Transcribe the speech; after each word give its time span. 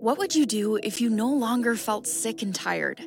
What 0.00 0.18
would 0.18 0.34
you 0.34 0.46
do 0.46 0.76
if 0.82 1.00
you 1.00 1.08
no 1.08 1.28
longer 1.32 1.76
felt 1.76 2.06
sick 2.06 2.42
and 2.42 2.54
tired? 2.54 3.00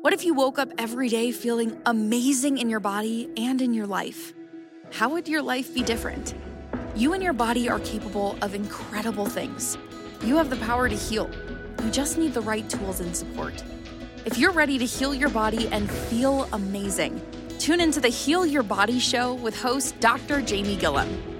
What 0.00 0.12
if 0.12 0.24
you 0.24 0.34
woke 0.34 0.58
up 0.58 0.70
every 0.78 1.08
day 1.08 1.30
feeling 1.30 1.80
amazing 1.86 2.58
in 2.58 2.68
your 2.68 2.80
body 2.80 3.30
and 3.36 3.60
in 3.60 3.72
your 3.72 3.86
life? 3.86 4.32
How 4.92 5.10
would 5.10 5.28
your 5.28 5.42
life 5.42 5.72
be 5.72 5.82
different? 5.82 6.34
You 6.96 7.12
and 7.12 7.22
your 7.22 7.32
body 7.32 7.68
are 7.68 7.78
capable 7.80 8.36
of 8.42 8.54
incredible 8.54 9.26
things. 9.26 9.78
You 10.24 10.36
have 10.36 10.50
the 10.50 10.56
power 10.56 10.88
to 10.88 10.96
heal. 10.96 11.30
You 11.84 11.90
just 11.90 12.18
need 12.18 12.34
the 12.34 12.40
right 12.40 12.68
tools 12.68 13.00
and 13.00 13.16
support. 13.16 13.62
If 14.24 14.36
you're 14.36 14.52
ready 14.52 14.76
to 14.78 14.84
heal 14.84 15.14
your 15.14 15.30
body 15.30 15.68
and 15.68 15.90
feel 15.90 16.48
amazing, 16.52 17.22
tune 17.58 17.80
into 17.80 18.00
the 18.00 18.08
Heal 18.08 18.44
Your 18.44 18.62
Body 18.62 18.98
show 18.98 19.34
with 19.34 19.58
host 19.58 19.98
Dr. 20.00 20.42
Jamie 20.42 20.76
Gilliam. 20.76 21.39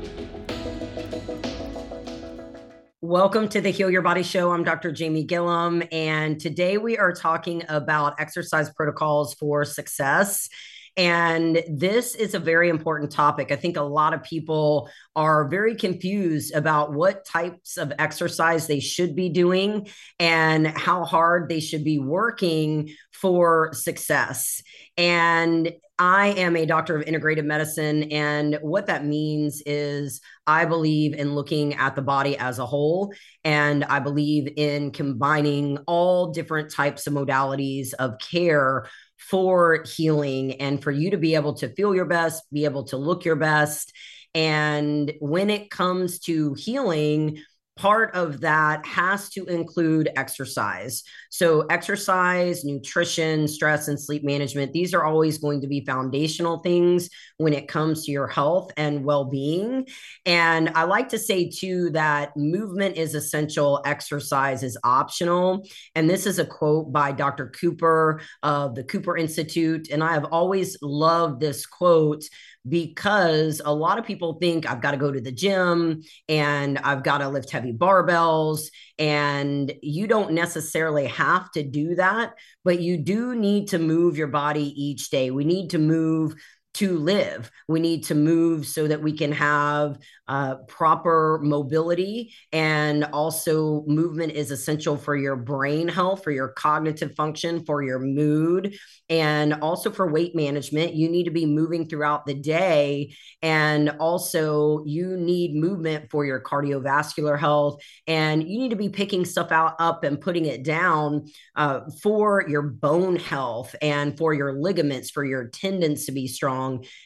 Welcome 3.10 3.48
to 3.48 3.60
the 3.60 3.70
Heal 3.70 3.90
Your 3.90 4.02
Body 4.02 4.22
Show. 4.22 4.52
I'm 4.52 4.62
Dr. 4.62 4.92
Jamie 4.92 5.24
Gilliam, 5.24 5.82
and 5.90 6.38
today 6.38 6.78
we 6.78 6.96
are 6.96 7.12
talking 7.12 7.64
about 7.68 8.14
exercise 8.20 8.70
protocols 8.70 9.34
for 9.34 9.64
success. 9.64 10.48
And 10.96 11.62
this 11.68 12.14
is 12.14 12.34
a 12.34 12.38
very 12.38 12.68
important 12.68 13.10
topic. 13.10 13.52
I 13.52 13.56
think 13.56 13.76
a 13.76 13.82
lot 13.82 14.14
of 14.14 14.22
people 14.22 14.90
are 15.16 15.48
very 15.48 15.74
confused 15.74 16.54
about 16.54 16.92
what 16.92 17.24
types 17.24 17.76
of 17.76 17.92
exercise 17.98 18.66
they 18.66 18.80
should 18.80 19.14
be 19.14 19.28
doing 19.28 19.88
and 20.18 20.66
how 20.66 21.04
hard 21.04 21.48
they 21.48 21.60
should 21.60 21.84
be 21.84 21.98
working 21.98 22.94
for 23.12 23.72
success. 23.72 24.62
And 24.96 25.72
I 25.98 26.28
am 26.28 26.56
a 26.56 26.64
doctor 26.64 26.96
of 26.96 27.04
integrative 27.04 27.44
medicine. 27.44 28.04
And 28.04 28.58
what 28.62 28.86
that 28.86 29.04
means 29.04 29.62
is 29.66 30.22
I 30.46 30.64
believe 30.64 31.12
in 31.12 31.34
looking 31.34 31.74
at 31.74 31.94
the 31.94 32.00
body 32.00 32.38
as 32.38 32.58
a 32.58 32.64
whole. 32.64 33.12
And 33.44 33.84
I 33.84 34.00
believe 34.00 34.50
in 34.56 34.92
combining 34.92 35.76
all 35.86 36.32
different 36.32 36.70
types 36.70 37.06
of 37.06 37.12
modalities 37.12 37.92
of 37.92 38.18
care 38.18 38.86
for 39.20 39.84
healing 39.84 40.60
and 40.60 40.82
for 40.82 40.90
you 40.90 41.10
to 41.10 41.16
be 41.16 41.34
able 41.34 41.54
to 41.54 41.68
feel 41.68 41.94
your 41.94 42.06
best, 42.06 42.42
be 42.52 42.64
able 42.64 42.84
to 42.84 42.96
look 42.96 43.24
your 43.24 43.36
best. 43.36 43.92
And 44.34 45.12
when 45.20 45.50
it 45.50 45.70
comes 45.70 46.20
to 46.20 46.54
healing, 46.54 47.42
part 47.76 48.14
of 48.14 48.40
that 48.42 48.84
has 48.84 49.30
to 49.30 49.44
include 49.46 50.10
exercise. 50.16 51.02
So, 51.30 51.62
exercise, 51.70 52.64
nutrition, 52.64 53.48
stress, 53.48 53.88
and 53.88 53.98
sleep 53.98 54.22
management, 54.22 54.72
these 54.72 54.92
are 54.92 55.04
always 55.04 55.38
going 55.38 55.60
to 55.62 55.66
be 55.66 55.84
foundational 55.84 56.58
things 56.58 57.08
when 57.38 57.54
it 57.54 57.68
comes 57.68 58.04
to 58.04 58.12
your 58.12 58.26
health 58.26 58.70
and 58.76 59.04
well 59.04 59.24
being. 59.24 59.86
And 60.26 60.70
I 60.70 60.84
like 60.84 61.08
to 61.10 61.18
say, 61.18 61.48
too, 61.48 61.90
that 61.90 62.36
movement 62.36 62.96
is 62.96 63.14
essential, 63.14 63.80
exercise 63.86 64.62
is 64.62 64.76
optional. 64.84 65.66
And 65.94 66.08
this 66.08 66.26
is 66.26 66.38
a 66.38 66.44
quote 66.44 66.92
by 66.92 67.12
Dr. 67.12 67.48
Cooper 67.48 68.20
of 68.42 68.74
the 68.74 68.84
Cooper 68.84 69.16
Institute. 69.16 69.88
And 69.90 70.04
I 70.04 70.12
have 70.12 70.26
always 70.26 70.76
loved 70.82 71.40
this 71.40 71.64
quote 71.66 72.24
because 72.68 73.62
a 73.64 73.72
lot 73.72 73.98
of 73.98 74.04
people 74.04 74.34
think 74.34 74.68
I've 74.68 74.82
got 74.82 74.90
to 74.90 74.96
go 74.96 75.10
to 75.10 75.20
the 75.20 75.32
gym 75.32 76.02
and 76.28 76.78
I've 76.78 77.02
got 77.02 77.18
to 77.18 77.28
lift 77.28 77.50
heavy 77.50 77.72
barbells. 77.72 78.68
And 78.98 79.72
you 79.82 80.06
don't 80.06 80.32
necessarily 80.32 81.06
have 81.06 81.50
to 81.52 81.62
do 81.62 81.94
that, 81.94 82.34
but 82.64 82.80
you 82.80 82.98
do 82.98 83.34
need 83.34 83.68
to 83.68 83.78
move 83.78 84.18
your 84.18 84.28
body 84.28 84.74
each 84.76 85.10
day. 85.10 85.30
We 85.30 85.44
need 85.44 85.70
to 85.70 85.78
move 85.78 86.34
to 86.74 86.98
live. 86.98 87.50
We 87.68 87.80
need 87.80 88.04
to 88.04 88.14
move 88.14 88.66
so 88.66 88.86
that 88.86 89.02
we 89.02 89.16
can 89.16 89.32
have 89.32 89.98
uh, 90.28 90.56
proper 90.68 91.40
mobility. 91.42 92.32
And 92.52 93.04
also, 93.04 93.82
movement 93.86 94.32
is 94.32 94.52
essential 94.52 94.96
for 94.96 95.16
your 95.16 95.34
brain 95.34 95.88
health, 95.88 96.22
for 96.22 96.30
your 96.30 96.48
cognitive 96.48 97.16
function, 97.16 97.64
for 97.64 97.82
your 97.82 97.98
mood, 97.98 98.76
and 99.08 99.54
also 99.54 99.90
for 99.90 100.10
weight 100.10 100.36
management. 100.36 100.94
You 100.94 101.08
need 101.08 101.24
to 101.24 101.32
be 101.32 101.46
moving 101.46 101.88
throughout 101.88 102.26
the 102.26 102.34
day. 102.34 103.16
And 103.42 103.90
also, 103.98 104.84
you 104.86 105.16
need 105.16 105.56
movement 105.56 106.10
for 106.10 106.24
your 106.24 106.40
cardiovascular 106.40 107.36
health. 107.36 107.82
And 108.06 108.48
you 108.48 108.60
need 108.60 108.70
to 108.70 108.76
be 108.76 108.88
picking 108.88 109.24
stuff 109.24 109.50
out 109.50 109.74
up 109.80 110.04
and 110.04 110.20
putting 110.20 110.44
it 110.44 110.62
down 110.62 111.26
uh, 111.56 111.80
for 112.02 112.44
your 112.48 112.62
bone 112.62 113.16
health 113.16 113.74
and 113.82 114.16
for 114.16 114.32
your 114.32 114.52
ligaments, 114.52 115.10
for 115.10 115.24
your 115.24 115.48
tendons 115.48 116.04
to 116.04 116.12
be 116.12 116.28
strong, 116.28 116.59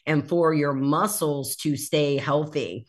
and 0.07 0.29
for 0.29 0.53
your 0.53 0.73
muscles 0.73 1.57
to 1.57 1.77
stay 1.77 2.17
healthy. 2.17 2.87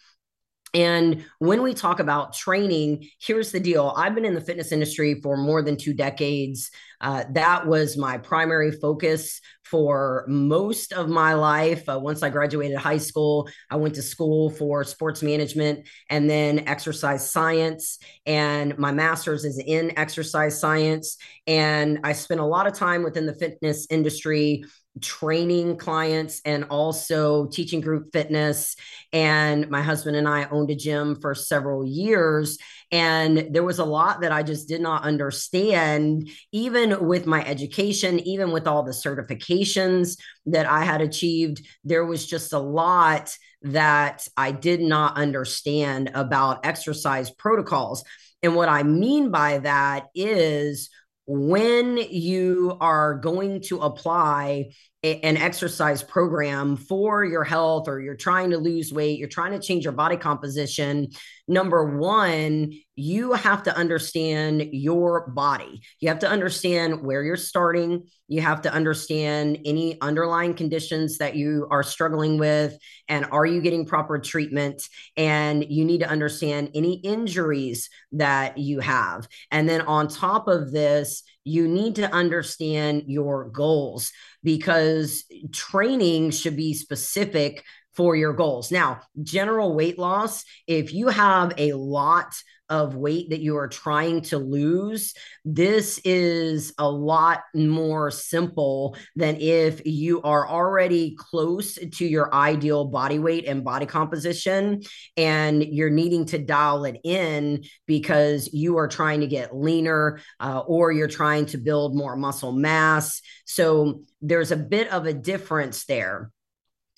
And 0.76 1.24
when 1.40 1.64
we 1.64 1.74
talk 1.74 2.02
about 2.02 2.34
training, 2.34 3.08
here's 3.22 3.54
the 3.54 3.62
deal 3.62 3.94
I've 3.96 4.14
been 4.14 4.26
in 4.26 4.34
the 4.34 4.42
fitness 4.42 4.74
industry 4.74 5.22
for 5.22 5.38
more 5.38 5.62
than 5.62 5.78
two 5.78 5.94
decades. 5.94 6.70
Uh, 7.00 7.24
that 7.32 7.66
was 7.66 7.98
my 7.98 8.18
primary 8.18 8.72
focus 8.72 9.40
for 9.64 10.26
most 10.28 10.92
of 10.92 11.08
my 11.08 11.34
life. 11.34 11.88
Uh, 11.88 11.98
once 11.98 12.24
I 12.24 12.30
graduated 12.30 12.78
high 12.78 12.98
school, 12.98 13.48
I 13.72 13.78
went 13.78 13.96
to 13.96 14.02
school 14.02 14.50
for 14.50 14.84
sports 14.84 15.24
management 15.24 15.88
and 16.10 16.30
then 16.30 16.68
exercise 16.68 17.32
science. 17.32 17.98
And 18.26 18.78
my 18.78 18.92
master's 18.92 19.46
is 19.46 19.58
in 19.66 19.98
exercise 19.98 20.60
science. 20.60 21.18
And 21.48 22.00
I 22.04 22.12
spent 22.12 22.42
a 22.42 22.46
lot 22.46 22.68
of 22.68 22.74
time 22.74 23.02
within 23.02 23.26
the 23.26 23.36
fitness 23.36 23.88
industry 23.90 24.66
training 25.02 25.78
clients 25.78 26.42
and 26.46 26.66
also 26.66 27.48
teaching 27.48 27.82
group 27.82 28.12
fitness. 28.14 28.76
And 29.12 29.70
my 29.70 29.82
husband 29.82 30.16
and 30.16 30.28
I 30.28 30.46
owned 30.46 30.72
a 30.72 30.76
gym 30.76 31.20
for 31.20 31.36
several 31.36 31.86
years. 31.86 32.58
And 32.92 33.50
there 33.52 33.64
was 33.64 33.80
a 33.80 33.86
lot 33.86 34.22
that 34.22 34.32
I 34.32 34.44
just 34.44 34.68
did 34.68 34.82
not 34.82 35.04
understand, 35.04 36.30
even 36.52 37.08
with 37.08 37.26
my 37.26 37.44
education, 37.46 38.20
even 38.20 38.52
with 38.52 38.68
all 38.68 38.84
the 38.84 38.92
certifications 38.92 40.18
that 40.46 40.66
I 40.66 40.84
had 40.84 41.02
achieved. 41.02 41.66
There 41.84 42.06
was 42.06 42.26
just 42.26 42.54
a 42.54 42.60
lot 42.60 43.36
that 43.64 44.28
I 44.38 44.52
did 44.52 44.80
not 44.80 45.18
understand 45.18 46.12
about 46.14 46.66
exercise 46.66 47.32
protocols. 47.32 48.04
And 48.44 48.56
what 48.56 48.70
I 48.70 48.84
mean 48.84 49.32
by 49.32 49.58
that 49.60 50.08
is 50.14 50.90
when 51.28 51.98
you 51.98 52.78
are 52.80 53.16
going 53.16 53.62
to 53.62 53.80
apply 53.80 54.70
an 55.06 55.38
exercise 55.38 56.02
program 56.04 56.76
for 56.76 57.24
your 57.24 57.44
health 57.44 57.88
or 57.88 58.00
you're 58.00 58.16
trying 58.16 58.50
to 58.52 58.58
lose 58.58 58.92
weight, 58.92 59.20
you're 59.20 59.28
trying 59.28 59.52
to 59.52 59.60
change 59.60 59.84
your 59.84 59.94
body 59.94 60.18
composition, 60.18 61.08
number 61.48 61.98
one, 61.98 62.74
you 62.96 63.34
have 63.34 63.64
to 63.64 63.76
understand 63.76 64.70
your 64.72 65.30
body. 65.30 65.82
You 66.00 66.10
have 66.10 66.20
to 66.20 66.30
understand 66.30 67.04
where 67.04 67.24
you're 67.24 67.36
starting. 67.36 68.08
You 68.28 68.42
have 68.42 68.62
to 68.64 68.74
understand 68.74 69.60
any 69.66 70.00
underlying 70.02 70.54
conditions 70.54 71.18
that 71.20 71.36
you 71.36 71.68
are 71.70 71.84
struggling 71.84 72.38
with. 72.38 72.78
And 73.08 73.26
are 73.32 73.46
you 73.46 73.62
getting 73.62 73.86
proper 73.86 74.18
treatment? 74.18 74.82
And 75.18 75.70
you 75.70 75.86
need 75.86 76.00
to 76.00 76.10
understand 76.10 76.72
any 76.74 76.96
injuries 76.96 77.90
that 78.14 78.58
you 78.58 78.80
have. 78.80 79.28
And 79.52 79.70
then 79.70 79.82
on 79.82 80.08
top 80.08 80.48
of 80.48 80.72
this, 80.72 81.24
you 81.46 81.68
need 81.68 81.96
to 81.96 82.12
understand 82.12 83.04
your 83.08 83.46
goals 83.50 84.12
because 84.44 85.24
training 85.54 86.32
should 86.32 86.58
be 86.58 86.74
specific 86.74 87.64
for 87.94 88.16
your 88.16 88.34
goals. 88.34 88.72
Now, 88.72 89.00
general 89.24 89.74
weight 89.74 89.98
loss, 89.98 90.44
if 90.68 90.94
you 90.94 91.08
have 91.08 91.54
a 91.58 91.74
lot 91.74 92.36
of 92.70 92.96
weight 92.96 93.30
that 93.30 93.42
you 93.42 93.58
are 93.58 93.68
trying 93.68 94.22
to 94.22 94.38
lose, 94.38 95.14
this 95.44 96.00
is 96.04 96.74
a 96.78 96.90
lot 96.90 97.42
more 97.54 98.10
simple 98.10 98.98
than 99.16 99.38
if 99.40 99.86
you 99.86 100.22
are 100.24 100.48
already 100.48 101.16
close 101.18 101.76
to 101.76 102.06
your 102.06 102.34
ideal 102.34 102.86
body 102.86 103.20
weight 103.20 103.46
and 103.48 103.64
body 103.64 103.86
composition 103.86 104.82
and 105.16 105.64
you're 105.64 105.90
needing 105.90 106.26
to 106.26 106.38
dial 106.38 106.86
it 106.86 107.00
in 107.04 107.64
because 107.86 108.52
you 108.54 108.78
are 108.78 108.88
trying 108.88 109.22
to 109.22 109.28
get 109.28 109.56
leaner 109.56 110.20
uh, 110.40 110.60
or 110.60 110.92
you're 110.92 111.08
trying 111.08 111.46
to 111.46 111.58
build 111.58 111.96
more 111.96 112.16
muscle 112.16 112.52
mass. 112.52 113.22
So 113.46 114.02
there's 114.22 114.52
a 114.52 114.58
bit 114.58 114.92
of 114.92 115.06
a 115.06 115.14
difference 115.14 115.86
there. 115.86 116.32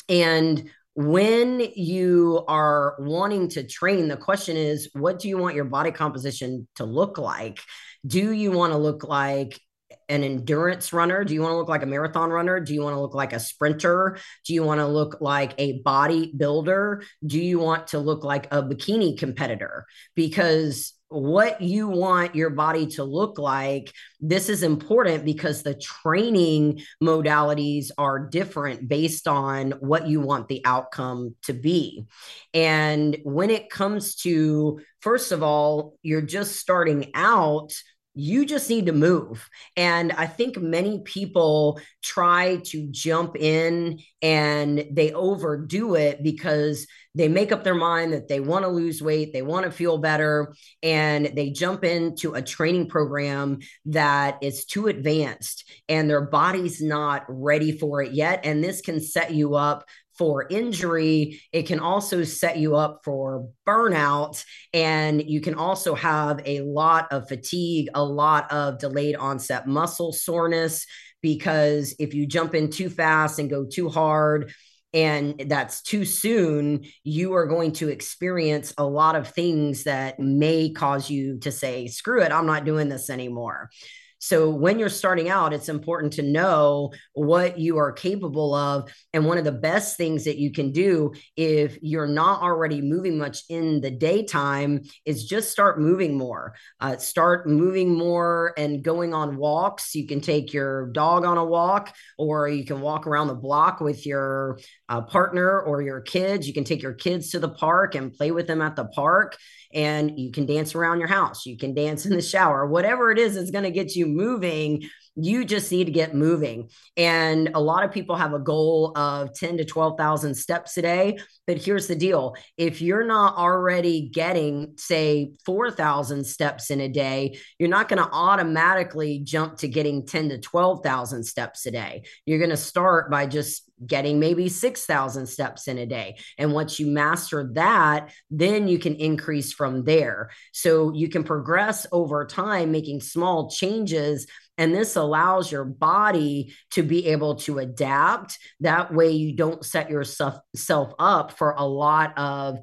And 0.09 0.69
when 0.97 1.59
you 1.75 2.43
are 2.47 2.95
wanting 2.97 3.49
to 3.49 3.61
train, 3.61 4.07
the 4.07 4.17
question 4.17 4.57
is, 4.57 4.89
what 4.93 5.19
do 5.19 5.29
you 5.29 5.37
want 5.37 5.53
your 5.55 5.65
body 5.65 5.91
composition 5.91 6.67
to 6.73 6.85
look 6.85 7.19
like? 7.19 7.59
Do 8.07 8.31
you 8.31 8.49
want 8.49 8.73
to 8.73 8.79
look 8.79 9.03
like 9.03 9.61
an 10.09 10.23
endurance 10.23 10.93
runner? 10.93 11.23
Do 11.23 11.35
you 11.35 11.43
want 11.43 11.51
to 11.51 11.57
look 11.57 11.69
like 11.69 11.83
a 11.83 11.85
marathon 11.85 12.31
runner? 12.31 12.59
Do 12.59 12.73
you 12.73 12.81
want 12.81 12.95
to 12.95 12.99
look 12.99 13.13
like 13.13 13.31
a 13.31 13.39
sprinter? 13.39 14.17
Do 14.43 14.55
you 14.55 14.63
want 14.63 14.79
to 14.79 14.87
look 14.87 15.21
like 15.21 15.53
a 15.59 15.83
bodybuilder? 15.83 17.03
Do 17.23 17.39
you 17.39 17.59
want 17.59 17.87
to 17.89 17.99
look 17.99 18.23
like 18.23 18.47
a 18.51 18.63
bikini 18.63 19.19
competitor? 19.19 19.85
Because 20.15 20.93
what 21.09 21.61
you 21.61 21.87
want 21.87 22.35
your 22.35 22.49
body 22.49 22.87
to 22.87 23.03
look 23.03 23.39
like. 23.39 23.93
This 24.19 24.49
is 24.49 24.63
important 24.63 25.23
because 25.23 25.63
the 25.63 25.75
training 25.75 26.81
modalities 27.01 27.91
are 27.97 28.19
different 28.19 28.87
based 28.87 29.27
on 29.27 29.71
what 29.79 30.07
you 30.07 30.19
want 30.19 30.47
the 30.47 30.61
outcome 30.65 31.35
to 31.43 31.53
be. 31.53 32.05
And 32.53 33.17
when 33.23 33.49
it 33.49 33.69
comes 33.69 34.15
to, 34.17 34.81
first 34.99 35.31
of 35.31 35.43
all, 35.43 35.97
you're 36.01 36.21
just 36.21 36.57
starting 36.57 37.11
out 37.13 37.73
you 38.17 38.45
just 38.45 38.69
need 38.69 38.87
to 38.87 38.93
move. 38.93 39.47
And 39.75 40.11
I 40.11 40.25
think 40.25 40.57
many 40.57 40.99
people 41.05 41.79
try 42.03 42.57
to 42.65 42.87
jump 42.89 43.35
in 43.35 43.99
and 44.21 44.85
they 44.91 45.13
overdo 45.13 45.95
it 45.95 46.23
because 46.23 46.87
they 47.13 47.27
make 47.27 47.51
up 47.51 47.63
their 47.63 47.75
mind 47.75 48.13
that 48.13 48.27
they 48.27 48.39
want 48.39 48.63
to 48.63 48.69
lose 48.69 49.01
weight, 49.01 49.33
they 49.33 49.41
want 49.41 49.65
to 49.65 49.71
feel 49.71 49.97
better, 49.97 50.53
and 50.83 51.31
they 51.35 51.49
jump 51.49 51.83
into 51.83 52.33
a 52.33 52.41
training 52.41 52.87
program 52.87 53.59
that 53.85 54.37
is 54.41 54.65
too 54.65 54.87
advanced 54.87 55.69
and 55.89 56.09
their 56.09 56.21
body's 56.21 56.81
not 56.81 57.23
ready 57.27 57.71
for 57.71 58.01
it 58.01 58.13
yet. 58.13 58.41
And 58.43 58.63
this 58.63 58.81
can 58.81 58.99
set 58.99 59.33
you 59.33 59.55
up 59.55 59.85
for 60.17 60.47
injury. 60.49 61.41
It 61.51 61.63
can 61.63 61.79
also 61.79 62.23
set 62.23 62.57
you 62.57 62.75
up 62.75 63.01
for 63.03 63.49
burnout. 63.67 64.43
And 64.73 65.21
you 65.29 65.41
can 65.41 65.55
also 65.55 65.95
have 65.95 66.41
a 66.45 66.61
lot 66.61 67.11
of 67.11 67.27
fatigue, 67.27 67.89
a 67.93 68.03
lot 68.03 68.51
of 68.51 68.79
delayed 68.79 69.15
onset 69.15 69.67
muscle 69.67 70.13
soreness, 70.13 70.85
because 71.21 71.95
if 71.99 72.13
you 72.13 72.25
jump 72.27 72.55
in 72.55 72.69
too 72.69 72.89
fast 72.89 73.39
and 73.39 73.49
go 73.49 73.65
too 73.65 73.89
hard, 73.89 74.53
and 74.93 75.43
that's 75.47 75.81
too 75.81 76.05
soon, 76.05 76.85
you 77.03 77.33
are 77.33 77.45
going 77.45 77.73
to 77.73 77.89
experience 77.89 78.73
a 78.77 78.85
lot 78.85 79.15
of 79.15 79.27
things 79.27 79.83
that 79.83 80.17
may 80.17 80.69
cause 80.69 81.09
you 81.09 81.39
to 81.39 81.51
say, 81.51 81.87
screw 81.87 82.21
it, 82.21 82.31
I'm 82.31 82.45
not 82.45 82.65
doing 82.65 82.87
this 82.87 83.09
anymore. 83.09 83.69
So 84.19 84.49
when 84.49 84.79
you're 84.79 84.89
starting 84.89 85.29
out, 85.29 85.53
it's 85.53 85.69
important 85.69 86.13
to 86.13 86.23
know 86.23 86.91
what 87.13 87.59
you 87.59 87.77
are 87.77 87.91
capable 87.91 88.53
of. 88.53 88.91
And 89.13 89.25
one 89.25 89.37
of 89.37 89.43
the 89.43 89.51
best 89.51 89.97
things 89.97 90.25
that 90.25 90.37
you 90.37 90.51
can 90.51 90.71
do 90.71 91.13
if 91.35 91.77
you're 91.81 92.07
not 92.07 92.41
already 92.41 92.81
moving 92.81 93.17
much 93.17 93.43
in 93.49 93.81
the 93.81 93.91
daytime 93.91 94.81
is 95.05 95.25
just 95.25 95.51
start 95.51 95.79
moving 95.79 96.17
more. 96.17 96.55
Uh, 96.79 96.97
start 96.97 97.47
moving 97.47 97.95
more 97.95 98.53
and 98.57 98.83
going 98.83 99.13
on 99.13 99.37
walks. 99.37 99.93
You 99.93 100.07
can 100.07 100.21
take 100.21 100.53
your 100.53 100.87
dog 100.87 101.25
on 101.25 101.37
a 101.37 101.45
walk, 101.45 101.95
or 102.17 102.49
you 102.49 102.65
can 102.65 102.81
walk 102.81 103.07
around 103.07 103.27
the 103.27 103.35
block 103.35 103.79
with 103.81 104.05
your 104.05 104.59
uh, 104.89 105.01
partner 105.01 105.61
or 105.61 105.81
your 105.81 106.01
kids. 106.01 106.47
You 106.47 106.53
can 106.53 106.63
take 106.63 106.81
your 106.81 106.93
kids 106.93 107.29
to 107.31 107.39
the 107.39 107.49
park 107.49 107.95
and 107.95 108.13
play 108.13 108.31
with 108.31 108.47
them 108.47 108.61
at 108.61 108.75
the 108.75 108.85
park 108.85 109.37
and 109.73 110.17
you 110.17 110.31
can 110.31 110.45
dance 110.45 110.75
around 110.75 110.99
your 110.99 111.07
house. 111.07 111.45
You 111.45 111.57
can 111.57 111.73
dance 111.73 112.05
in 112.05 112.13
the 112.13 112.21
shower, 112.21 112.65
whatever 112.65 113.11
it 113.11 113.19
is 113.19 113.35
that's 113.35 113.51
going 113.51 113.65
to 113.65 113.71
get 113.71 113.95
you 113.95 114.06
moving. 114.15 114.89
You 115.19 115.45
just 115.45 115.71
need 115.71 115.85
to 115.85 115.91
get 115.91 116.13
moving. 116.13 116.69
And 116.95 117.49
a 117.55 117.59
lot 117.59 117.83
of 117.83 117.91
people 117.91 118.15
have 118.15 118.33
a 118.33 118.39
goal 118.39 118.95
of 118.95 119.33
10 119.33 119.57
to 119.57 119.65
12,000 119.65 120.35
steps 120.35 120.77
a 120.77 120.83
day. 120.83 121.17
But 121.47 121.57
here's 121.57 121.87
the 121.87 121.95
deal 121.95 122.35
if 122.57 122.81
you're 122.81 123.05
not 123.05 123.35
already 123.35 124.09
getting, 124.09 124.73
say, 124.77 125.33
4,000 125.45 126.23
steps 126.25 126.69
in 126.69 126.81
a 126.81 126.89
day, 126.89 127.39
you're 127.57 127.69
not 127.69 127.89
going 127.89 128.03
to 128.03 128.09
automatically 128.11 129.19
jump 129.19 129.57
to 129.57 129.67
getting 129.67 130.05
10 130.05 130.29
to 130.29 130.37
12,000 130.37 131.23
steps 131.23 131.65
a 131.65 131.71
day. 131.71 132.03
You're 132.25 132.39
going 132.39 132.51
to 132.51 132.57
start 132.57 133.09
by 133.09 133.25
just 133.25 133.63
getting 133.85 134.19
maybe 134.19 134.49
6,000 134.49 135.27
steps 135.27 135.67
in 135.67 135.77
a 135.77 135.85
day. 135.85 136.17
And 136.37 136.53
once 136.53 136.79
you 136.79 136.87
master 136.87 137.49
that, 137.53 138.11
then 138.31 138.67
you 138.67 138.79
can 138.79 138.95
increase 138.95 139.53
from 139.53 139.83
there. 139.83 140.31
So 140.51 140.93
you 140.93 141.09
can 141.09 141.23
progress 141.23 141.85
over 141.91 142.25
time, 142.25 142.71
making 142.71 143.01
small 143.01 143.49
changes. 143.49 144.27
And 144.57 144.73
this 144.73 144.95
allows 144.95 145.51
your 145.51 145.65
body 145.65 146.53
to 146.71 146.83
be 146.83 147.07
able 147.07 147.35
to 147.35 147.59
adapt. 147.59 148.39
That 148.61 148.93
way, 148.93 149.11
you 149.11 149.35
don't 149.35 149.63
set 149.63 149.89
yourself 149.89 150.93
up 150.99 151.37
for 151.37 151.51
a 151.51 151.65
lot 151.65 152.17
of 152.17 152.59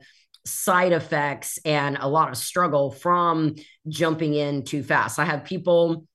side 0.46 0.92
effects 0.92 1.58
and 1.64 1.96
a 1.98 2.08
lot 2.08 2.30
of 2.30 2.36
struggle 2.36 2.90
from 2.90 3.54
jumping 3.88 4.34
in 4.34 4.64
too 4.64 4.82
fast. 4.82 5.18
I 5.18 5.24
have 5.24 5.44
people 5.44 6.06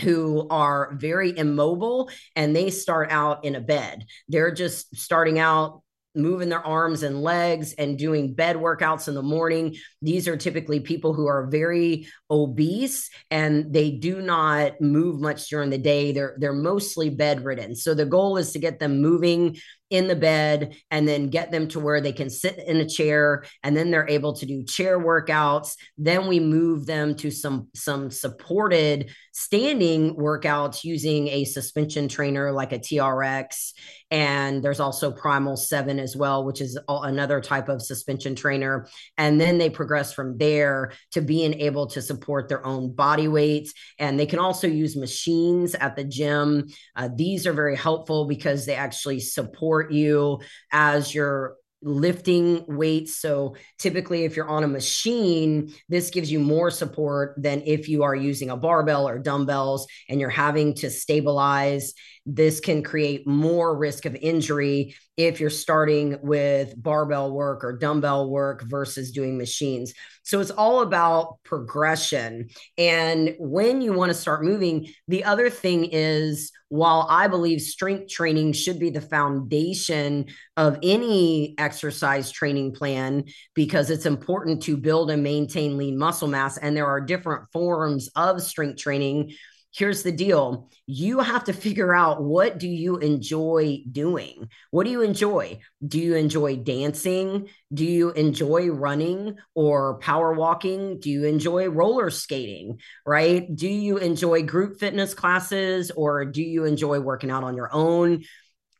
who 0.00 0.48
are 0.48 0.94
very 0.94 1.36
immobile 1.36 2.10
and 2.34 2.56
they 2.56 2.70
start 2.70 3.10
out 3.10 3.44
in 3.44 3.54
a 3.54 3.60
bed. 3.60 4.04
They're 4.28 4.52
just 4.52 4.96
starting 4.96 5.38
out 5.38 5.82
moving 6.14 6.48
their 6.48 6.66
arms 6.66 7.02
and 7.02 7.22
legs 7.22 7.72
and 7.74 7.98
doing 7.98 8.34
bed 8.34 8.56
workouts 8.56 9.08
in 9.08 9.14
the 9.14 9.22
morning. 9.22 9.76
These 10.02 10.26
are 10.28 10.36
typically 10.36 10.80
people 10.80 11.14
who 11.14 11.26
are 11.26 11.46
very 11.46 12.08
obese 12.30 13.10
and 13.30 13.72
they 13.72 13.90
do 13.90 14.20
not 14.20 14.80
move 14.80 15.20
much 15.20 15.48
during 15.48 15.70
the 15.70 15.78
day. 15.78 16.12
They're 16.12 16.36
they're 16.38 16.52
mostly 16.52 17.10
bedridden. 17.10 17.76
So 17.76 17.94
the 17.94 18.06
goal 18.06 18.36
is 18.36 18.52
to 18.52 18.58
get 18.58 18.78
them 18.78 19.00
moving 19.00 19.56
in 19.90 20.06
the 20.06 20.16
bed 20.16 20.76
and 20.90 21.06
then 21.06 21.28
get 21.28 21.50
them 21.50 21.66
to 21.66 21.80
where 21.80 22.00
they 22.00 22.12
can 22.12 22.30
sit 22.30 22.58
in 22.58 22.76
a 22.76 22.88
chair 22.88 23.44
and 23.62 23.76
then 23.76 23.90
they're 23.90 24.08
able 24.08 24.32
to 24.32 24.46
do 24.46 24.62
chair 24.62 25.00
workouts 25.00 25.74
then 25.98 26.28
we 26.28 26.38
move 26.38 26.86
them 26.86 27.14
to 27.16 27.30
some 27.30 27.68
some 27.74 28.08
supported 28.08 29.10
standing 29.32 30.14
workouts 30.14 30.84
using 30.84 31.26
a 31.28 31.44
suspension 31.44 32.06
trainer 32.06 32.52
like 32.52 32.72
a 32.72 32.78
TRX 32.78 33.72
and 34.10 34.62
there's 34.62 34.80
also 34.80 35.10
Primal 35.10 35.56
7 35.56 35.98
as 35.98 36.16
well 36.16 36.44
which 36.44 36.60
is 36.60 36.78
another 36.88 37.40
type 37.40 37.68
of 37.68 37.82
suspension 37.82 38.34
trainer. 38.34 38.86
And 39.18 39.40
then 39.40 39.58
they 39.58 39.70
progress 39.70 40.12
from 40.12 40.38
there 40.38 40.92
to 41.12 41.20
being 41.20 41.54
able 41.54 41.86
to 41.88 42.02
support 42.02 42.48
their 42.48 42.64
own 42.64 42.92
body 42.94 43.28
weights. 43.28 43.72
And 43.98 44.18
they 44.18 44.26
can 44.26 44.38
also 44.38 44.66
use 44.66 44.96
machines 44.96 45.74
at 45.74 45.96
the 45.96 46.04
gym. 46.04 46.68
Uh, 46.96 47.08
these 47.14 47.46
are 47.46 47.52
very 47.52 47.76
helpful 47.76 48.26
because 48.26 48.66
they 48.66 48.74
actually 48.74 49.20
support 49.20 49.50
support 49.60 49.92
you 49.92 50.40
as 50.72 51.14
you're 51.14 51.56
lifting 51.82 52.64
weights. 52.66 53.16
So 53.16 53.56
typically, 53.78 54.24
if 54.24 54.36
you're 54.36 54.48
on 54.48 54.64
a 54.64 54.68
machine, 54.68 55.72
this 55.88 56.10
gives 56.10 56.30
you 56.30 56.38
more 56.38 56.70
support 56.70 57.34
than 57.38 57.62
if 57.64 57.88
you 57.88 58.02
are 58.02 58.14
using 58.14 58.50
a 58.50 58.56
barbell 58.56 59.08
or 59.08 59.18
dumbbells 59.18 59.86
and 60.08 60.20
you're 60.20 60.30
having 60.30 60.74
to 60.74 60.90
stabilize. 60.90 61.94
This 62.26 62.60
can 62.60 62.82
create 62.82 63.26
more 63.26 63.76
risk 63.76 64.04
of 64.04 64.14
injury 64.14 64.94
if 65.16 65.40
you're 65.40 65.50
starting 65.50 66.18
with 66.22 66.80
barbell 66.80 67.32
work 67.32 67.62
or 67.64 67.76
dumbbell 67.76 68.30
work 68.30 68.62
versus 68.62 69.12
doing 69.12 69.36
machines. 69.36 69.92
So 70.22 70.40
it's 70.40 70.50
all 70.50 70.80
about 70.80 71.38
progression. 71.44 72.48
And 72.78 73.34
when 73.38 73.82
you 73.82 73.92
want 73.92 74.10
to 74.10 74.18
start 74.18 74.44
moving, 74.44 74.88
the 75.08 75.24
other 75.24 75.50
thing 75.50 75.88
is 75.92 76.52
while 76.68 77.06
I 77.10 77.26
believe 77.26 77.60
strength 77.60 78.08
training 78.08 78.52
should 78.52 78.78
be 78.78 78.90
the 78.90 79.00
foundation 79.00 80.26
of 80.56 80.78
any 80.82 81.56
exercise 81.58 82.30
training 82.30 82.72
plan 82.72 83.24
because 83.54 83.90
it's 83.90 84.06
important 84.06 84.62
to 84.62 84.76
build 84.76 85.10
and 85.10 85.22
maintain 85.22 85.76
lean 85.76 85.98
muscle 85.98 86.28
mass, 86.28 86.56
and 86.58 86.76
there 86.76 86.86
are 86.86 87.00
different 87.00 87.50
forms 87.52 88.08
of 88.14 88.40
strength 88.40 88.80
training 88.80 89.32
here's 89.72 90.02
the 90.02 90.12
deal. 90.12 90.68
You 90.86 91.20
have 91.20 91.44
to 91.44 91.52
figure 91.52 91.94
out 91.94 92.22
what 92.22 92.58
do 92.58 92.68
you 92.68 92.98
enjoy 92.98 93.82
doing? 93.90 94.48
What 94.70 94.84
do 94.84 94.90
you 94.90 95.02
enjoy? 95.02 95.60
Do 95.86 95.98
you 95.98 96.16
enjoy 96.16 96.56
dancing? 96.56 97.48
Do 97.72 97.84
you 97.84 98.10
enjoy 98.10 98.68
running 98.68 99.36
or 99.54 99.98
power 99.98 100.32
walking? 100.32 100.98
Do 100.98 101.10
you 101.10 101.24
enjoy 101.24 101.68
roller 101.68 102.10
skating 102.10 102.80
right? 103.06 103.54
Do 103.54 103.68
you 103.68 103.98
enjoy 103.98 104.42
group 104.42 104.80
fitness 104.80 105.14
classes 105.14 105.90
or 105.90 106.24
do 106.24 106.42
you 106.42 106.64
enjoy 106.64 107.00
working 107.00 107.30
out 107.30 107.44
on 107.44 107.56
your 107.56 107.72
own 107.72 108.24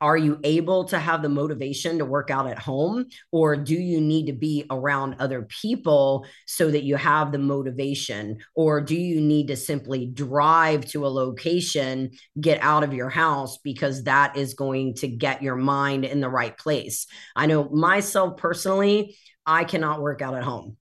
are 0.00 0.16
you 0.16 0.38
able 0.44 0.84
to 0.86 0.98
have 0.98 1.22
the 1.22 1.28
motivation 1.28 1.98
to 1.98 2.04
work 2.04 2.30
out 2.30 2.46
at 2.46 2.58
home? 2.58 3.06
Or 3.32 3.56
do 3.56 3.74
you 3.74 4.00
need 4.00 4.26
to 4.26 4.32
be 4.32 4.64
around 4.70 5.16
other 5.18 5.42
people 5.42 6.26
so 6.46 6.70
that 6.70 6.84
you 6.84 6.96
have 6.96 7.32
the 7.32 7.38
motivation? 7.38 8.38
Or 8.54 8.80
do 8.80 8.96
you 8.96 9.20
need 9.20 9.48
to 9.48 9.56
simply 9.56 10.06
drive 10.06 10.86
to 10.86 11.06
a 11.06 11.08
location 11.08 12.10
get 12.40 12.62
out 12.62 12.84
of 12.84 12.94
your 12.94 13.10
house 13.10 13.58
because 13.58 14.04
that 14.04 14.36
is 14.36 14.54
going 14.54 14.94
to 14.94 15.08
get 15.08 15.42
your 15.42 15.56
mind 15.56 16.04
in 16.04 16.20
the 16.20 16.30
right 16.30 16.56
place? 16.56 17.06
I 17.36 17.46
know 17.46 17.68
myself 17.68 18.36
personally 18.36 19.16
i 19.46 19.64
cannot 19.64 20.00
work 20.00 20.22
out 20.22 20.34
at 20.34 20.42
home 20.42 20.76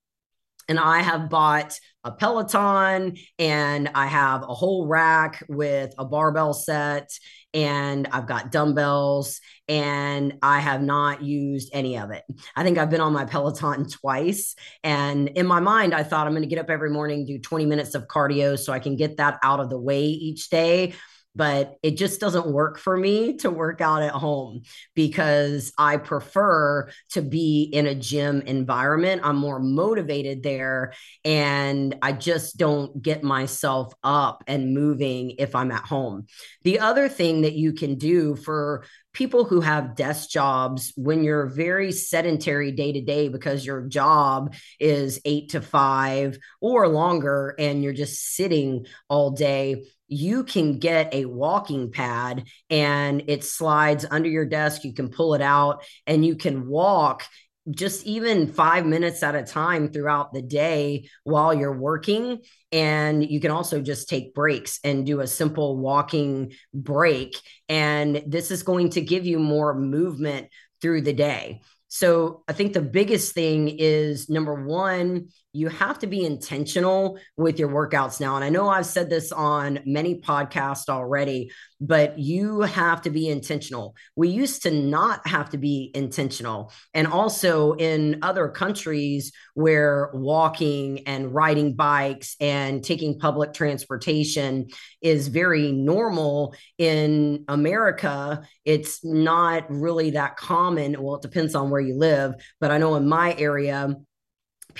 and 0.70 0.80
I 0.80 1.02
have 1.02 1.30
bought 1.30 1.78
a 2.06 2.12
Peloton 2.12 3.18
and 3.38 3.90
I 3.94 4.06
have 4.06 4.44
a 4.44 4.54
whole 4.54 4.88
rack 4.88 5.44
with 5.50 5.94
a 5.98 6.06
barbell 6.06 6.54
set 6.54 7.10
and 7.54 8.08
I've 8.12 8.28
got 8.28 8.52
dumbbells 8.52 9.42
and 9.68 10.38
I 10.42 10.60
have 10.60 10.82
not 10.82 11.24
used 11.24 11.72
any 11.74 11.98
of 11.98 12.12
it. 12.12 12.24
I 12.56 12.64
think 12.64 12.78
I've 12.78 12.92
been 12.92 13.02
on 13.02 13.12
my 13.12 13.26
Peloton 13.26 13.90
twice. 13.90 14.56
And 14.84 15.30
in 15.30 15.48
my 15.48 15.60
mind, 15.60 15.94
I 15.94 16.04
thought 16.04 16.28
I'm 16.28 16.34
going 16.34 16.44
to 16.44 16.50
get 16.50 16.60
up 16.60 16.70
every 16.70 16.92
morning, 16.92 17.26
do 17.26 17.40
20 17.40 17.66
minutes 17.66 17.96
of 17.96 18.08
cardio 18.08 18.58
so 18.58 18.72
I 18.72 18.80
can 18.80 18.96
get 18.96 19.18
that 19.18 19.40
out 19.44 19.60
of 19.60 19.70
the 19.70 19.80
way 19.80 20.04
each 20.04 20.50
day. 20.50 20.94
But 21.36 21.75
it 21.83 21.91
just 21.98 22.19
doesn't 22.19 22.48
work 22.48 22.79
for 22.79 22.98
me 22.98 23.38
to 23.38 23.50
work 23.50 23.81
out 23.81 24.01
at 24.01 24.12
home 24.12 24.63
because 24.95 25.71
I 25.77 25.98
prefer 25.98 26.89
to 27.12 27.21
be 27.21 27.63
in 27.63 27.86
a 27.86 27.95
gym 27.95 28.41
environment. 28.41 29.21
I'm 29.24 29.38
more 29.38 29.59
motivated 29.59 30.43
there 30.43 30.93
and 31.24 31.95
I 32.01 32.13
just 32.13 32.57
don't 32.57 33.01
get 33.01 33.24
myself 33.24 33.93
up 34.03 34.43
and 34.48 34.74
moving 34.74 35.36
if 35.38 35.55
I'm 35.55 35.71
at 35.71 35.86
home. 35.86 36.25
The 36.63 36.79
other 36.79 37.07
thing 37.07 37.41
that 37.41 37.53
you 37.53 37.74
can 37.74 37.95
do 37.95 38.36
for 38.36 38.83
people 39.13 39.43
who 39.43 39.62
have 39.62 39.95
desk 39.95 40.29
jobs 40.29 40.93
when 40.95 41.24
you're 41.24 41.48
very 41.48 41.91
sedentary 41.91 42.71
day 42.71 42.91
to 42.91 43.01
day 43.01 43.27
because 43.27 43.65
your 43.65 43.81
job 43.88 44.55
is 44.79 45.19
eight 45.25 45.50
to 45.50 45.62
five 45.62 46.38
or 46.62 46.88
longer 46.88 47.55
and 47.57 47.83
you're 47.83 47.93
just 47.93 48.36
sitting 48.36 48.86
all 49.09 49.31
day 49.31 49.83
you 50.10 50.44
can 50.44 50.80
get 50.80 51.13
a 51.13 51.25
walking 51.25 51.92
pad 51.92 52.46
and 52.70 53.24
it 53.28 53.44
slides 53.44 54.06
under 54.10 54.28
your 54.28 54.46
desk. 54.46 54.84
You 54.84 54.94
can 54.94 55.10
pull 55.10 55.36
it 55.36 55.42
out 55.42 55.84
and 56.06 56.25
you 56.25 56.36
can 56.36 56.68
walk 56.68 57.24
just 57.70 58.06
even 58.06 58.51
five 58.51 58.86
minutes 58.86 59.22
at 59.22 59.36
a 59.36 59.44
time 59.44 59.92
throughout 59.92 60.34
the 60.34 60.42
day 60.42 61.08
while 61.24 61.54
you're 61.54 61.78
working. 61.78 62.39
And 62.72 63.28
you 63.30 63.39
can 63.39 63.51
also 63.51 63.82
just 63.82 64.10
take 64.10 64.34
breaks 64.34 64.80
and 64.84 65.06
do 65.06 65.20
a 65.20 65.28
simple 65.28 65.78
walking 65.78 66.54
break. 66.74 67.36
And 67.68 68.24
this 68.25 68.51
is 68.51 68.63
going 68.63 68.92
to 68.92 69.01
give 69.01 69.25
you 69.25 69.39
more 69.39 69.75
movement 69.75 70.48
through 70.82 71.01
the 71.01 71.13
day. 71.13 71.62
So 71.89 72.44
I 72.48 72.54
think 72.54 72.74
the 72.74 72.82
biggest 72.82 73.34
thing 73.34 73.68
is 73.68 74.30
number 74.30 74.63
one, 74.66 75.30
you 75.51 75.68
have 75.68 75.98
to 76.00 76.08
be 76.08 76.25
intentional 76.25 77.20
with 77.36 77.58
your 77.58 77.70
workouts 77.70 78.20
now. 78.20 78.36
And 78.36 78.46
I 78.46 78.50
know 78.50 78.70
I've 78.70 78.86
said 78.86 79.10
this 79.10 79.32
on 79.32 79.79
many 79.86 80.22
podcasts 80.22 80.89
already, 80.89 81.51
but 81.82 82.20
you 82.20 82.62
have 82.62 83.01
to 83.03 83.10
be 83.10 83.29
intentional. 83.29 83.96
We 84.15 84.29
used 84.29 84.63
to 84.63 84.72
not 84.72 85.25
have 85.27 85.50
to 85.50 85.58
be 85.58 85.91
intentional. 85.96 86.72
And 86.94 87.08
also 87.08 87.74
in 87.74 88.20
other 88.22 88.50
countries 88.50 89.32
where 89.56 90.12
walking 90.13 91.08
and 91.08 91.34
riding 91.34 91.75
bikes 91.75 92.36
and 92.39 92.84
taking 92.84 93.18
public 93.18 93.53
transportation 93.53 94.68
is 95.01 95.29
very 95.29 95.72
normal, 95.72 96.53
in 96.77 97.46
America, 97.48 98.44
it's 98.65 99.03
not 99.03 99.65
really 99.70 100.12
that 100.12 100.38
common. 100.38 101.01
Well, 101.01 101.15
it 101.15 101.22
depends 101.22 101.56
on 101.56 101.70
where 101.70 101.82
you 101.82 101.96
live, 101.96 102.36
but 102.60 102.72
I 102.72 102.77
know 102.77 102.96
in 102.96 103.08
my 103.08 103.34
area, 103.36 103.96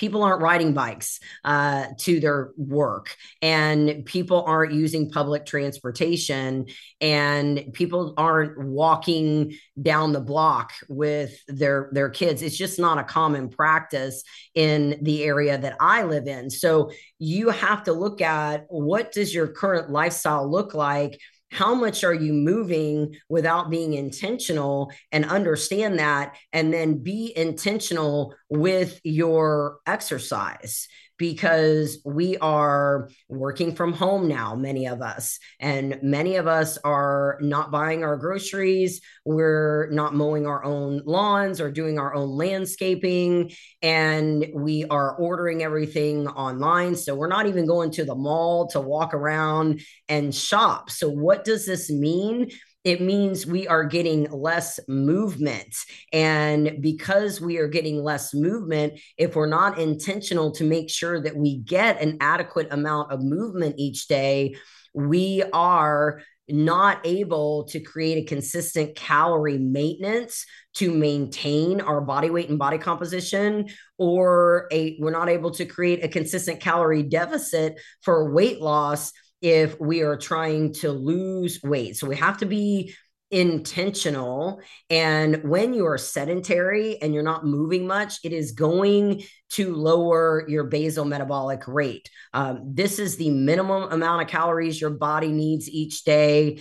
people 0.00 0.22
aren't 0.22 0.40
riding 0.40 0.72
bikes 0.72 1.20
uh, 1.44 1.84
to 1.98 2.20
their 2.20 2.52
work 2.56 3.14
and 3.42 4.02
people 4.06 4.42
aren't 4.46 4.72
using 4.72 5.10
public 5.10 5.44
transportation 5.44 6.64
and 7.02 7.66
people 7.74 8.14
aren't 8.16 8.58
walking 8.58 9.52
down 9.82 10.12
the 10.12 10.20
block 10.20 10.72
with 10.88 11.38
their 11.48 11.90
their 11.92 12.08
kids. 12.08 12.40
It's 12.40 12.56
just 12.56 12.78
not 12.78 12.96
a 12.96 13.04
common 13.04 13.50
practice 13.50 14.24
in 14.54 14.98
the 15.02 15.22
area 15.22 15.58
that 15.58 15.76
i 15.80 16.02
live 16.02 16.26
in. 16.26 16.48
So 16.48 16.92
you 17.18 17.50
have 17.50 17.84
to 17.84 17.92
look 17.92 18.22
at 18.22 18.64
what 18.70 19.12
does 19.12 19.34
your 19.34 19.48
current 19.48 19.90
lifestyle 19.90 20.50
look 20.50 20.72
like 20.72 21.20
how 21.50 21.74
much 21.74 22.04
are 22.04 22.14
you 22.14 22.32
moving 22.32 23.16
without 23.28 23.70
being 23.70 23.94
intentional 23.94 24.92
and 25.10 25.24
understand 25.24 25.98
that 25.98 26.36
and 26.52 26.72
then 26.72 27.02
be 27.02 27.32
intentional 27.36 28.34
with 28.48 29.00
your 29.02 29.78
exercise 29.86 30.88
because 31.20 31.98
we 32.02 32.38
are 32.38 33.10
working 33.28 33.74
from 33.74 33.92
home 33.92 34.26
now, 34.26 34.54
many 34.56 34.86
of 34.86 35.02
us, 35.02 35.38
and 35.60 35.98
many 36.02 36.36
of 36.36 36.46
us 36.46 36.78
are 36.78 37.36
not 37.42 37.70
buying 37.70 38.02
our 38.02 38.16
groceries. 38.16 39.02
We're 39.26 39.90
not 39.92 40.14
mowing 40.14 40.46
our 40.46 40.64
own 40.64 41.02
lawns 41.04 41.60
or 41.60 41.70
doing 41.70 41.98
our 41.98 42.14
own 42.14 42.30
landscaping, 42.30 43.52
and 43.82 44.46
we 44.54 44.86
are 44.86 45.14
ordering 45.16 45.62
everything 45.62 46.26
online. 46.26 46.96
So 46.96 47.14
we're 47.14 47.28
not 47.28 47.46
even 47.46 47.66
going 47.66 47.90
to 47.92 48.06
the 48.06 48.14
mall 48.14 48.68
to 48.68 48.80
walk 48.80 49.12
around 49.12 49.82
and 50.08 50.34
shop. 50.34 50.88
So, 50.88 51.10
what 51.10 51.44
does 51.44 51.66
this 51.66 51.90
mean? 51.90 52.50
It 52.84 53.00
means 53.00 53.46
we 53.46 53.68
are 53.68 53.84
getting 53.84 54.30
less 54.30 54.80
movement. 54.88 55.74
And 56.12 56.78
because 56.80 57.40
we 57.40 57.58
are 57.58 57.68
getting 57.68 58.02
less 58.02 58.32
movement, 58.32 58.98
if 59.18 59.36
we're 59.36 59.46
not 59.46 59.78
intentional 59.78 60.52
to 60.52 60.64
make 60.64 60.88
sure 60.88 61.20
that 61.20 61.36
we 61.36 61.58
get 61.58 62.00
an 62.00 62.16
adequate 62.20 62.68
amount 62.70 63.12
of 63.12 63.22
movement 63.22 63.74
each 63.78 64.08
day, 64.08 64.54
we 64.94 65.42
are 65.52 66.22
not 66.48 67.00
able 67.04 67.64
to 67.64 67.80
create 67.80 68.24
a 68.24 68.26
consistent 68.26 68.96
calorie 68.96 69.58
maintenance 69.58 70.46
to 70.74 70.92
maintain 70.92 71.80
our 71.80 72.00
body 72.00 72.30
weight 72.30 72.48
and 72.48 72.58
body 72.58 72.78
composition 72.78 73.68
or 73.98 74.66
a 74.72 74.96
we're 75.00 75.10
not 75.10 75.28
able 75.28 75.52
to 75.52 75.64
create 75.64 76.04
a 76.04 76.08
consistent 76.08 76.60
calorie 76.60 77.02
deficit 77.02 77.78
for 78.02 78.32
weight 78.32 78.60
loss 78.60 79.12
if 79.40 79.78
we 79.80 80.02
are 80.02 80.16
trying 80.16 80.74
to 80.74 80.90
lose 80.90 81.60
weight. 81.62 81.96
So 81.96 82.06
we 82.06 82.16
have 82.16 82.38
to 82.38 82.46
be 82.46 82.94
intentional. 83.30 84.60
And 84.88 85.44
when 85.44 85.72
you 85.72 85.86
are 85.86 85.98
sedentary 85.98 87.00
and 87.00 87.14
you're 87.14 87.22
not 87.22 87.46
moving 87.46 87.86
much, 87.86 88.18
it 88.24 88.32
is 88.32 88.52
going 88.52 89.22
to 89.50 89.74
lower 89.74 90.44
your 90.48 90.64
basal 90.64 91.04
metabolic 91.04 91.66
rate. 91.68 92.10
Um, 92.32 92.72
this 92.74 92.98
is 92.98 93.16
the 93.16 93.30
minimum 93.30 93.92
amount 93.92 94.22
of 94.22 94.28
calories 94.28 94.80
your 94.80 94.90
body 94.90 95.28
needs 95.28 95.68
each 95.68 96.04
day 96.04 96.60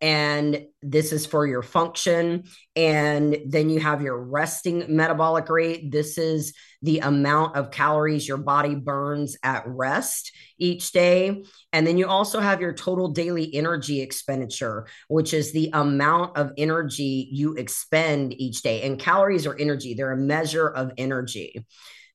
and 0.00 0.66
this 0.82 1.12
is 1.12 1.26
for 1.26 1.46
your 1.46 1.62
function. 1.62 2.44
And 2.76 3.38
then 3.46 3.70
you 3.70 3.80
have 3.80 4.02
your 4.02 4.18
resting 4.18 4.84
metabolic 4.88 5.48
rate. 5.48 5.90
This 5.90 6.18
is 6.18 6.54
the 6.82 6.98
amount 6.98 7.56
of 7.56 7.70
calories 7.70 8.28
your 8.28 8.36
body 8.36 8.74
burns 8.74 9.36
at 9.42 9.64
rest 9.66 10.32
each 10.58 10.92
day. 10.92 11.44
And 11.72 11.86
then 11.86 11.96
you 11.96 12.06
also 12.06 12.40
have 12.40 12.60
your 12.60 12.74
total 12.74 13.08
daily 13.08 13.54
energy 13.54 14.00
expenditure, 14.00 14.86
which 15.08 15.32
is 15.32 15.52
the 15.52 15.70
amount 15.72 16.36
of 16.36 16.52
energy 16.58 17.28
you 17.32 17.54
expend 17.54 18.38
each 18.40 18.62
day. 18.62 18.82
And 18.82 18.98
calories 18.98 19.46
are 19.46 19.56
energy, 19.56 19.94
they're 19.94 20.12
a 20.12 20.16
measure 20.16 20.68
of 20.68 20.92
energy. 20.98 21.64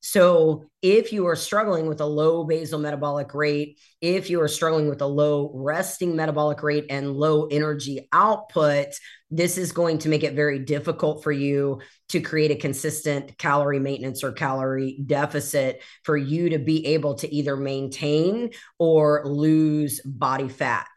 So, 0.02 0.66
if 0.82 1.12
you 1.12 1.28
are 1.28 1.36
struggling 1.36 1.88
with 1.88 2.00
a 2.00 2.06
low 2.06 2.46
basal 2.46 2.80
metabolic 2.80 3.34
rate, 3.34 3.80
if 4.00 4.30
you 4.30 4.42
are 4.42 4.48
struggling 4.48 4.88
with 4.88 5.02
a 5.02 5.06
low 5.06 5.52
resting 5.54 6.16
metabolic 6.16 6.64
rate 6.64 6.86
and 6.90 7.18
low 7.18 7.48
energy 7.48 8.08
output, 8.14 8.88
this 9.30 9.58
is 9.58 9.74
going 9.74 9.98
to 10.00 10.10
make 10.10 10.24
it 10.24 10.34
very 10.34 10.60
difficult 10.60 11.22
for 11.22 11.34
you 11.34 11.82
to 12.10 12.22
create 12.22 12.52
a 12.52 12.56
consistent 12.56 13.38
calorie 13.38 13.80
maintenance 13.80 14.24
or 14.24 14.32
calorie 14.32 15.00
deficit 15.06 15.82
for 16.04 16.16
you 16.16 16.50
to 16.52 16.60
be 16.60 16.86
able 16.88 17.16
to 17.16 17.34
either 17.34 17.58
maintain 17.58 18.52
or 18.78 19.24
lose 19.26 20.00
body 20.06 20.48
fat. 20.48 20.88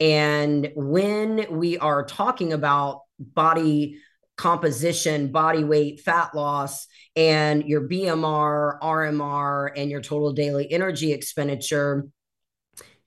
And 0.00 0.72
when 0.74 1.46
we 1.50 1.78
are 1.78 2.04
talking 2.04 2.52
about 2.52 3.02
body 3.18 4.00
composition, 4.36 5.32
body 5.32 5.64
weight, 5.64 6.00
fat 6.00 6.34
loss, 6.34 6.86
and 7.14 7.64
your 7.64 7.88
BMR, 7.88 8.78
RMR, 8.80 9.70
and 9.76 9.90
your 9.90 10.02
total 10.02 10.32
daily 10.32 10.70
energy 10.70 11.12
expenditure, 11.12 12.06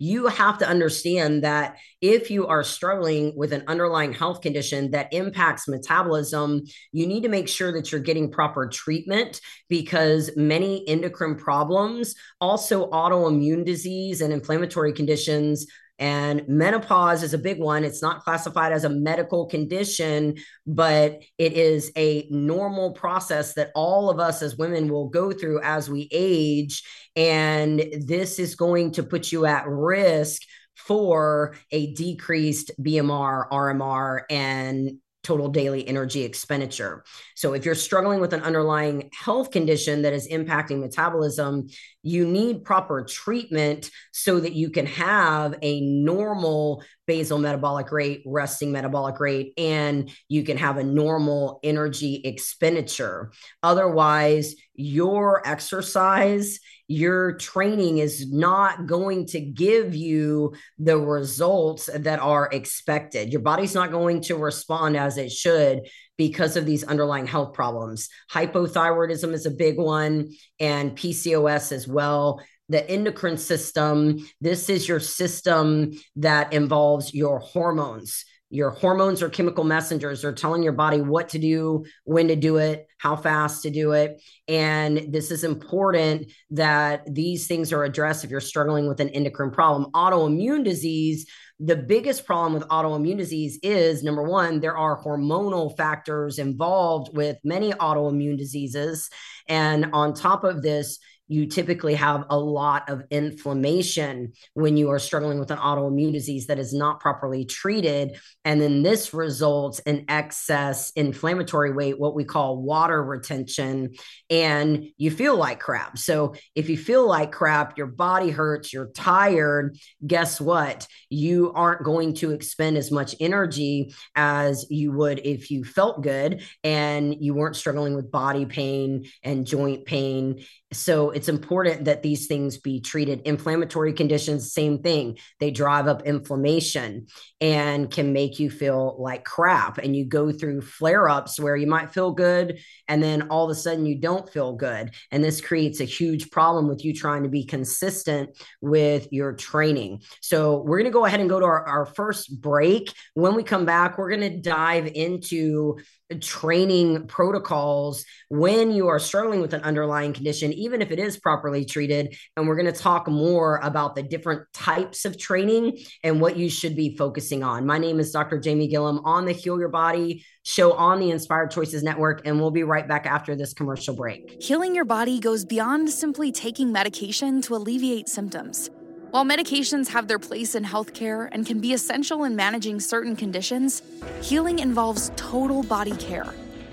you 0.02 0.28
have 0.28 0.58
to 0.58 0.68
understand 0.68 1.44
that 1.44 1.78
if 2.02 2.32
you 2.32 2.48
are 2.48 2.64
struggling 2.64 3.34
with 3.36 3.52
an 3.52 3.66
underlying 3.68 4.14
health 4.14 4.40
condition 4.42 4.92
that 4.92 5.14
impacts 5.14 5.68
metabolism, 5.68 6.62
you 6.94 7.06
need 7.06 7.24
to 7.24 7.30
make 7.30 7.50
sure 7.50 7.74
that 7.74 7.92
you're 7.92 8.00
getting 8.00 8.32
proper 8.32 8.68
treatment 8.68 9.42
because 9.68 10.32
many 10.38 10.88
endocrine 10.88 11.36
problems, 11.36 12.16
also 12.40 12.90
autoimmune 12.92 13.66
disease 13.66 14.22
and 14.22 14.32
inflammatory 14.32 14.94
conditions, 14.94 15.68
and 16.00 16.48
menopause 16.48 17.24
is 17.24 17.34
a 17.34 17.38
big 17.38 17.60
one. 17.60 17.84
It's 17.84 18.02
not 18.02 18.24
classified 18.24 18.72
as 18.72 18.86
a 18.86 18.90
medical 18.90 19.46
condition, 19.46 20.38
but 20.66 21.22
it 21.38 21.54
is 21.54 21.92
a 21.98 22.26
normal 22.32 22.94
process 22.94 23.54
that 23.56 23.72
all 23.76 24.10
of 24.10 24.20
us 24.20 24.42
as 24.42 24.56
women 24.56 24.88
will 24.88 25.10
go 25.10 25.34
through 25.34 25.62
as 25.62 25.90
we 25.90 26.08
age. 26.12 26.84
And 27.18 27.84
this 28.08 28.40
is 28.40 28.56
going 28.56 28.94
to 28.94 29.04
put 29.04 29.32
you 29.32 29.46
at 29.46 29.68
risk 29.68 30.42
for 30.76 31.56
a 31.72 31.94
decreased 31.94 32.72
BMR, 32.82 33.50
RMR, 33.50 34.22
and 34.30 35.00
total 35.30 35.48
daily 35.48 35.88
energy 35.88 36.24
expenditure. 36.24 37.04
So, 37.36 37.54
if 37.54 37.64
you're 37.64 37.76
struggling 37.76 38.20
with 38.20 38.34
an 38.34 38.42
underlying 38.42 39.12
health 39.14 39.52
condition 39.52 40.02
that 40.02 40.12
is 40.12 40.28
impacting 40.28 40.80
metabolism, 40.80 41.68
you 42.02 42.26
need 42.26 42.64
proper 42.64 43.04
treatment 43.04 43.92
so 44.12 44.40
that 44.40 44.54
you 44.54 44.72
can 44.72 44.88
have 44.88 45.54
a 45.62 45.82
normal 45.82 46.84
basal 47.06 47.38
metabolic 47.38 47.92
rate, 47.92 48.24
resting 48.26 48.72
metabolic 48.72 49.20
rate, 49.20 49.54
and 49.56 50.12
you 50.30 50.44
can 50.44 50.58
have 50.58 50.78
a 50.78 50.84
normal 50.84 51.60
energy 51.62 52.22
expenditure. 52.26 53.32
Otherwise, 53.62 54.56
your 54.80 55.46
exercise, 55.46 56.60
your 56.88 57.34
training 57.34 57.98
is 57.98 58.32
not 58.32 58.88
going 58.88 59.26
to 59.28 59.40
give 59.40 59.94
you 59.94 60.54
the 60.78 60.98
results 60.98 61.90
that 61.94 62.20
are 62.20 62.50
expected. 62.52 63.32
Your 63.32 63.42
body's 63.42 63.76
not 63.76 63.92
going 63.92 64.22
to 64.22 64.38
respond 64.38 64.96
as 64.96 65.18
it 65.18 65.32
should 65.32 65.82
because 66.18 66.56
of 66.56 66.66
these 66.66 66.84
underlying 66.84 67.28
health 67.28 67.54
problems. 67.54 68.10
Hypothyroidism 68.32 69.34
is 69.34 69.46
a 69.46 69.52
big 69.52 69.78
one, 69.78 70.30
and 70.60 70.98
PCOS 70.98 71.72
as 71.72 71.88
well 71.88 72.42
the 72.70 72.88
endocrine 72.90 73.38
system. 73.38 74.20
This 74.40 74.70
is 74.70 74.88
your 74.88 75.00
system 75.00 75.92
that 76.18 76.54
involves 76.54 77.14
your 77.14 77.40
hormones. 77.40 78.26
Your 78.52 78.72
hormones 78.72 79.22
are 79.22 79.30
chemical 79.30 79.64
messengers. 79.64 80.22
They're 80.22 80.34
telling 80.34 80.64
your 80.64 80.74
body 80.74 81.02
what 81.02 81.30
to 81.30 81.40
do, 81.40 81.86
when 82.04 82.30
to 82.30 82.36
do 82.36 82.58
it, 82.58 82.88
how 82.98 83.16
fast 83.16 83.62
to 83.64 83.70
do 83.70 83.92
it. 83.92 84.22
And 84.48 85.14
this 85.14 85.30
is 85.30 85.44
important 85.44 86.32
that 86.52 87.04
these 87.14 87.46
things 87.46 87.72
are 87.72 87.84
addressed 87.84 88.24
if 88.24 88.32
you're 88.32 88.42
struggling 88.42 88.88
with 88.88 89.00
an 89.00 89.10
endocrine 89.10 89.52
problem. 89.52 89.92
Autoimmune 89.94 90.64
disease, 90.64 91.28
the 91.60 91.76
biggest 91.76 92.26
problem 92.26 92.54
with 92.54 92.68
autoimmune 92.70 93.18
disease 93.18 93.60
is 93.62 94.02
number 94.02 94.24
one, 94.24 94.60
there 94.60 94.78
are 94.78 95.04
hormonal 95.04 95.78
factors 95.78 96.40
involved 96.40 97.16
with 97.16 97.38
many 97.44 97.72
autoimmune 97.74 98.38
diseases. 98.38 99.10
And 99.48 99.92
on 99.94 100.14
top 100.14 100.44
of 100.44 100.64
this, 100.64 101.00
you 101.30 101.46
typically 101.46 101.94
have 101.94 102.26
a 102.30 102.38
lot 102.38 102.90
of 102.90 103.04
inflammation 103.12 104.34
when 104.56 104.76
you 104.76 104.90
are 104.90 105.00
struggling 105.00 105.40
with 105.40 105.52
an 105.52 105.60
autoimmune 105.60 106.12
disease 106.12 106.48
that 106.48 106.60
is 106.60 106.74
not 106.74 107.00
properly 107.00 107.46
treated. 107.46 108.20
And 108.44 108.60
then 108.60 108.82
this 108.84 109.14
results 109.14 109.80
in 109.80 110.06
excess 110.10 110.92
inflammatory 110.96 111.72
weight, 111.72 112.00
what 112.00 112.16
we 112.16 112.26
call 112.26 112.62
water 112.62 113.02
retention, 113.02 113.94
and 114.30 114.90
you 114.98 115.12
feel 115.12 115.38
like 115.38 115.60
crap. 115.60 115.98
So 116.00 116.34
if 116.56 116.68
you 116.68 116.78
feel 116.78 117.08
like 117.08 117.32
crap, 117.32 117.78
your 117.78 117.88
body 117.88 118.32
hurts, 118.32 118.74
you're 118.74 118.90
tired, 118.90 119.78
guess 120.06 120.42
what? 120.42 120.88
You 121.10 121.54
aren't 121.54 121.84
going 121.84 122.16
to 122.16 122.32
expend 122.32 122.76
as 122.76 122.92
much 122.92 123.16
energy 123.20 123.94
as 124.16 124.66
you 124.72 124.92
would 124.94 125.22
if 125.24 125.52
you 125.52 125.64
felt 125.64 126.02
good 126.02 126.44
and 126.64 127.16
you 127.20 127.36
weren't 127.36 127.56
struggling 127.56 127.96
with 127.96 128.10
body 128.12 128.46
pain 128.46 129.06
and 129.24 129.46
joint 129.46 129.86
pain 129.86 130.44
so 130.72 131.10
it's 131.10 131.30
important 131.30 131.86
that 131.86 132.04
these 132.04 132.28
things 132.28 132.58
be 132.58 132.80
treated. 132.80 133.22
Inflammatory 133.22 133.92
conditions 133.92 134.54
same 134.54 134.84
thing. 134.84 135.18
They 135.40 135.50
drive 135.50 135.88
up 135.88 136.04
inflammation 136.04 137.08
and 137.42 137.90
can 137.90 138.14
make 138.14 138.40
you 138.40 138.52
feel 138.52 138.96
like 139.00 139.26
crap. 139.26 139.80
And 139.80 139.96
you 139.96 140.06
go 140.06 140.32
through 140.32 140.62
flare 140.62 141.10
ups 141.10 141.40
where 141.40 141.56
you 141.56 141.66
might 141.66 141.92
feel 141.92 142.12
good 142.12 142.60
and 142.88 143.02
then 143.02 143.30
all 143.30 143.46
of 143.46 143.52
a 143.52 143.56
sudden 143.56 143.88
you 143.88 143.96
don't 143.96 144.30
feel 144.30 144.54
good. 144.54 144.92
And 145.12 145.24
this 145.24 145.42
creates 145.42 145.80
a 145.80 145.86
huge 145.86 146.30
problem 146.30 146.68
with 146.68 146.86
you 146.86 146.94
trying 146.94 147.24
to 147.24 147.30
be 147.30 147.46
consistent 147.46 148.38
with 148.62 149.08
your 149.12 149.34
training. 149.34 150.02
So 150.22 150.62
we're 150.62 150.78
going 150.78 150.92
to 150.92 150.92
go 150.92 151.06
ahead 151.06 151.20
and 151.20 151.30
go 151.30 151.40
to 151.40 151.46
our, 151.46 151.66
our 151.66 151.86
first 151.88 152.42
break. 152.42 152.94
When 153.16 153.34
we 153.34 153.44
come 153.44 153.66
back 153.66 153.98
we're 153.98 154.10
going 154.10 154.22
to 154.22 154.40
dive 154.42 154.86
into 154.86 155.78
training 156.16 157.08
protocols 157.08 158.06
when 158.30 158.72
you 158.72 158.88
are 158.88 159.00
struggling 159.00 159.42
with 159.42 159.54
an 159.54 159.62
underlying 159.62 160.14
condition, 160.14 160.52
even 160.54 160.82
if 160.82 160.92
it 160.92 161.00
is 161.00 161.18
properly 161.18 161.66
treated. 161.66 162.16
And 162.36 162.48
we're 162.48 162.56
going 162.56 162.72
to 162.72 162.80
talk 162.80 163.08
more 163.08 163.58
about 163.64 163.96
the 163.96 164.04
different 164.04 164.52
types 164.54 165.06
of 165.06 165.18
training 165.18 165.80
and 166.04 166.20
what 166.20 166.38
you 166.38 166.50
should 166.50 166.76
be 166.76 166.96
focusing 166.98 167.44
on. 167.44 167.66
My 167.66 167.78
name 167.78 168.00
is 168.00 168.12
Dr. 168.12 168.40
Jamie 168.40 168.68
Gilliam 168.68 169.00
on 169.06 169.26
the 169.26 169.32
Heal 169.32 169.60
Your 169.60 169.70
Body 169.70 170.26
show 170.44 170.74
on 170.74 171.00
the 171.00 171.12
Inspired 171.12 171.52
Choices 171.52 171.84
Network, 171.84 172.26
and 172.26 172.40
we'll 172.40 172.50
be 172.50 172.64
right 172.64 172.88
back 172.88 173.06
after 173.06 173.36
this 173.36 173.54
commercial 173.54 173.94
break. 173.94 174.42
Healing 174.42 174.74
your 174.74 174.86
body 174.86 175.20
goes 175.20 175.46
beyond 175.46 175.90
simply 175.90 176.32
taking 176.32 176.72
medication 176.72 177.42
to 177.44 177.56
alleviate 177.56 178.10
symptoms. 178.10 178.70
While 179.12 179.26
medications 179.26 179.88
have 179.88 180.08
their 180.08 180.20
place 180.20 180.54
in 180.54 180.64
healthcare 180.64 181.30
and 181.32 181.44
can 181.44 181.60
be 181.60 181.74
essential 181.74 182.26
in 182.26 182.36
managing 182.36 182.80
certain 182.80 183.16
conditions, 183.16 183.82
healing 184.22 184.60
involves 184.60 185.12
total 185.16 185.64
body 185.64 185.96
care. 185.96 186.32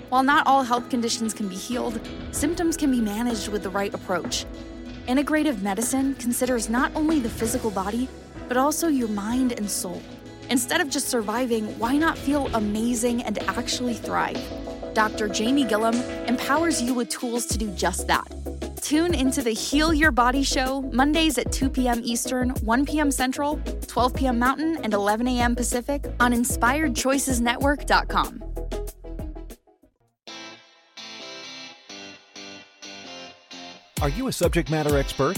While 0.09 0.21
not 0.21 0.45
all 0.45 0.61
health 0.61 0.87
conditions 0.87 1.33
can 1.33 1.47
be 1.47 1.55
healed, 1.55 1.99
symptoms 2.31 2.77
can 2.77 2.91
be 2.91 3.01
managed 3.01 3.47
with 3.47 3.63
the 3.63 3.71
right 3.71 3.91
approach. 3.91 4.45
Integrative 5.07 5.63
medicine 5.63 6.13
considers 6.13 6.69
not 6.69 6.91
only 6.93 7.19
the 7.19 7.29
physical 7.29 7.71
body, 7.71 8.07
but 8.47 8.55
also 8.55 8.87
your 8.87 9.07
mind 9.07 9.53
and 9.53 9.67
soul. 9.67 9.99
Instead 10.49 10.81
of 10.81 10.89
just 10.89 11.09
surviving, 11.09 11.65
why 11.79 11.97
not 11.97 12.17
feel 12.17 12.47
amazing 12.55 13.21
and 13.23 13.37
actually 13.49 13.93
thrive? 13.93 14.41
Dr. 14.93 15.27
Jamie 15.27 15.65
Gilliam 15.65 15.95
empowers 16.27 16.81
you 16.81 16.93
with 16.93 17.09
tools 17.09 17.45
to 17.47 17.57
do 17.57 17.69
just 17.71 18.07
that. 18.07 18.25
Tune 18.81 19.13
into 19.13 19.41
the 19.41 19.51
Heal 19.51 19.93
Your 19.93 20.11
Body 20.11 20.43
show 20.43 20.83
Mondays 20.93 21.37
at 21.37 21.51
2 21.51 21.69
p.m. 21.69 21.99
Eastern, 22.03 22.51
1 22.51 22.85
p.m. 22.85 23.11
Central, 23.11 23.59
12 23.87 24.13
p.m. 24.13 24.39
Mountain, 24.39 24.77
and 24.83 24.93
11 24.93 25.27
a.m. 25.27 25.53
Pacific 25.55 26.05
on 26.21 26.31
InspiredChoicesNetwork.com. 26.31 28.43
Are 34.01 34.09
you 34.09 34.27
a 34.27 34.31
subject 34.31 34.69
matter 34.69 34.97
expert? 34.97 35.37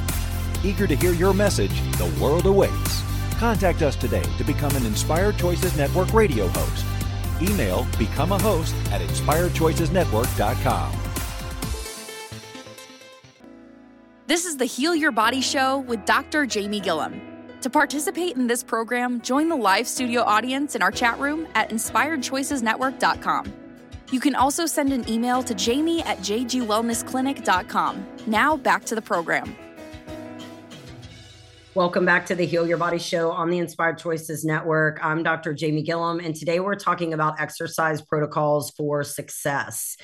Eager 0.63 0.87
to 0.87 0.95
hear 0.95 1.13
your 1.13 1.33
message, 1.33 1.81
the 1.97 2.13
world 2.21 2.45
awaits. 2.45 3.01
Contact 3.39 3.81
us 3.81 3.95
today 3.95 4.23
to 4.37 4.43
become 4.43 4.75
an 4.75 4.85
Inspired 4.85 5.37
Choices 5.37 5.75
Network 5.75 6.13
radio 6.13 6.47
host. 6.49 6.85
Email 7.41 7.87
become 7.97 8.31
a 8.31 8.39
host 8.39 8.75
at 8.91 9.01
inspiredchoicesnetwork.com. 9.01 10.97
This 14.27 14.45
is 14.45 14.57
the 14.57 14.65
Heal 14.65 14.95
Your 14.95 15.11
Body 15.11 15.41
Show 15.41 15.79
with 15.79 16.05
Dr. 16.05 16.45
Jamie 16.45 16.79
Gilliam. 16.79 17.19
To 17.61 17.69
participate 17.69 18.37
in 18.37 18.47
this 18.47 18.63
program, 18.63 19.21
join 19.21 19.49
the 19.49 19.55
live 19.55 19.87
studio 19.87 20.21
audience 20.21 20.75
in 20.75 20.81
our 20.81 20.91
chat 20.91 21.19
room 21.19 21.47
at 21.53 21.69
inspiredchoicesnetwork.com. 21.69 23.53
You 24.11 24.19
can 24.19 24.35
also 24.35 24.65
send 24.65 24.93
an 24.93 25.09
email 25.09 25.41
to 25.43 25.53
jamie 25.53 26.01
at 26.03 26.19
jgwellnessclinic.com. 26.19 28.05
Now 28.27 28.57
back 28.57 28.85
to 28.85 28.95
the 28.95 29.01
program. 29.01 29.55
Welcome 31.73 32.03
back 32.03 32.25
to 32.25 32.35
the 32.35 32.45
Heal 32.45 32.67
Your 32.67 32.77
Body 32.77 32.99
Show 32.99 33.31
on 33.31 33.49
the 33.49 33.57
Inspired 33.57 33.97
Choices 33.97 34.43
Network. 34.43 34.99
I'm 35.01 35.23
Dr. 35.23 35.53
Jamie 35.53 35.83
Gilliam, 35.83 36.19
and 36.19 36.35
today 36.35 36.59
we're 36.59 36.75
talking 36.75 37.13
about 37.13 37.39
exercise 37.39 38.01
protocols 38.01 38.71
for 38.71 39.05
success. 39.05 39.95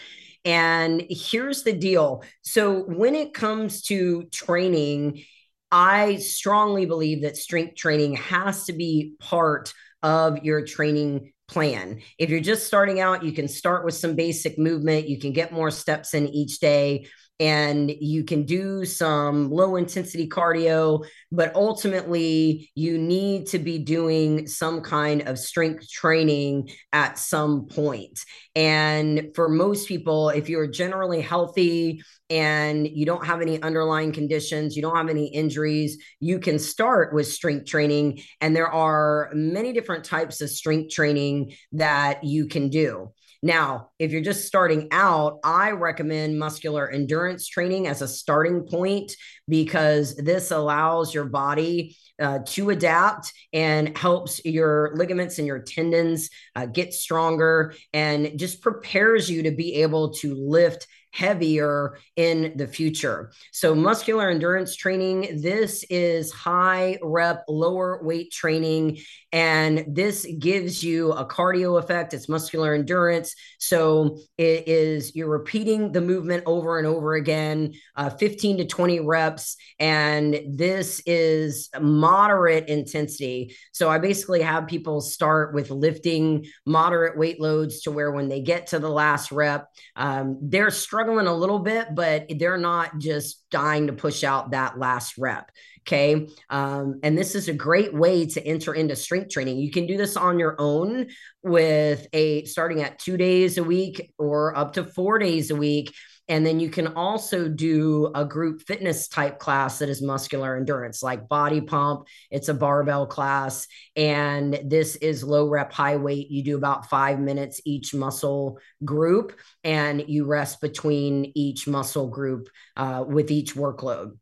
And 0.45 1.03
here's 1.09 1.63
the 1.63 1.73
deal. 1.73 2.23
So, 2.41 2.83
when 2.83 3.15
it 3.15 3.33
comes 3.33 3.81
to 3.87 4.23
training, 4.31 5.25
I 5.69 6.15
strongly 6.17 6.85
believe 6.85 7.23
that 7.23 7.35
strength 7.35 7.75
training 7.75 8.15
has 8.15 8.63
to 8.67 8.73
be 8.73 9.15
part 9.19 9.73
of 10.01 10.45
your 10.45 10.65
training 10.65 11.33
plan. 11.49 11.99
If 12.17 12.29
you're 12.29 12.39
just 12.39 12.65
starting 12.65 13.01
out, 13.01 13.25
you 13.25 13.33
can 13.33 13.49
start 13.49 13.83
with 13.83 13.93
some 13.93 14.15
basic 14.15 14.57
movement, 14.57 15.09
you 15.09 15.19
can 15.19 15.33
get 15.33 15.51
more 15.51 15.71
steps 15.71 16.13
in 16.13 16.29
each 16.29 16.59
day 16.59 17.07
and 17.39 17.91
you 17.91 18.23
can 18.23 18.43
do 18.43 18.83
some 18.83 19.51
low 19.51 19.75
intensity 19.75 20.27
cardio, 20.27 21.05
but 21.31 21.53
ultimately 21.55 22.71
you 22.73 22.97
need 22.97 23.45
to 23.47 23.59
be 23.59 23.77
doing 23.77 24.47
some 24.47 24.81
kind 24.81 25.27
of 25.27 25.37
strength 25.37 25.87
training 25.89 26.69
at 26.93 27.19
some 27.19 27.67
point. 27.67 28.19
And 28.55 29.29
for 29.35 29.49
most 29.49 29.87
people, 29.87 30.29
if 30.29 30.49
you're 30.49 30.67
generally 30.67 31.21
healthy 31.21 32.01
and 32.29 32.87
you 32.87 33.05
don't 33.05 33.25
have 33.25 33.41
any 33.41 33.61
underlying 33.61 34.11
conditions, 34.11 34.75
you 34.75 34.81
don't 34.81 34.95
have 34.97 35.09
any 35.09 35.27
injuries, 35.27 35.97
you 36.19 36.39
can 36.39 36.57
start 36.57 37.13
with 37.13 37.27
strength 37.27 37.67
training. 37.67 38.21
And 38.41 38.55
there 38.55 38.71
are 38.71 39.29
many 39.33 39.73
different 39.73 40.05
types 40.05 40.41
of 40.41 40.49
strength 40.49 40.91
training 40.91 41.53
that 41.73 42.23
you 42.23 42.47
can 42.47 42.69
do. 42.69 43.11
Now, 43.43 43.89
if 43.99 44.11
you're 44.11 44.21
just 44.21 44.47
starting 44.47 44.87
out, 44.91 45.39
I 45.43 45.71
recommend 45.71 46.39
muscular 46.39 46.89
endurance 46.89 47.47
training 47.47 47.87
as 47.87 48.01
a 48.01 48.07
starting 48.07 48.63
point 48.63 49.11
because 49.47 50.15
this 50.15 50.51
allows 50.51 51.13
your 51.13 51.25
body 51.25 51.95
uh, 52.19 52.39
to 52.45 52.71
adapt 52.71 53.31
and 53.53 53.95
helps 53.97 54.43
your 54.43 54.91
ligaments 54.95 55.37
and 55.37 55.47
your 55.47 55.59
tendons 55.59 56.29
uh, 56.55 56.65
get 56.65 56.93
stronger 56.93 57.73
and 57.93 58.39
just 58.39 58.61
prepares 58.61 59.29
you 59.29 59.43
to 59.43 59.51
be 59.51 59.75
able 59.75 60.13
to 60.13 60.33
lift 60.33 60.87
heavier 61.17 61.97
in 62.15 62.53
the 62.57 62.67
future. 62.67 63.31
So, 63.51 63.73
muscular 63.73 64.29
endurance 64.29 64.75
training, 64.75 65.41
this 65.41 65.83
is 65.89 66.31
high 66.31 66.99
rep, 67.01 67.43
lower 67.47 67.99
weight 68.03 68.31
training. 68.31 68.99
And 69.33 69.83
this 69.87 70.27
gives 70.39 70.83
you 70.83 71.11
a 71.13 71.25
cardio 71.25 71.79
effect. 71.79 72.13
It's 72.13 72.29
muscular 72.29 72.75
endurance. 72.75 73.33
So, 73.57 74.19
it 74.37 74.67
is 74.67 75.15
you're 75.15 75.27
repeating 75.29 75.91
the 75.91 76.01
movement 76.01 76.43
over 76.45 76.77
and 76.77 76.85
over 76.85 77.15
again, 77.15 77.73
uh, 77.95 78.11
15 78.11 78.57
to 78.57 78.65
20 78.65 78.99
reps. 78.99 79.57
And 79.79 80.39
this 80.47 81.01
is 81.07 81.69
moderate 81.81 82.69
intensity. 82.69 83.55
So, 83.71 83.89
I 83.89 83.97
basically 83.97 84.43
have 84.43 84.67
people 84.67 85.01
start 85.01 85.55
with 85.55 85.71
lifting 85.71 86.45
moderate 86.65 87.17
weight 87.17 87.41
loads 87.41 87.81
to 87.81 87.91
where 87.91 88.11
when 88.11 88.29
they 88.29 88.41
get 88.41 88.67
to 88.67 88.77
the 88.77 88.89
last 88.89 89.31
rep, 89.31 89.67
um, 89.95 90.37
they're 90.43 90.69
struggling 90.69 91.06
struggling 91.07 91.27
a 91.27 91.33
little 91.33 91.59
bit, 91.59 91.95
but 91.95 92.25
they're 92.37 92.57
not 92.57 92.97
just 92.97 93.49
dying 93.49 93.87
to 93.87 93.93
push 93.93 94.25
out 94.25 94.51
that 94.51 94.77
last 94.77 95.17
rep. 95.17 95.49
Okay. 95.87 96.27
Um, 96.49 96.99
and 97.01 97.17
this 97.17 97.33
is 97.33 97.47
a 97.47 97.53
great 97.53 97.93
way 97.93 98.25
to 98.25 98.45
enter 98.45 98.73
into 98.73 98.93
strength 98.93 99.29
training. 99.29 99.57
You 99.57 99.71
can 99.71 99.87
do 99.87 99.95
this 99.95 100.17
on 100.17 100.37
your 100.37 100.57
own 100.59 101.07
with 101.43 102.07
a 102.11 102.43
starting 102.43 102.81
at 102.81 102.99
two 102.99 103.15
days 103.15 103.57
a 103.57 103.63
week 103.63 104.11
or 104.17 104.53
up 104.57 104.73
to 104.73 104.83
four 104.83 105.17
days 105.17 105.49
a 105.49 105.55
week. 105.55 105.93
And 106.29 106.45
then 106.45 106.59
you 106.59 106.69
can 106.69 106.87
also 106.87 107.47
do 107.47 108.11
a 108.13 108.25
group 108.25 108.61
fitness 108.61 109.07
type 109.07 109.39
class 109.39 109.79
that 109.79 109.87
is 109.87 110.01
muscular 110.01 110.57
endurance, 110.57 111.01
like 111.01 111.29
body 111.29 111.61
pump. 111.61 112.07
It's 112.29 112.49
a 112.49 112.53
barbell 112.53 113.05
class. 113.07 113.67
And 113.95 114.59
this 114.65 114.97
is 114.97 115.23
low 115.23 115.47
rep, 115.47 115.71
high 115.71 115.95
weight. 115.95 116.29
You 116.29 116.43
do 116.43 116.57
about 116.57 116.89
five 116.89 117.19
minutes 117.19 117.61
each 117.65 117.93
muscle 117.93 118.59
group, 118.83 119.37
and 119.63 120.03
you 120.07 120.25
rest 120.25 120.59
between 120.59 121.31
each 121.35 121.67
muscle 121.67 122.07
group 122.09 122.49
uh, 122.75 123.05
with 123.07 123.31
each 123.31 123.55
workload. 123.55 124.17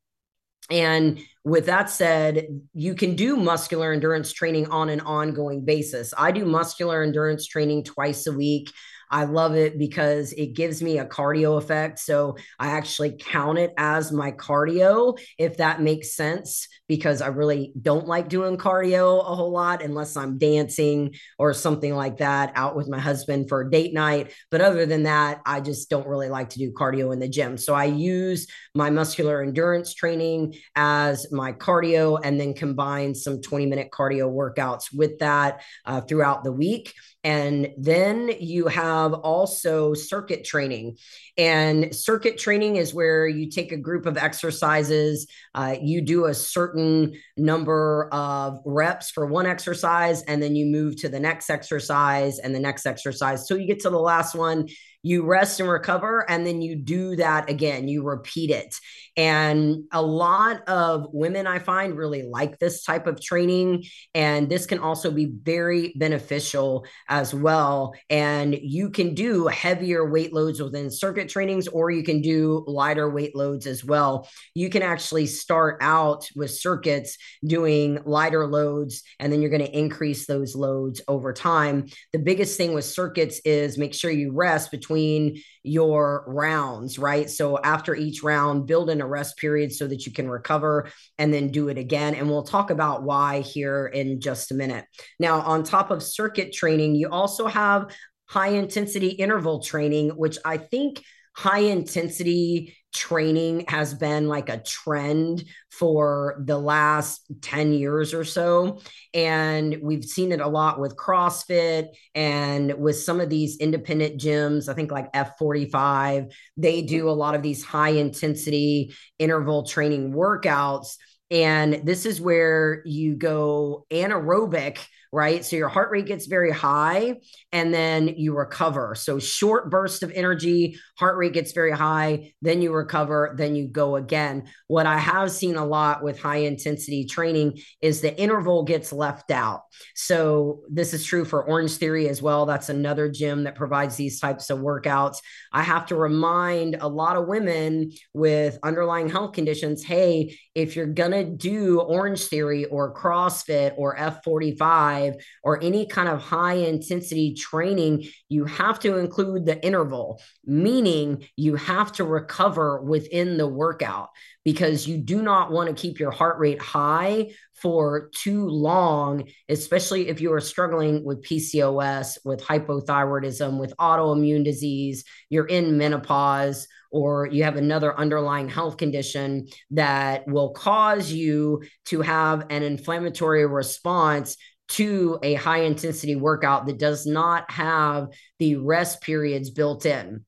And 0.70 1.20
with 1.44 1.68
that 1.68 1.92
said, 1.92 2.48
you 2.74 2.96
can 2.96 3.16
do 3.16 3.36
muscular 3.38 3.94
endurance 3.94 4.34
training 4.34 4.68
on 4.72 4.90
an 4.90 5.00
ongoing 5.02 5.64
basis. 5.64 6.14
I 6.18 6.32
do 6.32 6.44
muscular 6.46 7.04
endurance 7.04 7.46
training 7.46 7.84
twice 7.84 8.26
a 8.26 8.32
week. 8.32 8.72
I 9.16 9.24
love 9.24 9.56
it 9.56 9.80
because 9.80 10.34
it 10.34 10.48
gives 10.48 10.82
me 10.82 11.00
a 11.00 11.06
cardio 11.06 11.58
effect. 11.58 12.00
So 12.00 12.36
I 12.60 12.72
actually 12.72 13.16
count 13.18 13.58
it 13.58 13.74
as 13.78 14.12
my 14.12 14.34
cardio, 14.34 15.18
if 15.38 15.56
that 15.56 15.82
makes 15.82 16.18
sense, 16.18 16.68
because 16.90 17.22
I 17.22 17.28
really 17.28 17.72
don't 17.82 18.08
like 18.08 18.28
doing 18.28 18.58
cardio 18.58 19.22
a 19.22 19.36
whole 19.36 19.52
lot 19.52 19.82
unless 19.82 20.18
I'm 20.18 20.38
dancing 20.38 21.16
or 21.40 21.54
something 21.54 21.96
like 21.96 22.18
that 22.18 22.52
out 22.56 22.76
with 22.76 22.90
my 22.90 23.00
husband 23.00 23.48
for 23.48 23.62
a 23.62 23.72
date 23.72 23.94
night. 23.94 24.34
But 24.52 24.60
other 24.60 24.86
than 24.86 25.04
that, 25.04 25.40
I 25.46 25.62
just 25.62 25.90
don't 25.90 26.08
really 26.08 26.30
like 26.30 26.50
to 26.50 26.60
do 26.60 26.74
cardio 26.74 27.14
in 27.14 27.20
the 27.20 27.30
gym. 27.30 27.58
So 27.58 27.74
I 27.74 27.86
use 27.86 28.48
my 28.76 28.90
muscular 28.90 29.42
endurance 29.42 29.94
training 29.94 30.56
as 30.76 31.32
my 31.32 31.54
cardio 31.54 32.20
and 32.22 32.38
then 32.38 32.54
combine 32.54 33.16
some 33.16 33.42
20 33.42 33.66
minute 33.66 33.92
cardio 33.92 34.30
workouts 34.30 34.94
with 34.94 35.20
that 35.20 35.62
uh, 35.86 36.02
throughout 36.02 36.44
the 36.44 36.52
week. 36.52 36.92
And 37.26 37.74
then 37.76 38.30
you 38.40 38.68
have 38.68 39.14
also 39.14 39.96
circuit 39.96 40.46
training. 40.46 40.98
And 41.40 41.94
circuit 41.94 42.38
training 42.38 42.76
is 42.76 42.94
where 42.94 43.28
you 43.28 43.50
take 43.50 43.72
a 43.72 43.78
group 43.78 44.06
of 44.06 44.16
exercises, 44.16 45.26
uh, 45.56 45.76
you 45.82 46.02
do 46.02 46.26
a 46.26 46.36
certain 46.36 47.20
number 47.36 48.10
of 48.12 48.60
reps 48.64 49.10
for 49.10 49.26
one 49.26 49.48
exercise, 49.48 50.22
and 50.22 50.42
then 50.42 50.56
you 50.56 50.68
move 50.68 50.98
to 50.98 51.10
the 51.10 51.20
next 51.20 51.50
exercise 51.50 52.38
and 52.38 52.54
the 52.54 52.60
next 52.60 52.86
exercise. 52.86 53.48
So 53.48 53.56
you 53.56 53.66
get 53.66 53.80
to 53.80 53.90
the 53.90 54.00
last 54.00 54.36
one, 54.36 54.68
you 55.02 55.24
rest 55.24 55.60
and 55.60 55.70
recover 55.70 56.28
and 56.30 56.48
then 56.48 56.64
you 56.64 56.76
do 56.76 57.16
that 57.16 57.48
again 57.48 57.88
you 57.88 58.02
repeat 58.02 58.50
it 58.50 58.76
and 59.18 59.84
a 59.92 60.02
lot 60.02 60.68
of 60.68 61.08
women 61.12 61.48
i 61.48 61.60
find 61.60 61.98
really 61.98 62.24
like 62.24 62.60
this 62.60 62.84
type 62.84 63.08
of 63.08 63.22
training. 63.22 63.86
And 64.14 64.50
this 64.50 64.66
can 64.66 64.80
also 64.80 65.12
be 65.12 65.26
very 65.26 65.94
beneficial 65.96 66.86
as 67.10 67.34
well. 67.34 67.94
And 68.10 68.56
you 68.56 68.90
can 68.90 69.14
do 69.14 69.48
heavier 69.48 70.10
weight 70.10 70.34
loads 70.34 70.62
within 70.62 70.92
circuit 70.92 71.30
trainings 71.30 71.68
or 71.68 71.92
you 71.92 72.04
can 72.04 72.22
do 72.22 72.64
lighter 72.68 73.10
weight 73.10 73.36
loads 73.36 73.68
as 73.68 73.84
well. 73.84 74.28
You 74.54 74.70
can 74.70 74.82
actually 74.82 75.28
start 75.28 75.78
out 75.82 76.28
with 76.36 76.52
circuits 76.52 77.18
doing 77.46 78.00
lighter 78.06 78.48
loads 78.48 79.04
and 79.20 79.32
then 79.32 79.42
you're 79.42 79.50
going 79.50 79.66
to 79.66 79.78
increase 79.78 80.26
those 80.26 80.56
loads 80.56 81.02
over 81.08 81.34
time. 81.34 81.88
The 82.14 82.20
biggest 82.20 82.58
thing 82.58 82.74
with 82.74 82.86
circuits 82.86 83.40
is 83.46 83.78
make 83.78 83.94
sure 83.94 84.12
you 84.12 84.32
rest 84.32 84.72
between 84.72 85.42
your 85.64 86.24
rounds, 86.28 87.00
right? 87.00 87.30
So 87.30 87.58
after 87.58 87.96
each 87.96 88.24
round, 88.24 88.68
build 88.68 88.90
in 88.90 89.02
a 89.06 89.08
rest 89.08 89.38
period 89.38 89.72
so 89.72 89.88
that 89.88 90.06
you 90.06 90.12
can 90.12 90.30
recover 90.30 90.90
and 91.18 91.34
then 91.34 91.50
do 91.50 91.70
it 91.70 91.78
again. 91.78 92.16
And 92.16 92.30
we'll 92.30 92.44
talk 92.44 92.72
about 92.72 93.04
why 93.04 93.42
here 93.42 93.88
in 93.88 94.20
just 94.20 94.52
a 94.52 94.56
minute. 94.56 94.86
Now, 95.20 95.42
on 95.42 95.64
top 95.64 95.92
of 95.92 96.04
circuit 96.04 96.52
training, 96.52 96.96
you 96.96 97.10
also 97.10 97.48
have 97.48 97.96
high 98.26 98.50
intensity 98.50 99.10
interval 99.10 99.62
training, 99.62 100.10
which 100.10 100.38
I 100.44 100.58
think 100.58 101.02
high 101.36 101.60
intensity 101.60 102.76
training 102.96 103.66
has 103.68 103.94
been 103.94 104.28
like 104.28 104.50
a 104.50 104.58
trend 104.58 105.44
for 105.70 106.42
the 106.46 106.58
last 106.58 107.30
10 107.42 107.74
years 107.74 108.14
or 108.14 108.24
so. 108.24 108.80
And 109.14 109.78
we've 109.82 110.06
seen 110.06 110.32
it 110.32 110.40
a 110.40 110.48
lot 110.48 110.80
with 110.80 110.96
CrossFit 110.96 111.90
and 112.16 112.74
with 112.76 112.98
some 112.98 113.20
of 113.20 113.30
these 113.30 113.58
independent 113.58 114.20
gyms. 114.20 114.70
I 114.70 114.74
think 114.74 114.92
like 114.92 115.12
F45, 115.14 116.32
they 116.56 116.82
do 116.82 117.10
a 117.10 117.12
lot 117.12 117.36
of 117.36 117.42
these 117.42 117.64
high 117.64 117.90
intensity 117.90 118.96
interval 119.20 119.64
training 119.64 120.14
workouts. 120.14 120.96
And 121.30 121.82
this 121.84 122.06
is 122.06 122.22
where 122.22 122.82
you 122.86 123.16
go 123.16 123.86
anaerobic 123.92 124.80
right? 125.16 125.46
So 125.46 125.56
your 125.56 125.70
heart 125.70 125.92
rate 125.92 126.08
gets 126.08 126.26
very 126.26 126.52
high 126.52 127.16
and 127.54 127.74
then 127.74 128.10
you 128.18 128.36
recover. 128.36 128.96
So 128.96 129.18
short 129.18 129.72
burst 129.72 130.04
of 130.04 130.12
energy, 130.12 130.78
heart 130.98 131.16
rate 131.16 131.32
gets 131.32 131.54
very 131.54 131.72
high, 131.72 132.34
then 132.42 132.62
you 132.62 132.74
recover, 132.74 133.34
then 133.38 133.56
you 133.56 133.70
go 133.70 133.96
again. 133.96 134.50
What 134.68 134.86
I 134.86 134.98
have 134.98 135.32
seen 135.32 135.56
a 135.56 135.66
lot 135.66 136.04
with 136.04 136.20
high 136.20 136.40
intensity 136.40 137.06
training 137.06 137.62
is 137.82 138.02
the 138.02 138.14
interval 138.20 138.64
gets 138.64 138.92
left 138.92 139.32
out. 139.32 139.62
So 139.96 140.64
this 140.70 140.94
is 140.94 141.06
true 141.06 141.24
for 141.24 141.46
Orange 141.46 141.78
Theory 141.78 142.10
as 142.10 142.22
well. 142.22 142.46
That's 142.46 142.68
another 142.68 143.10
gym 143.10 143.46
that 143.46 143.56
provides 143.56 143.96
these 143.96 144.20
types 144.20 144.50
of 144.50 144.60
workouts. 144.60 145.20
I 145.54 145.64
have 145.64 145.86
to 145.88 145.96
remind 145.96 146.76
a 146.82 146.90
lot 146.90 147.16
of 147.16 147.28
women 147.28 147.94
with 148.14 148.60
underlying 148.64 149.08
health 149.08 149.32
conditions, 149.32 149.82
hey, 149.82 150.38
if 150.54 150.76
you're 150.76 150.88
going 150.88 151.12
to 151.12 151.24
do 151.24 151.80
Orange 151.80 152.26
Theory 152.26 152.66
or 152.66 152.94
CrossFit 152.94 153.76
or 153.78 153.96
F45 153.96 155.05
or 155.44 155.62
any 155.62 155.86
kind 155.86 156.10
of 156.10 156.22
high 156.22 156.56
intensity 156.56 157.34
training, 157.34 158.08
you 158.30 158.46
have 158.46 158.80
to 158.80 158.98
include 158.98 159.46
the 159.46 159.64
interval, 159.66 160.22
meaning 160.46 161.28
you 161.36 161.56
have 161.56 161.92
to 161.94 162.04
recover 162.04 162.82
within 162.82 163.38
the 163.38 163.48
workout 163.48 164.10
because 164.44 164.88
you 164.88 164.98
do 164.98 165.22
not 165.22 165.52
want 165.52 165.68
to 165.68 165.82
keep 165.82 166.00
your 166.00 166.12
heart 166.12 166.38
rate 166.40 166.62
high 166.62 167.32
for 167.56 168.10
too 168.14 168.48
long, 168.48 169.28
especially 169.50 170.08
if 170.08 170.22
you 170.22 170.32
are 170.34 170.42
struggling 170.42 171.04
with 171.04 171.24
PCOS, 171.24 172.18
with 172.24 172.42
hypothyroidism, 172.42 173.60
with 173.60 173.74
autoimmune 173.78 174.44
disease, 174.44 175.04
you're 175.30 175.48
in 175.48 175.78
menopause, 175.78 176.68
or 176.92 177.26
you 177.26 177.44
have 177.44 177.58
another 177.58 177.98
underlying 178.00 178.48
health 178.48 178.78
condition 178.78 179.48
that 179.72 180.28
will 180.28 180.52
cause 180.52 181.12
you 181.12 181.64
to 181.86 182.02
have 182.02 182.46
an 182.50 182.64
inflammatory 182.64 183.46
response 183.46 184.38
to 184.68 185.20
a 185.22 185.36
high 185.36 185.62
intensity 185.62 186.16
workout 186.16 186.66
that 186.66 186.80
does 186.80 187.06
not 187.06 187.50
have 187.52 188.08
the 188.40 188.56
rest 188.56 189.02
periods 189.02 189.50
built 189.50 189.86
in. 189.86 190.26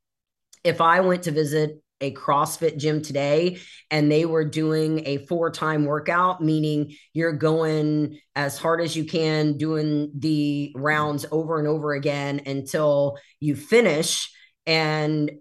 If 0.63 0.81
I 0.81 0.99
went 0.99 1.23
to 1.23 1.31
visit 1.31 1.81
a 1.99 2.13
CrossFit 2.13 2.77
gym 2.77 3.01
today 3.01 3.59
and 3.89 4.11
they 4.11 4.25
were 4.25 4.45
doing 4.45 5.07
a 5.07 5.17
for 5.25 5.49
time 5.49 5.85
workout, 5.85 6.43
meaning 6.43 6.95
you're 7.13 7.33
going 7.33 8.19
as 8.35 8.57
hard 8.57 8.81
as 8.81 8.95
you 8.95 9.05
can, 9.05 9.57
doing 9.57 10.11
the 10.15 10.71
rounds 10.75 11.25
over 11.31 11.57
and 11.57 11.67
over 11.67 11.93
again 11.93 12.41
until 12.45 13.17
you 13.39 13.55
finish. 13.55 14.31
And 14.65 15.31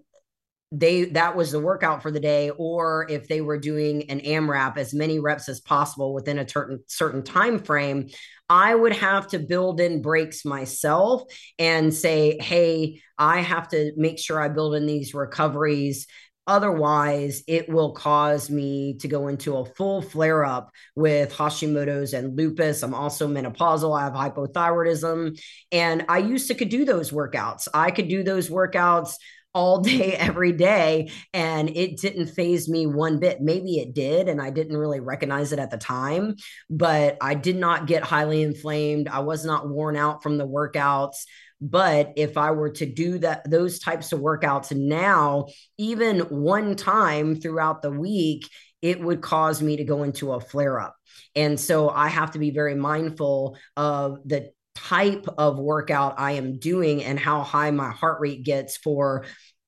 they 0.71 1.05
that 1.05 1.35
was 1.35 1.51
the 1.51 1.59
workout 1.59 2.01
for 2.01 2.11
the 2.11 2.19
day 2.19 2.49
or 2.49 3.07
if 3.09 3.29
they 3.29 3.39
were 3.39 3.57
doing 3.57 4.09
an 4.09 4.19
amrap 4.19 4.77
as 4.77 4.93
many 4.93 5.17
reps 5.17 5.47
as 5.47 5.61
possible 5.61 6.13
within 6.13 6.39
a 6.39 6.49
certain 6.49 6.79
certain 6.87 7.23
time 7.23 7.57
frame 7.57 8.09
i 8.49 8.73
would 8.73 8.93
have 8.93 9.27
to 9.27 9.39
build 9.39 9.79
in 9.79 10.01
breaks 10.01 10.45
myself 10.45 11.23
and 11.59 11.93
say 11.93 12.37
hey 12.39 13.01
i 13.17 13.41
have 13.41 13.67
to 13.67 13.91
make 13.97 14.19
sure 14.19 14.41
i 14.41 14.47
build 14.47 14.75
in 14.75 14.85
these 14.85 15.13
recoveries 15.13 16.07
Otherwise, 16.47 17.43
it 17.45 17.67
will 17.67 17.91
cause 17.91 18.49
me 18.49 18.95
to 19.01 19.09
go 19.09 19.27
into 19.27 19.57
a 19.57 19.65
full 19.65 20.01
flare 20.01 20.45
up 20.45 20.71
with 20.95 21.33
Hashimoto's 21.33 22.13
and 22.13 22.37
lupus. 22.37 22.83
I'm 22.83 22.93
also 22.93 23.27
menopausal. 23.27 23.99
I 23.99 24.05
have 24.05 24.13
hypothyroidism. 24.13 25.37
And 25.73 26.05
I 26.07 26.19
used 26.19 26.47
to 26.47 26.55
could 26.55 26.69
do 26.69 26.85
those 26.85 27.11
workouts. 27.11 27.67
I 27.73 27.91
could 27.91 28.07
do 28.07 28.23
those 28.23 28.49
workouts 28.49 29.15
all 29.57 29.81
day, 29.81 30.13
every 30.13 30.51
day. 30.51 31.09
And 31.33 31.69
it 31.75 31.97
didn't 31.97 32.27
faze 32.27 32.69
me 32.69 32.85
one 32.85 33.19
bit. 33.19 33.41
Maybe 33.41 33.79
it 33.79 33.93
did, 33.93 34.29
and 34.29 34.39
I 34.39 34.51
didn't 34.51 34.77
really 34.77 34.99
recognize 34.99 35.51
it 35.51 35.59
at 35.59 35.71
the 35.71 35.77
time, 35.77 36.35
but 36.69 37.17
I 37.19 37.33
did 37.33 37.57
not 37.57 37.87
get 37.87 38.03
highly 38.03 38.43
inflamed. 38.43 39.07
I 39.07 39.19
was 39.19 39.43
not 39.43 39.67
worn 39.67 39.97
out 39.97 40.21
from 40.21 40.37
the 40.37 40.47
workouts. 40.47 41.17
But 41.59 42.13
if 42.17 42.37
I 42.37 42.51
were 42.51 42.69
to 42.73 42.85
do 42.85 43.17
that, 43.17 43.49
those 43.49 43.79
types 43.79 44.11
of 44.11 44.19
workouts 44.19 44.71
now, 44.71 45.47
even 45.79 46.19
one 46.19 46.75
time 46.75 47.35
throughout 47.35 47.81
the 47.81 47.89
week, 47.89 48.47
it 48.83 49.01
would 49.01 49.21
cause 49.21 49.59
me 49.59 49.77
to 49.77 49.83
go 49.83 50.03
into 50.03 50.33
a 50.33 50.39
flare 50.39 50.79
up. 50.79 50.95
And 51.35 51.59
so 51.59 51.89
I 51.89 52.09
have 52.09 52.31
to 52.31 52.39
be 52.39 52.51
very 52.51 52.75
mindful 52.75 53.57
of 53.75 54.19
the 54.23 54.51
type 54.77 55.25
of 55.37 55.57
workout 55.57 56.15
I 56.19 56.33
am 56.33 56.59
doing 56.59 57.03
and 57.03 57.19
how 57.19 57.41
high 57.41 57.71
my 57.71 57.89
heart 57.89 58.21
rate 58.21 58.43
gets 58.43 58.77
for 58.77 59.25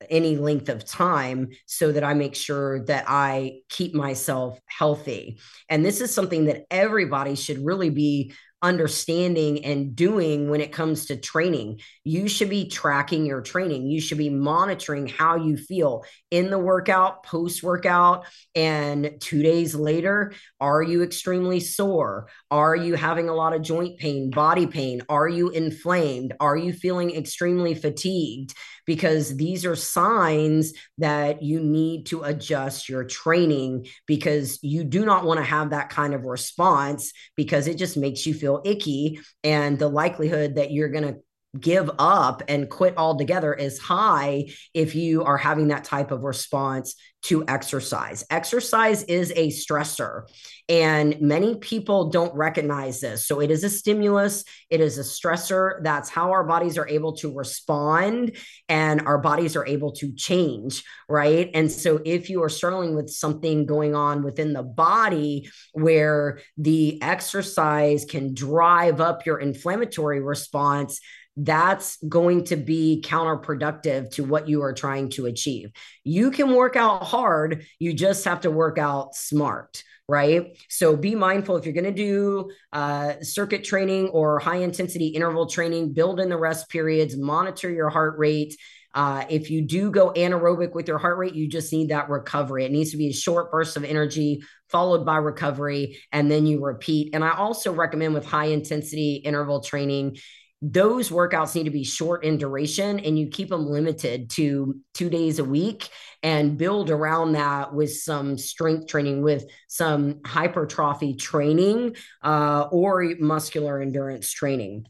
any 0.10 0.38
length 0.38 0.70
of 0.70 0.86
time 0.86 1.50
so 1.66 1.92
that 1.92 2.04
I 2.04 2.14
make 2.14 2.36
sure 2.36 2.86
that 2.86 3.06
I 3.08 3.62
keep 3.70 3.94
myself 3.94 4.60
healthy. 4.66 5.40
And 5.68 5.84
this 5.84 6.00
is 6.00 6.14
something 6.14 6.46
that 6.46 6.66
everybody 6.72 7.36
should 7.36 7.66
really 7.66 7.90
be 7.90 8.34
understanding 8.62 9.64
and 9.64 9.96
doing 9.96 10.50
when 10.50 10.62
it 10.62 10.72
comes 10.72 11.06
to 11.06 11.18
training. 11.18 11.80
You 12.04 12.28
should 12.28 12.50
be 12.50 12.68
tracking 12.68 13.26
your 13.26 13.42
training. 13.42 13.88
You 13.88 14.02
should 14.02 14.18
be 14.18 14.30
monitoring 14.30 15.08
how 15.08 15.36
you 15.36 15.56
feel 15.56 16.04
in 16.30 16.50
the 16.50 16.60
workout, 16.60 17.24
post 17.24 17.64
workout, 17.64 18.26
and 18.56 19.16
two 19.20 19.42
days 19.42 19.76
later. 19.76 20.34
Are 20.60 20.82
you 20.82 21.04
extremely 21.04 21.60
sore? 21.60 22.28
Are 22.52 22.76
you 22.76 22.96
having 22.96 23.30
a 23.30 23.36
lot 23.36 23.54
of 23.54 23.62
joint 23.62 23.98
pain, 23.98 24.30
body 24.30 24.68
pain? 24.68 25.04
Are 25.08 25.28
you 25.28 25.50
inflamed? 25.50 26.34
Are 26.40 26.58
you 26.58 26.74
feeling 26.74 27.16
extremely 27.16 27.76
fatigued? 27.76 28.54
Because 28.90 29.38
these 29.38 29.66
are 29.66 29.76
signs 29.76 30.74
that 30.98 31.44
you 31.44 31.60
need 31.60 32.08
to 32.08 32.24
adjust 32.24 32.90
your 32.90 33.04
training 33.04 33.86
because 34.08 34.58
you 34.64 34.84
do 34.84 35.06
not 35.06 35.26
want 35.26 35.38
to 35.38 35.44
have 35.44 35.70
that 35.70 35.90
kind 35.92 36.16
of 36.16 36.26
response 36.26 37.14
because 37.36 37.68
it 37.68 37.78
just 37.78 37.98
makes 37.98 38.26
you 38.26 38.34
feel 38.34 38.64
icky 38.66 39.20
and 39.44 39.78
the 39.78 39.88
likelihood 39.88 40.56
that 40.56 40.72
you're 40.72 40.90
going 40.90 41.04
to 41.04 41.20
give 41.58 41.90
up 41.98 42.44
and 42.48 42.70
quit 42.70 42.96
altogether 42.98 43.54
is 43.54 43.80
high 43.80 44.46
if 44.74 44.94
you 44.94 45.24
are 45.24 45.38
having 45.38 45.70
that 45.70 45.84
type 45.84 46.12
of 46.12 46.24
response 46.24 46.96
to 47.22 47.44
exercise. 47.48 48.24
Exercise 48.30 49.04
is 49.04 49.34
a 49.36 49.50
stressor, 49.50 50.24
and 50.70 51.20
many 51.20 51.56
people 51.56 52.12
don't 52.12 52.34
recognize 52.34 53.02
this. 53.02 53.28
So, 53.28 53.42
it 53.42 53.52
is 53.52 53.64
a 53.64 53.70
stimulus, 53.70 54.46
it 54.70 54.80
is 54.80 54.98
a 54.98 55.02
stressor. 55.02 55.84
That's 55.84 56.10
how 56.10 56.32
our 56.32 56.46
bodies 56.46 56.78
are 56.78 56.88
able 56.88 57.14
to 57.18 57.34
respond 57.34 58.38
and 58.70 59.02
our 59.02 59.18
bodies 59.18 59.58
are 59.58 59.66
able 59.66 59.92
to 59.94 60.14
change, 60.14 60.84
right? 61.10 61.50
And 61.54 61.70
so, 61.70 62.00
if 62.06 62.30
you 62.30 62.42
are 62.44 62.50
struggling 62.50 62.96
with 62.96 63.10
something 63.10 63.66
going 63.66 63.96
on 63.96 64.24
within 64.24 64.54
the 64.54 64.64
body 64.64 65.50
where 65.74 66.40
the 66.58 67.02
exercise 67.02 68.06
can 68.06 68.34
drive 68.34 69.02
up 69.02 69.26
your 69.26 69.40
inflammatory 69.40 70.22
response, 70.22 71.02
that's 71.42 71.98
going 72.04 72.44
to 72.46 72.56
be 72.56 73.04
counterproductive 73.06 74.12
to 74.12 74.24
what 74.24 74.48
you 74.50 74.62
are 74.64 74.74
trying 74.74 75.10
to 75.12 75.26
achieve. 75.26 75.72
You 76.04 76.32
can 76.32 76.54
work 76.54 76.76
out 76.76 77.04
hard, 77.04 77.66
you 77.80 77.94
just 77.94 78.26
have 78.26 78.42
to 78.42 78.52
work 78.52 78.78
out 78.78 79.16
smart, 79.16 79.84
right? 80.08 80.58
So 80.70 80.98
be 80.98 81.16
mindful 81.16 81.56
if 81.56 81.66
you're 81.66 81.74
going 81.74 81.86
to 81.86 81.92
do 81.92 82.52
uh, 82.74 83.14
circuit 83.22 83.64
training 83.64 84.10
or 84.10 84.40
high 84.40 84.58
intensity 84.58 85.08
interval 85.08 85.48
training, 85.48 85.94
build 85.94 86.20
in 86.20 86.30
the 86.30 86.38
rest 86.38 86.70
periods, 86.70 87.16
monitor 87.16 87.70
your 87.70 87.90
heart 87.90 88.18
rate. 88.18 88.58
Uh, 88.94 89.24
if 89.30 89.52
you 89.52 89.62
do 89.62 89.92
go 89.92 90.12
anaerobic 90.12 90.74
with 90.74 90.88
your 90.88 90.98
heart 90.98 91.18
rate, 91.20 91.36
you 91.36 91.48
just 91.48 91.72
need 91.72 91.90
that 91.90 92.10
recovery. 92.10 92.66
It 92.66 92.72
needs 92.72 92.92
to 92.92 92.98
be 92.98 93.10
a 93.10 93.14
short 93.14 93.52
burst 93.52 93.78
of 93.78 93.84
energy 93.84 94.42
followed 94.70 95.06
by 95.06 95.18
recovery, 95.18 96.00
and 96.12 96.30
then 96.30 96.46
you 96.46 96.64
repeat. 96.64 97.14
And 97.14 97.24
I 97.24 97.32
also 97.32 97.72
recommend 97.72 98.14
with 98.14 98.26
high 98.26 98.46
intensity 98.46 99.16
interval 99.16 99.62
training, 99.62 100.18
those 100.62 101.10
workouts 101.10 101.56
need 101.56 101.64
to 101.64 101.70
be 101.70 101.84
short 101.84 102.24
in 102.26 102.38
duration 102.38 103.00
and 103.00 103.18
you 103.18 103.28
keep 103.28 103.50
them 103.50 103.66
limited 103.66 104.30
to 104.30 104.76
two 104.94 105.10
days 105.10 105.40
a 105.40 105.44
week 105.44 105.90
and 106.22 106.58
build 106.58 106.90
around 106.90 107.32
that 107.32 107.74
with 107.74 107.94
some 107.96 108.38
strength 108.38 108.88
training 108.88 109.22
with 109.22 109.46
some 109.70 110.20
hypertrophy 110.26 111.16
training 111.16 111.96
uh, 112.24 112.68
or 112.72 113.04
muscular 113.20 113.82
endurance 113.82 114.32
training 114.32 114.86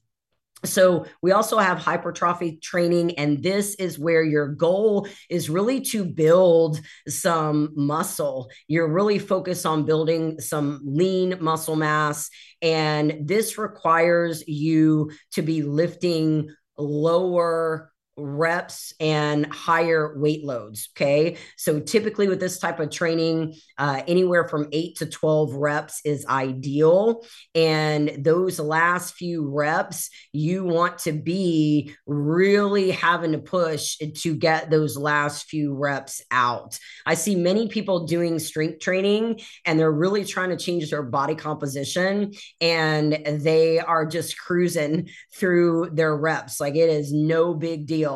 so 0.65 1.05
we 1.21 1.31
also 1.31 1.57
have 1.57 1.79
hypertrophy 1.79 2.57
training 2.61 3.17
and 3.17 3.41
this 3.41 3.75
is 3.75 3.97
where 3.97 4.23
your 4.23 4.47
goal 4.47 5.07
is 5.29 5.49
really 5.49 5.81
to 5.81 6.03
build 6.03 6.81
some 7.07 7.71
muscle. 7.75 8.49
You're 8.67 8.91
really 8.91 9.19
focused 9.19 9.65
on 9.65 9.85
building 9.85 10.39
some 10.39 10.81
lean 10.83 11.37
muscle 11.39 11.75
mass 11.75 12.29
and 12.61 13.27
this 13.27 13.57
requires 13.57 14.45
you 14.47 15.11
to 15.31 15.41
be 15.41 15.63
lifting 15.63 16.53
lower 16.77 17.88
reps 18.19 18.93
and 18.99 19.45
higher 19.53 20.17
weight 20.17 20.43
loads. 20.43 20.89
Okay. 20.95 21.37
So 21.57 21.79
typically 21.79 22.27
with 22.27 22.39
this 22.39 22.59
type 22.59 22.79
of 22.79 22.91
training, 22.91 23.55
uh, 23.77 24.01
anywhere 24.07 24.47
from 24.47 24.67
eight 24.71 24.97
to 24.97 25.05
12 25.05 25.53
reps 25.53 26.01
is 26.05 26.25
ideal. 26.25 27.23
And 27.55 28.23
those 28.23 28.59
last 28.59 29.15
few 29.15 29.49
reps, 29.49 30.09
you 30.33 30.63
want 30.63 30.99
to 30.99 31.11
be 31.11 31.95
really 32.05 32.91
having 32.91 33.31
to 33.31 33.39
push 33.39 33.97
to 33.97 34.35
get 34.35 34.69
those 34.69 34.97
last 34.97 35.47
few 35.47 35.73
reps 35.73 36.21
out. 36.31 36.77
I 37.05 37.13
see 37.13 37.35
many 37.35 37.67
people 37.67 38.05
doing 38.05 38.39
strength 38.39 38.79
training 38.79 39.41
and 39.65 39.79
they're 39.79 39.91
really 39.91 40.25
trying 40.25 40.49
to 40.49 40.57
change 40.57 40.89
their 40.89 41.03
body 41.03 41.35
composition 41.35 42.33
and 42.59 43.13
they 43.41 43.79
are 43.79 44.05
just 44.05 44.37
cruising 44.37 45.09
through 45.33 45.89
their 45.93 46.15
reps. 46.15 46.59
Like 46.59 46.75
it 46.75 46.89
is 46.89 47.11
no 47.13 47.53
big 47.53 47.85
deal 47.85 48.08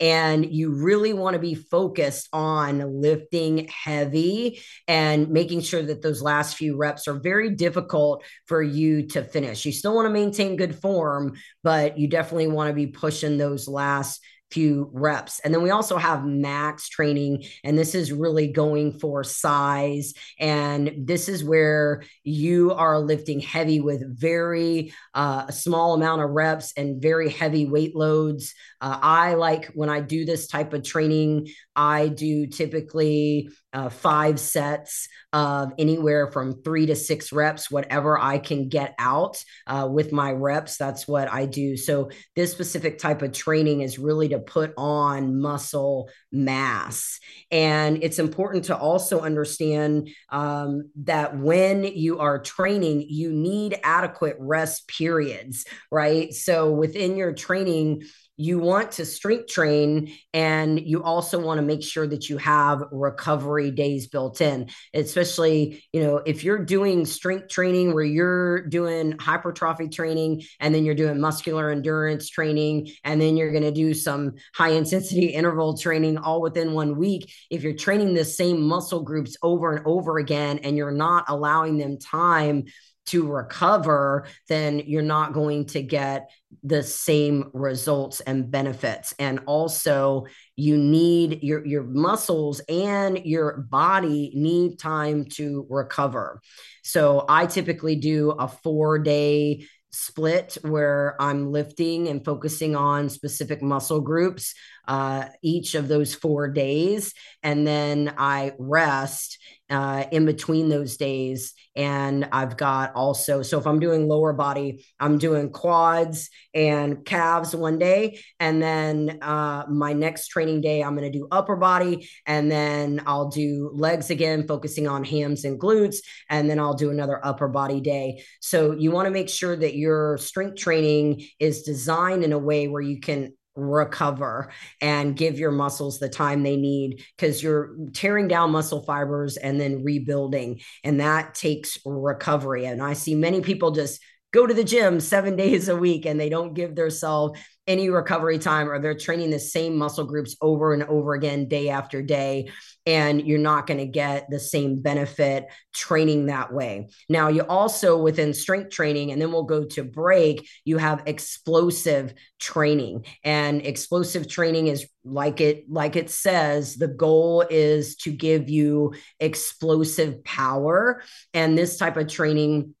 And 0.00 0.52
you 0.52 0.72
really 0.72 1.12
want 1.12 1.34
to 1.34 1.40
be 1.40 1.54
focused 1.54 2.28
on 2.32 3.00
lifting 3.00 3.68
heavy 3.68 4.60
and 4.88 5.28
making 5.30 5.60
sure 5.60 5.82
that 5.82 6.02
those 6.02 6.22
last 6.22 6.56
few 6.56 6.76
reps 6.76 7.08
are 7.08 7.18
very 7.18 7.50
difficult 7.50 8.24
for 8.46 8.62
you 8.62 9.06
to 9.08 9.22
finish. 9.22 9.64
You 9.64 9.72
still 9.72 9.94
want 9.94 10.06
to 10.06 10.12
maintain 10.12 10.56
good 10.56 10.74
form, 10.74 11.34
but 11.62 11.98
you 11.98 12.08
definitely 12.08 12.48
want 12.48 12.68
to 12.68 12.74
be 12.74 12.86
pushing 12.86 13.38
those 13.38 13.68
last 13.68 14.20
few 14.54 14.88
reps. 14.92 15.40
And 15.40 15.52
then 15.52 15.62
we 15.62 15.70
also 15.70 15.96
have 15.96 16.24
max 16.24 16.88
training, 16.88 17.44
and 17.64 17.76
this 17.76 17.94
is 17.94 18.12
really 18.12 18.46
going 18.46 18.98
for 19.00 19.24
size. 19.24 20.14
And 20.38 20.94
this 20.96 21.28
is 21.28 21.42
where 21.42 22.04
you 22.22 22.72
are 22.72 23.00
lifting 23.00 23.40
heavy 23.40 23.80
with 23.80 24.18
very 24.18 24.94
uh, 25.12 25.50
small 25.50 25.94
amount 25.94 26.22
of 26.22 26.30
reps 26.30 26.72
and 26.76 27.02
very 27.02 27.28
heavy 27.28 27.66
weight 27.66 27.96
loads. 27.96 28.54
Uh, 28.80 28.98
I 29.02 29.34
like 29.34 29.66
when 29.74 29.88
I 29.88 30.00
do 30.00 30.24
this 30.24 30.46
type 30.46 30.72
of 30.72 30.84
training, 30.84 31.48
I 31.76 32.08
do 32.08 32.46
typically 32.46 33.50
uh, 33.72 33.88
five 33.88 34.38
sets 34.38 35.08
of 35.32 35.72
anywhere 35.78 36.30
from 36.30 36.62
three 36.62 36.86
to 36.86 36.94
six 36.94 37.32
reps, 37.32 37.70
whatever 37.70 38.18
I 38.18 38.38
can 38.38 38.68
get 38.68 38.94
out 38.98 39.42
uh, 39.66 39.88
with 39.90 40.12
my 40.12 40.30
reps. 40.30 40.76
That's 40.76 41.08
what 41.08 41.30
I 41.30 41.46
do. 41.46 41.76
So, 41.76 42.10
this 42.36 42.52
specific 42.52 42.98
type 42.98 43.22
of 43.22 43.32
training 43.32 43.80
is 43.80 43.98
really 43.98 44.28
to 44.28 44.38
put 44.38 44.72
on 44.76 45.40
muscle 45.40 46.08
mass. 46.30 47.18
And 47.50 48.02
it's 48.02 48.18
important 48.18 48.66
to 48.66 48.76
also 48.76 49.20
understand 49.20 50.08
um, 50.30 50.90
that 51.02 51.36
when 51.36 51.84
you 51.84 52.20
are 52.20 52.38
training, 52.40 53.06
you 53.08 53.32
need 53.32 53.78
adequate 53.82 54.36
rest 54.38 54.86
periods, 54.86 55.64
right? 55.90 56.32
So, 56.32 56.70
within 56.70 57.16
your 57.16 57.32
training, 57.32 58.02
you 58.36 58.58
want 58.58 58.92
to 58.92 59.04
strength 59.04 59.46
train 59.46 60.12
and 60.32 60.80
you 60.80 61.02
also 61.02 61.38
want 61.38 61.58
to 61.58 61.62
make 61.62 61.82
sure 61.82 62.06
that 62.06 62.28
you 62.28 62.36
have 62.36 62.82
recovery 62.90 63.70
days 63.70 64.08
built 64.08 64.40
in 64.40 64.68
especially 64.92 65.84
you 65.92 66.02
know 66.02 66.16
if 66.16 66.42
you're 66.42 66.64
doing 66.64 67.06
strength 67.06 67.48
training 67.48 67.94
where 67.94 68.04
you're 68.04 68.66
doing 68.66 69.16
hypertrophy 69.18 69.88
training 69.88 70.42
and 70.58 70.74
then 70.74 70.84
you're 70.84 70.96
doing 70.96 71.20
muscular 71.20 71.70
endurance 71.70 72.28
training 72.28 72.90
and 73.04 73.20
then 73.20 73.36
you're 73.36 73.52
going 73.52 73.62
to 73.62 73.70
do 73.70 73.94
some 73.94 74.32
high 74.54 74.70
intensity 74.70 75.26
interval 75.34 75.76
training 75.76 76.18
all 76.18 76.40
within 76.40 76.72
one 76.72 76.96
week 76.96 77.32
if 77.50 77.62
you're 77.62 77.72
training 77.72 78.14
the 78.14 78.24
same 78.24 78.60
muscle 78.60 79.02
groups 79.02 79.36
over 79.42 79.76
and 79.76 79.86
over 79.86 80.18
again 80.18 80.58
and 80.58 80.76
you're 80.76 80.90
not 80.90 81.24
allowing 81.28 81.78
them 81.78 81.98
time 81.98 82.64
to 83.06 83.26
recover, 83.26 84.26
then 84.48 84.80
you're 84.80 85.02
not 85.02 85.32
going 85.32 85.66
to 85.66 85.82
get 85.82 86.30
the 86.62 86.82
same 86.82 87.50
results 87.52 88.20
and 88.20 88.50
benefits. 88.50 89.14
And 89.18 89.40
also, 89.46 90.26
you 90.56 90.76
need 90.76 91.42
your, 91.42 91.66
your 91.66 91.82
muscles 91.82 92.60
and 92.68 93.18
your 93.24 93.66
body 93.68 94.32
need 94.34 94.78
time 94.78 95.26
to 95.32 95.66
recover. 95.68 96.40
So, 96.82 97.24
I 97.28 97.46
typically 97.46 97.96
do 97.96 98.30
a 98.30 98.48
four 98.48 98.98
day 98.98 99.66
split 99.94 100.58
where 100.62 101.14
I'm 101.20 101.52
lifting 101.52 102.08
and 102.08 102.24
focusing 102.24 102.74
on 102.74 103.08
specific 103.08 103.62
muscle 103.62 104.00
groups 104.00 104.54
uh, 104.88 105.26
each 105.40 105.76
of 105.76 105.86
those 105.86 106.14
four 106.14 106.48
days. 106.48 107.14
And 107.44 107.64
then 107.64 108.12
I 108.18 108.52
rest 108.58 109.38
uh, 109.70 110.04
in 110.12 110.26
between 110.26 110.68
those 110.68 110.96
days. 110.96 111.54
And 111.76 112.28
I've 112.30 112.56
got 112.56 112.94
also, 112.94 113.42
so 113.42 113.58
if 113.58 113.66
I'm 113.66 113.80
doing 113.80 114.08
lower 114.08 114.32
body, 114.32 114.84
I'm 115.00 115.18
doing 115.18 115.50
quads 115.50 116.30
and 116.52 117.04
calves 117.04 117.54
one 117.54 117.78
day. 117.78 118.20
And 118.38 118.62
then 118.62 119.18
uh, 119.22 119.64
my 119.68 119.92
next 119.92 120.28
training 120.28 120.60
day, 120.60 120.82
I'm 120.82 120.94
going 120.94 121.10
to 121.10 121.18
do 121.18 121.26
upper 121.32 121.56
body. 121.56 122.08
And 122.26 122.50
then 122.50 123.02
I'll 123.06 123.28
do 123.28 123.70
legs 123.74 124.10
again, 124.10 124.46
focusing 124.46 124.86
on 124.86 125.02
hams 125.02 125.44
and 125.44 125.58
glutes. 125.58 125.96
And 126.30 126.48
then 126.48 126.60
I'll 126.60 126.74
do 126.74 126.90
another 126.90 127.24
upper 127.24 127.48
body 127.48 127.80
day. 127.80 128.22
So 128.40 128.72
you 128.72 128.90
want 128.90 129.06
to 129.06 129.10
make 129.10 129.28
sure 129.28 129.56
that 129.56 129.74
your 129.74 130.18
strength 130.18 130.56
training 130.56 131.26
is 131.40 131.62
designed 131.62 132.22
in 132.22 132.32
a 132.32 132.38
way 132.38 132.68
where 132.68 132.82
you 132.82 133.00
can 133.00 133.32
recover 133.56 134.50
and 134.80 135.16
give 135.16 135.38
your 135.38 135.52
muscles 135.52 135.98
the 135.98 136.08
time 136.08 136.42
they 136.42 136.56
need 136.56 137.04
because 137.16 137.42
you're 137.42 137.76
tearing 137.92 138.28
down 138.28 138.50
muscle 138.50 138.82
fibers 138.82 139.36
and 139.36 139.60
then 139.60 139.84
rebuilding 139.84 140.60
and 140.82 141.00
that 141.00 141.34
takes 141.34 141.78
recovery. 141.84 142.66
And 142.66 142.82
i 142.82 142.92
see 142.92 143.14
many 143.14 143.40
people 143.40 143.70
just 143.70 144.00
go 144.32 144.46
to 144.46 144.54
the 144.54 144.64
gym 144.64 145.00
seven 145.00 145.36
days 145.44 145.68
a 145.68 145.76
week 145.76 146.04
and 146.06 146.20
they 146.20 146.28
don't 146.28 146.54
give 146.54 146.74
themselves 146.74 147.38
any 147.66 147.88
recovery 147.88 148.38
time 148.38 148.68
or 148.68 148.78
they're 148.78 148.94
training 148.94 149.30
the 149.30 149.38
same 149.38 149.76
muscle 149.76 150.04
groups 150.04 150.36
over 150.40 150.74
and 150.74 150.82
over 150.84 151.14
again 151.14 151.48
day 151.48 151.70
after 151.70 152.02
day 152.02 152.48
and 152.86 153.26
you're 153.26 153.38
not 153.38 153.66
going 153.66 153.78
to 153.78 153.86
get 153.86 154.28
the 154.28 154.38
same 154.38 154.82
benefit 154.82 155.46
training 155.74 156.26
that 156.26 156.52
way. 156.52 156.88
Now 157.08 157.28
you 157.28 157.42
also 157.42 157.96
within 157.96 158.34
strength 158.34 158.70
training 158.70 159.12
and 159.12 159.20
then 159.20 159.32
we'll 159.32 159.44
go 159.44 159.64
to 159.64 159.82
break 159.82 160.46
you 160.64 160.78
have 160.78 161.02
explosive 161.06 162.14
training. 162.38 163.06
And 163.22 163.64
explosive 163.64 164.28
training 164.28 164.66
is 164.66 164.86
like 165.04 165.40
it 165.40 165.64
like 165.70 165.96
it 165.96 166.10
says 166.10 166.76
the 166.76 166.88
goal 166.88 167.44
is 167.48 167.96
to 167.96 168.10
give 168.10 168.50
you 168.50 168.94
explosive 169.20 170.22
power. 170.24 171.02
And 171.32 171.56
this 171.56 171.78
type 171.78 171.96
of 171.96 172.08
training 172.08 172.74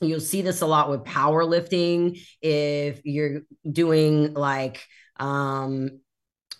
You'll 0.00 0.20
see 0.20 0.42
this 0.42 0.60
a 0.60 0.66
lot 0.66 0.90
with 0.90 1.04
powerlifting. 1.04 2.20
If 2.42 3.00
you're 3.04 3.42
doing 3.70 4.34
like 4.34 4.84
um, 5.16 6.00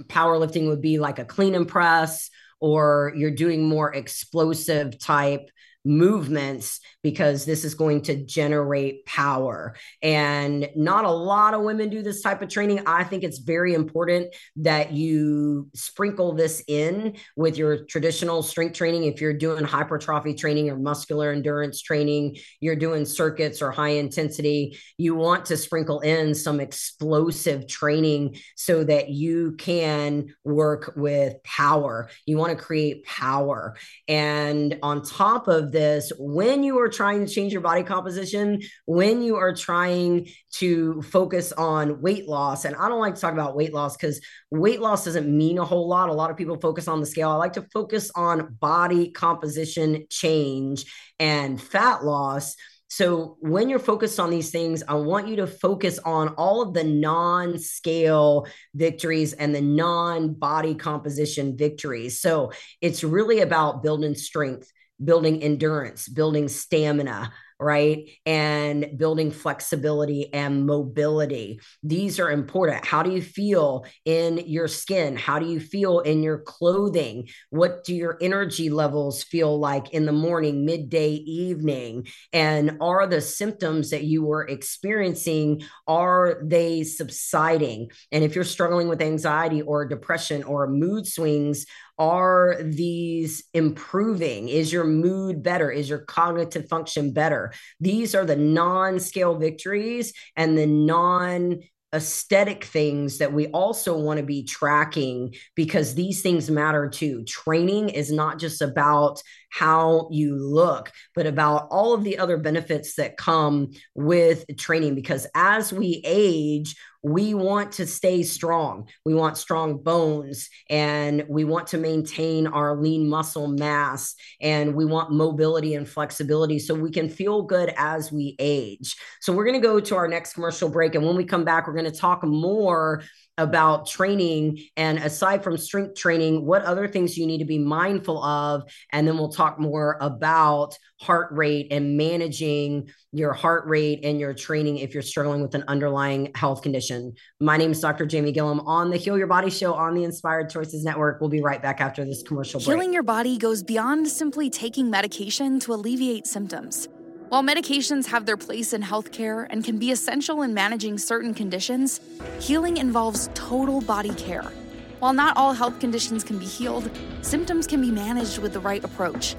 powerlifting, 0.05 0.68
would 0.68 0.81
be 0.81 0.99
like 0.99 1.18
a 1.18 1.25
clean 1.25 1.55
and 1.55 1.66
press, 1.66 2.31
or 2.61 3.12
you're 3.16 3.31
doing 3.31 3.68
more 3.68 3.92
explosive 3.92 4.99
type 4.99 5.51
movements 5.85 6.81
because 7.03 7.44
this 7.44 7.64
is 7.64 7.75
going 7.75 8.03
to 8.03 8.16
generate 8.16 9.05
power. 9.05 9.75
And 10.03 10.68
not 10.75 11.05
a 11.05 11.11
lot 11.11 11.55
of 11.55 11.62
women 11.62 11.90
do 11.90 12.03
this 12.03 12.23
type 12.23 12.40
of 12.40 12.49
training. 12.49 12.83
I 12.87 13.05
think 13.05 13.23
it's 13.23 13.38
very 13.38 13.75
important 13.75 14.35
that 14.57 14.92
you 14.92 15.68
sprinkle 15.75 16.33
this 16.33 16.62
in 16.66 17.16
with 17.37 17.59
your 17.59 17.85
traditional 17.85 18.42
strength 18.42 18.77
training. 18.77 19.05
If 19.05 19.20
you're 19.20 19.35
doing 19.35 19.64
hypertrophy 19.64 20.35
training 20.35 20.70
or 20.70 20.77
muscular 20.77 21.33
endurance 21.33 21.83
training, 21.83 22.38
you're 22.61 22.77
doing 22.77 23.05
circuits 23.05 23.61
or 23.61 23.70
high 23.70 23.90
intensity, 23.90 24.79
you 24.97 25.14
want 25.14 25.44
to 25.47 25.57
sprinkle 25.57 26.01
in 26.01 26.35
some 26.35 26.61
explosive 26.61 27.66
training 27.66 28.37
so 28.57 28.85
that 28.85 29.11
you 29.11 29.53
can 29.59 30.35
work 30.44 30.94
with 30.97 31.42
power. 31.42 32.09
You 32.25 32.38
want 32.38 32.57
to 32.57 32.64
create 32.64 33.05
power. 33.05 33.77
And 34.09 34.79
on 34.83 35.03
top 35.03 35.49
of 35.49 35.73
this, 35.74 36.10
when 36.18 36.62
you 36.62 36.78
are 36.78 36.88
trying 36.88 37.26
to 37.26 37.30
change 37.30 37.52
your 37.52 37.60
body 37.60 37.82
composition, 37.82 38.62
when 38.87 39.22
you 39.22 39.37
are 39.37 39.54
trying 39.54 40.28
to 40.54 41.02
focus 41.02 41.52
on 41.52 42.00
weight 42.00 42.26
loss, 42.26 42.64
and 42.64 42.74
I 42.76 42.88
don't 42.88 43.00
like 43.00 43.16
to 43.16 43.20
talk 43.20 43.34
about 43.34 43.54
weight 43.54 43.74
loss 43.74 43.96
because 43.96 44.22
weight 44.50 44.80
loss 44.80 45.04
doesn't 45.04 45.28
mean 45.28 45.58
a 45.58 45.64
whole 45.64 45.87
lot. 45.87 46.08
A 46.08 46.14
lot 46.14 46.30
of 46.30 46.38
people 46.38 46.58
focus 46.58 46.88
on 46.88 47.00
the 47.00 47.06
scale. 47.06 47.28
I 47.28 47.34
like 47.34 47.52
to 47.54 47.66
focus 47.72 48.10
on 48.16 48.56
body 48.58 49.10
composition 49.10 50.06
change 50.08 50.87
and 51.18 51.60
fat 51.60 52.04
loss. 52.04 52.56
So 52.88 53.38
when 53.40 53.68
you're 53.68 53.80
focused 53.80 54.20
on 54.20 54.30
these 54.30 54.50
things, 54.50 54.84
I 54.87 54.94
want 54.94 55.26
you 55.26 55.37
to 55.37 55.48
focus 55.48 55.98
on 55.98 56.28
all 56.28 56.62
of 56.62 56.74
the 56.74 56.84
non 56.84 57.58
scale 57.58 58.46
victories 58.72 59.32
and 59.32 59.52
the 59.52 59.60
non 59.60 60.34
body 60.34 60.76
composition 60.76 61.56
victories. 61.56 62.20
So 62.20 62.52
it's 62.80 63.02
really 63.02 63.40
about 63.40 63.82
building 63.82 64.14
strength 64.14 64.70
building 65.02 65.42
endurance, 65.42 66.09
building 66.09 66.48
stamina, 66.48 67.33
right? 67.61 68.11
And 68.26 68.98
building 68.98 69.30
flexibility 69.30 70.33
and 70.33 70.66
mobility. 70.66 71.61
These 71.83 72.18
are 72.18 72.30
important. 72.30 72.85
How 72.85 73.02
do 73.02 73.12
you 73.12 73.22
feel 73.22 73.87
in 74.04 74.38
your 74.46 74.68
skin? 74.68 75.16
How 75.16 75.38
do 75.38 75.46
you 75.46 75.61
feel 75.61 76.00
in 76.00 76.22
your 76.22 76.38
clothing? 76.38 77.28
What 77.50 77.85
do 77.85 77.94
your 77.94 78.18
energy 78.20 78.70
levels 78.70 79.22
feel 79.22 79.59
like 79.59 79.90
in 79.94 80.04
the 80.04 80.12
morning, 80.12 80.66
midday, 80.66 81.12
evening? 81.12 82.09
And 82.33 82.78
are 82.80 83.07
the 83.07 83.20
symptoms 83.20 83.90
that 83.90 84.04
you 84.04 84.24
were 84.24 84.46
experiencing 84.46 85.62
are 85.87 86.42
they 86.44 86.83
subsiding? 86.83 87.90
And 88.11 88.24
if 88.24 88.35
you're 88.35 88.44
struggling 88.44 88.88
with 88.88 89.00
anxiety 89.00 89.62
or 89.62 89.87
depression 89.87 90.42
or 90.42 90.66
mood 90.66 91.07
swings, 91.07 91.66
are 91.98 92.57
these 92.62 93.44
improving? 93.54 94.48
Is 94.48 94.72
your 94.72 94.85
mood 94.85 95.42
better? 95.42 95.70
Is 95.70 95.88
your 95.88 96.00
cognitive 96.00 96.68
function 96.68 97.12
better? 97.12 97.52
These 97.80 98.14
are 98.14 98.24
the 98.24 98.37
non 98.37 99.00
scale 99.00 99.37
victories 99.37 100.12
and 100.37 100.59
the 100.59 100.66
non 100.66 101.61
aesthetic 101.94 102.64
things 102.64 103.18
that 103.18 103.33
we 103.33 103.46
also 103.48 103.96
want 103.96 104.18
to 104.18 104.26
be 104.26 104.42
tracking 104.44 105.33
because 105.54 105.94
these 105.94 106.22
things 106.22 106.50
matter 106.50 106.88
too. 106.88 107.22
Training 107.24 107.88
is 107.88 108.11
not 108.11 108.40
just 108.40 108.61
about 108.61 109.22
how 109.48 110.09
you 110.11 110.35
look, 110.35 110.90
but 111.14 111.26
about 111.26 111.68
all 111.70 111.94
of 111.94 112.02
the 112.02 112.18
other 112.18 112.37
benefits 112.37 112.96
that 112.96 113.16
come 113.16 113.70
with 113.94 114.44
training. 114.59 114.96
Because 114.96 115.26
as 115.37 115.72
we 115.72 116.02
age, 116.04 116.74
we 117.05 117.35
want 117.35 117.73
to 117.73 117.87
stay 117.87 118.23
strong. 118.23 118.88
We 119.05 119.14
want 119.14 119.37
strong 119.37 119.77
bones 119.77 120.49
and 120.71 121.23
we 121.29 121.45
want 121.45 121.67
to 121.69 121.79
maintain 121.79 122.47
our 122.47 122.81
lean 122.81 123.07
muscle 123.09 123.47
mass 123.47 124.14
and 124.40 124.75
we 124.75 124.87
want 124.87 125.12
mobility 125.12 125.75
and 125.75 125.87
flexibility 125.87 126.59
so 126.59 126.75
we 126.75 126.90
can 126.90 127.11
feel 127.11 127.43
good 127.43 127.75
as 127.77 128.11
we 128.11 128.37
age. 128.38 128.97
So, 129.21 129.35
we're 129.35 129.45
going 129.45 129.61
to 129.61 129.67
go 129.67 129.81
to 129.81 129.97
our 129.97 130.09
next 130.09 130.33
commercial 130.33 130.71
break. 130.71 130.95
And 130.95 131.05
when 131.05 131.17
we 131.17 131.25
come 131.25 131.45
back, 131.45 131.67
we're 131.67 131.75
going 131.75 131.85
to 131.85 131.99
talk 131.99 132.25
more 132.25 133.03
about 133.38 133.87
training 133.87 134.61
and 134.77 134.99
aside 134.99 135.42
from 135.42 135.57
strength 135.57 135.97
training 135.97 136.44
what 136.44 136.62
other 136.62 136.87
things 136.87 137.18
you 137.18 137.27
need 137.27 137.38
to 137.38 137.44
be 137.44 137.59
mindful 137.59 138.23
of? 138.23 138.62
And 138.92 139.07
then 139.07 139.16
we'll 139.16 139.33
talk 139.33 139.59
more 139.59 139.97
about 140.01 140.77
heart 141.01 141.29
rate 141.33 141.68
and 141.70 141.97
managing 141.97 142.90
your 143.12 143.33
heart 143.33 143.66
rate 143.66 144.01
and 144.05 144.18
your 144.18 144.35
training 144.35 144.79
if 144.79 144.94
you're 144.94 145.03
struggling 145.03 145.42
with 145.42 145.55
an 145.55 145.64
underlying 145.68 146.31
health 146.35 146.62
condition. 146.62 147.12
My 147.40 147.57
name 147.57 147.73
is 147.73 147.81
dr 147.81 148.07
jamie 148.07 148.33
gilliam 148.33 148.61
on 148.61 148.90
the 148.90 148.97
heal 148.97 149.18
your 149.18 149.27
body 149.27 149.51
show 149.51 149.75
on 149.75 149.94
the 149.94 150.05
inspired 150.05 150.51
choices 150.51 150.85
network. 150.85 151.20
We'll 151.20 151.31
be 151.31 151.42
right 151.42 151.61
back 151.61 151.81
after 151.81 152.05
this 152.05 152.23
commercial 152.23 152.61
break. 152.61 152.66
Healing 152.66 152.92
your 152.92 153.03
body 153.03 153.37
goes 153.38 153.62
beyond 153.62 154.09
simply 154.09 154.51
taking 154.51 154.90
medication 154.90 155.61
to 155.61 155.75
alleviate 155.75 156.27
symptoms 156.27 156.88
while 157.35 157.42
medications 157.42 158.07
have 158.07 158.27
their 158.27 158.37
place 158.37 158.73
in 158.73 158.81
healthcare 158.81 159.49
and 159.51 159.64
can 159.64 159.77
be 159.77 159.90
essential 159.90 160.42
in 160.42 160.55
managing 160.55 160.97
certain 160.97 161.35
conditions, 161.35 161.99
healing 162.38 162.77
involves 162.77 163.29
total 163.35 163.81
body 163.81 164.14
care. 164.14 164.53
While 165.01 165.14
not 165.14 165.37
all 165.37 165.53
health 165.53 165.81
conditions 165.81 166.23
can 166.23 166.38
be 166.38 166.44
healed, 166.44 166.88
symptoms 167.23 167.66
can 167.66 167.81
be 167.81 167.90
managed 167.90 168.38
with 168.38 168.53
the 168.53 168.61
right 168.61 168.85
approach. 168.85 169.35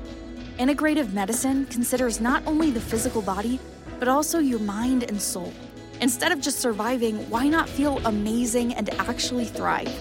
Integrative 0.60 1.14
medicine 1.14 1.68
considers 1.68 2.20
not 2.20 2.46
only 2.46 2.70
the 2.70 2.82
physical 2.82 3.22
body, 3.22 3.62
but 3.98 4.10
also 4.10 4.40
your 4.40 4.60
mind 4.60 5.04
and 5.04 5.22
soul. 5.22 5.54
Instead 6.02 6.32
of 6.32 6.42
just 6.42 6.60
surviving, 6.60 7.30
why 7.30 7.48
not 7.48 7.70
feel 7.70 8.00
amazing 8.06 8.74
and 8.74 8.90
actually 9.00 9.46
thrive? 9.46 9.94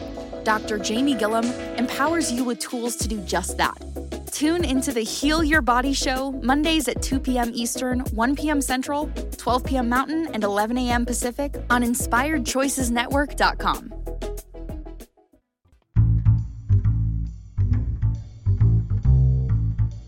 Dr. 0.44 0.78
Jamie 0.78 1.14
Gilliam 1.14 1.44
empowers 1.78 2.32
you 2.32 2.44
with 2.44 2.58
tools 2.58 2.96
to 2.96 3.08
do 3.08 3.18
just 3.20 3.56
that. 3.56 3.74
Tune 4.30 4.62
into 4.64 4.92
the 4.92 5.02
Heal 5.02 5.42
Your 5.44 5.62
Body 5.62 5.92
Show 5.92 6.32
Mondays 6.42 6.88
at 6.88 7.00
2 7.02 7.20
p.m. 7.20 7.52
Eastern, 7.54 8.00
1 8.00 8.36
p.m. 8.36 8.60
Central, 8.60 9.08
12 9.38 9.64
p.m. 9.64 9.88
Mountain, 9.88 10.26
and 10.34 10.42
11 10.42 10.76
a.m. 10.76 11.06
Pacific 11.06 11.54
on 11.70 11.84
InspiredChoicesNetwork.com. 11.84 13.92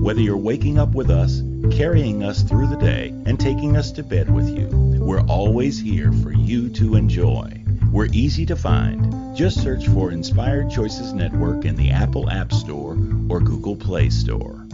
Whether 0.00 0.20
you're 0.20 0.36
waking 0.36 0.78
up 0.78 0.94
with 0.94 1.10
us, 1.10 1.42
carrying 1.76 2.22
us 2.22 2.42
through 2.42 2.68
the 2.68 2.76
day, 2.76 3.08
and 3.26 3.38
taking 3.38 3.76
us 3.76 3.90
to 3.92 4.04
bed 4.04 4.32
with 4.32 4.48
you, 4.48 4.68
we're 5.00 5.22
always 5.22 5.80
here 5.80 6.12
for 6.12 6.32
you 6.32 6.68
to 6.70 6.94
enjoy. 6.94 7.64
We're 7.90 8.06
easy 8.12 8.46
to 8.46 8.54
find. 8.54 9.36
Just 9.36 9.60
search 9.60 9.88
for 9.88 10.12
Inspired 10.12 10.70
Choices 10.70 11.12
Network 11.12 11.64
in 11.64 11.74
the 11.74 11.90
Apple 11.90 12.30
App 12.30 12.52
Store 12.52 12.92
or 13.28 13.40
Google 13.40 13.74
Play 13.74 14.08
Store. 14.08 14.64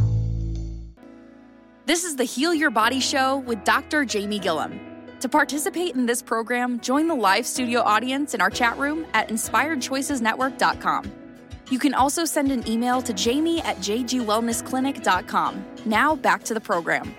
This 1.87 2.05
is 2.05 2.16
the 2.16 2.25
Heal 2.25 2.53
Your 2.53 2.70
Body 2.70 3.01
Show 3.01 3.39
with 3.39 3.64
Dr. 3.64 4.05
Jamie 4.05 4.39
Gilliam. 4.39 4.79
To 5.20 5.29
participate 5.29 5.95
in 5.95 6.05
this 6.05 6.20
program, 6.20 6.81
join 6.81 7.09
the 7.09 7.14
live 7.14 7.47
studio 7.47 7.81
audience 7.81 8.35
in 8.35 8.43
our 8.43 8.51
chat 8.51 8.77
room 8.77 9.07
at 9.14 9.31
inspiredchoicesnetwork.com. 9.31 11.24
You 11.70 11.78
can 11.78 11.94
also 11.94 12.24
send 12.24 12.52
an 12.52 12.68
email 12.68 13.00
to 13.02 13.12
jamie 13.12 13.60
at 13.62 13.78
jgwellnessclinic.com. 13.78 15.64
Now 15.86 16.16
back 16.16 16.44
to 16.44 16.54
the 16.54 16.60
program. 16.60 17.14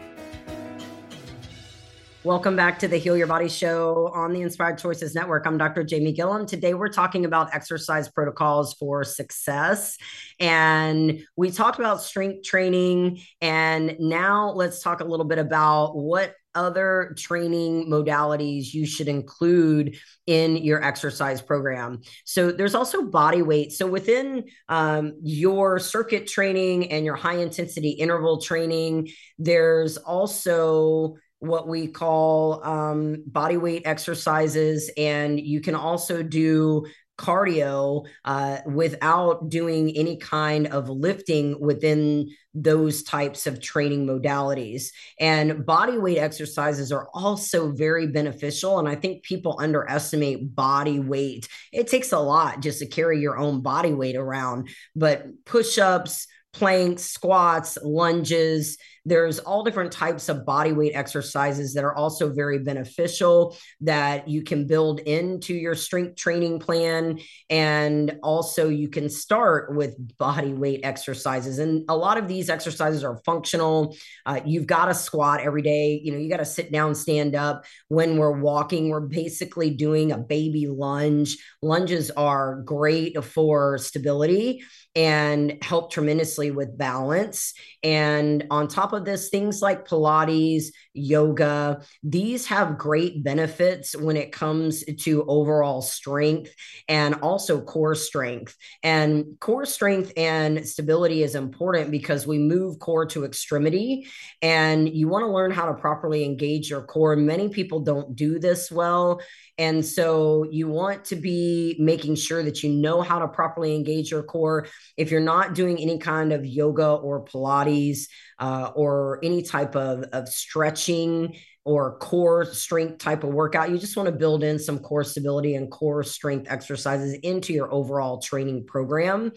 Welcome 2.23 2.55
back 2.55 2.79
to 2.79 2.87
the 2.87 2.97
Heal 2.97 3.15
Your 3.15 3.27
Body 3.27 3.47
Show 3.47 4.09
on 4.11 4.33
the 4.33 4.41
Inspired 4.41 4.79
Choices 4.79 5.13
Network. 5.13 5.45
I'm 5.45 5.59
Dr. 5.59 5.83
Jamie 5.83 6.11
Gilliam. 6.11 6.47
Today 6.47 6.73
we're 6.73 6.89
talking 6.89 7.23
about 7.23 7.53
exercise 7.53 8.09
protocols 8.09 8.73
for 8.73 9.03
success. 9.03 9.95
And 10.39 11.23
we 11.35 11.51
talked 11.51 11.77
about 11.77 12.01
strength 12.01 12.43
training. 12.43 13.21
And 13.41 13.95
now 13.99 14.49
let's 14.53 14.81
talk 14.81 15.01
a 15.01 15.03
little 15.03 15.27
bit 15.27 15.37
about 15.37 15.95
what 15.95 16.33
other 16.55 17.13
training 17.17 17.87
modalities 17.87 18.73
you 18.73 18.85
should 18.85 19.07
include 19.07 19.97
in 20.25 20.57
your 20.57 20.83
exercise 20.83 21.41
program. 21.41 22.01
So 22.23 22.51
there's 22.51 22.75
also 22.75 23.03
body 23.03 23.41
weight. 23.41 23.73
So 23.73 23.85
within 23.85 24.45
um, 24.69 25.13
your 25.21 25.79
circuit 25.79 26.27
training 26.27 26.91
and 26.91 27.05
your 27.05 27.15
high 27.15 27.37
intensity 27.37 27.89
interval 27.89 28.41
training, 28.41 29.09
there's 29.37 29.97
also 29.97 31.17
what 31.39 31.67
we 31.67 31.87
call 31.87 32.63
um, 32.63 33.23
body 33.27 33.57
weight 33.57 33.83
exercises, 33.85 34.89
and 34.97 35.39
you 35.39 35.61
can 35.61 35.75
also 35.75 36.23
do 36.23 36.85
cardio 37.17 38.05
uh, 38.25 38.57
without 38.65 39.49
doing 39.49 39.95
any 39.95 40.17
kind 40.17 40.67
of 40.67 40.89
lifting 40.89 41.59
within 41.59 42.29
those 42.55 43.03
types 43.03 43.45
of 43.45 43.61
training 43.61 44.07
modalities. 44.07 44.87
And 45.19 45.65
body 45.65 45.97
weight 45.97 46.17
exercises 46.17 46.91
are 46.91 47.09
also 47.13 47.71
very 47.71 48.07
beneficial. 48.07 48.79
And 48.79 48.87
I 48.87 48.95
think 48.95 49.23
people 49.23 49.57
underestimate 49.59 50.55
body 50.55 50.99
weight. 50.99 51.47
It 51.73 51.87
takes 51.87 52.13
a 52.13 52.19
lot 52.19 52.61
just 52.61 52.79
to 52.79 52.87
carry 52.87 53.19
your 53.19 53.37
own 53.37 53.61
body 53.61 53.93
weight 53.93 54.15
around, 54.15 54.69
but 54.95 55.25
push 55.45 55.77
ups, 55.77 56.27
planks, 56.53 57.03
squats, 57.03 57.77
lunges. 57.83 58.77
There's 59.05 59.39
all 59.39 59.63
different 59.63 59.91
types 59.91 60.29
of 60.29 60.45
body 60.45 60.71
weight 60.73 60.93
exercises 60.93 61.73
that 61.75 61.83
are 61.83 61.95
also 61.95 62.33
very 62.33 62.59
beneficial 62.59 63.55
that 63.81 64.27
you 64.27 64.43
can 64.43 64.65
build 64.65 64.99
into 65.01 65.53
your 65.53 65.75
strength 65.75 66.15
training 66.15 66.59
plan. 66.59 67.19
And 67.49 68.17
also, 68.23 68.69
you 68.69 68.89
can 68.89 69.09
start 69.09 69.75
with 69.75 69.95
body 70.17 70.53
weight 70.53 70.81
exercises. 70.83 71.59
And 71.59 71.85
a 71.87 71.95
lot 71.95 72.17
of 72.17 72.27
these 72.27 72.49
exercises 72.49 73.03
are 73.03 73.21
functional. 73.25 73.95
Uh, 74.25 74.41
you've 74.45 74.67
got 74.67 74.85
to 74.85 74.93
squat 74.93 75.41
every 75.41 75.61
day. 75.61 76.01
You 76.03 76.11
know, 76.11 76.17
you 76.17 76.29
got 76.29 76.37
to 76.37 76.45
sit 76.45 76.71
down, 76.71 76.95
stand 76.95 77.35
up. 77.35 77.65
When 77.89 78.17
we're 78.17 78.39
walking, 78.39 78.89
we're 78.89 79.01
basically 79.01 79.69
doing 79.69 80.11
a 80.11 80.17
baby 80.17 80.67
lunge. 80.67 81.37
Lunges 81.61 82.09
are 82.11 82.61
great 82.61 83.23
for 83.23 83.77
stability 83.77 84.63
and 84.95 85.57
help 85.61 85.91
tremendously 85.91 86.51
with 86.51 86.77
balance. 86.77 87.53
And 87.83 88.47
on 88.49 88.67
top 88.69 88.93
of 88.93 88.94
this, 88.99 89.29
things 89.29 89.61
like 89.61 89.87
Pilates, 89.87 90.67
yoga, 90.93 91.81
these 92.03 92.45
have 92.47 92.77
great 92.77 93.23
benefits 93.23 93.95
when 93.95 94.15
it 94.15 94.31
comes 94.31 94.83
to 95.01 95.25
overall 95.27 95.81
strength 95.81 96.53
and 96.87 97.15
also 97.15 97.61
core 97.61 97.95
strength. 97.95 98.55
And 98.83 99.37
core 99.39 99.65
strength 99.65 100.13
and 100.15 100.67
stability 100.67 101.23
is 101.23 101.35
important 101.35 101.91
because 101.91 102.25
we 102.25 102.37
move 102.37 102.79
core 102.79 103.05
to 103.07 103.25
extremity 103.25 104.07
and 104.41 104.87
you 104.87 105.07
want 105.07 105.23
to 105.23 105.31
learn 105.31 105.51
how 105.51 105.65
to 105.65 105.73
properly 105.73 106.23
engage 106.23 106.69
your 106.69 106.83
core. 106.83 107.15
Many 107.15 107.49
people 107.49 107.81
don't 107.81 108.15
do 108.15 108.39
this 108.39 108.71
well. 108.71 109.21
And 109.57 109.85
so 109.85 110.45
you 110.51 110.67
want 110.67 111.05
to 111.05 111.15
be 111.15 111.77
making 111.79 112.15
sure 112.15 112.43
that 112.43 112.61
you 112.61 112.69
know 112.69 113.01
how 113.01 113.19
to 113.19 113.27
properly 113.27 113.73
engage 113.75 114.11
your 114.11 114.23
core. 114.23 114.67
If 114.97 115.11
you're 115.11 115.21
not 115.21 115.55
doing 115.55 115.77
any 115.77 115.97
kind 115.97 116.33
of 116.33 116.45
yoga 116.45 116.95
or 116.95 117.23
Pilates 117.23 118.07
uh, 118.37 118.71
or 118.75 119.19
any 119.23 119.43
type 119.43 119.75
of, 119.75 120.03
of 120.11 120.27
stretching 120.27 121.37
or 121.63 121.97
core 121.99 122.45
strength 122.45 122.97
type 122.99 123.23
of 123.23 123.33
workout, 123.33 123.69
you 123.71 123.77
just 123.77 123.95
want 123.95 124.07
to 124.07 124.15
build 124.15 124.43
in 124.43 124.59
some 124.59 124.77
core 124.77 125.03
stability 125.03 125.55
and 125.55 125.71
core 125.71 126.03
strength 126.03 126.47
exercises 126.49 127.13
into 127.23 127.53
your 127.53 127.73
overall 127.73 128.19
training 128.21 128.65
program. 128.65 129.31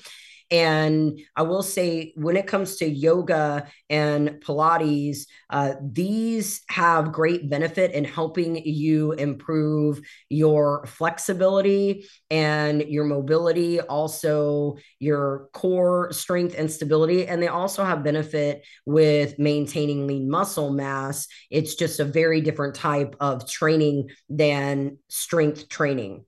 And 0.51 1.21
I 1.37 1.43
will 1.43 1.63
say, 1.63 2.13
when 2.17 2.37
it 2.37 2.47
comes 2.47 2.77
to 2.77 2.89
yoga 2.89 3.69
and 3.91 4.41
Pilates, 4.41 5.27
uh, 5.51 5.75
these 5.83 6.63
have 6.71 7.13
great 7.13 7.51
benefit 7.51 7.93
in 7.93 8.05
helping 8.05 8.57
you 8.57 9.13
improve 9.13 10.01
your 10.31 10.87
flexibility 10.87 12.07
and 12.31 12.81
your 12.83 13.05
mobility, 13.05 13.81
also 13.81 14.77
your 14.99 15.51
core 15.53 16.13
strength 16.13 16.55
and 16.57 16.71
stability. 16.71 17.27
And 17.27 17.43
they 17.43 17.49
also 17.49 17.85
have 17.85 18.03
benefit 18.03 18.65
with 18.87 19.39
maintaining 19.39 20.07
lean 20.07 20.31
muscle 20.31 20.71
mass. 20.71 21.29
It's 21.51 21.75
just 21.75 22.01
a 22.01 22.05
very 22.07 22.41
different 22.41 22.75
type 22.75 23.17
of 23.21 23.47
training 23.51 24.09
than 24.31 24.97
strength 25.09 25.69
training. 25.69 26.25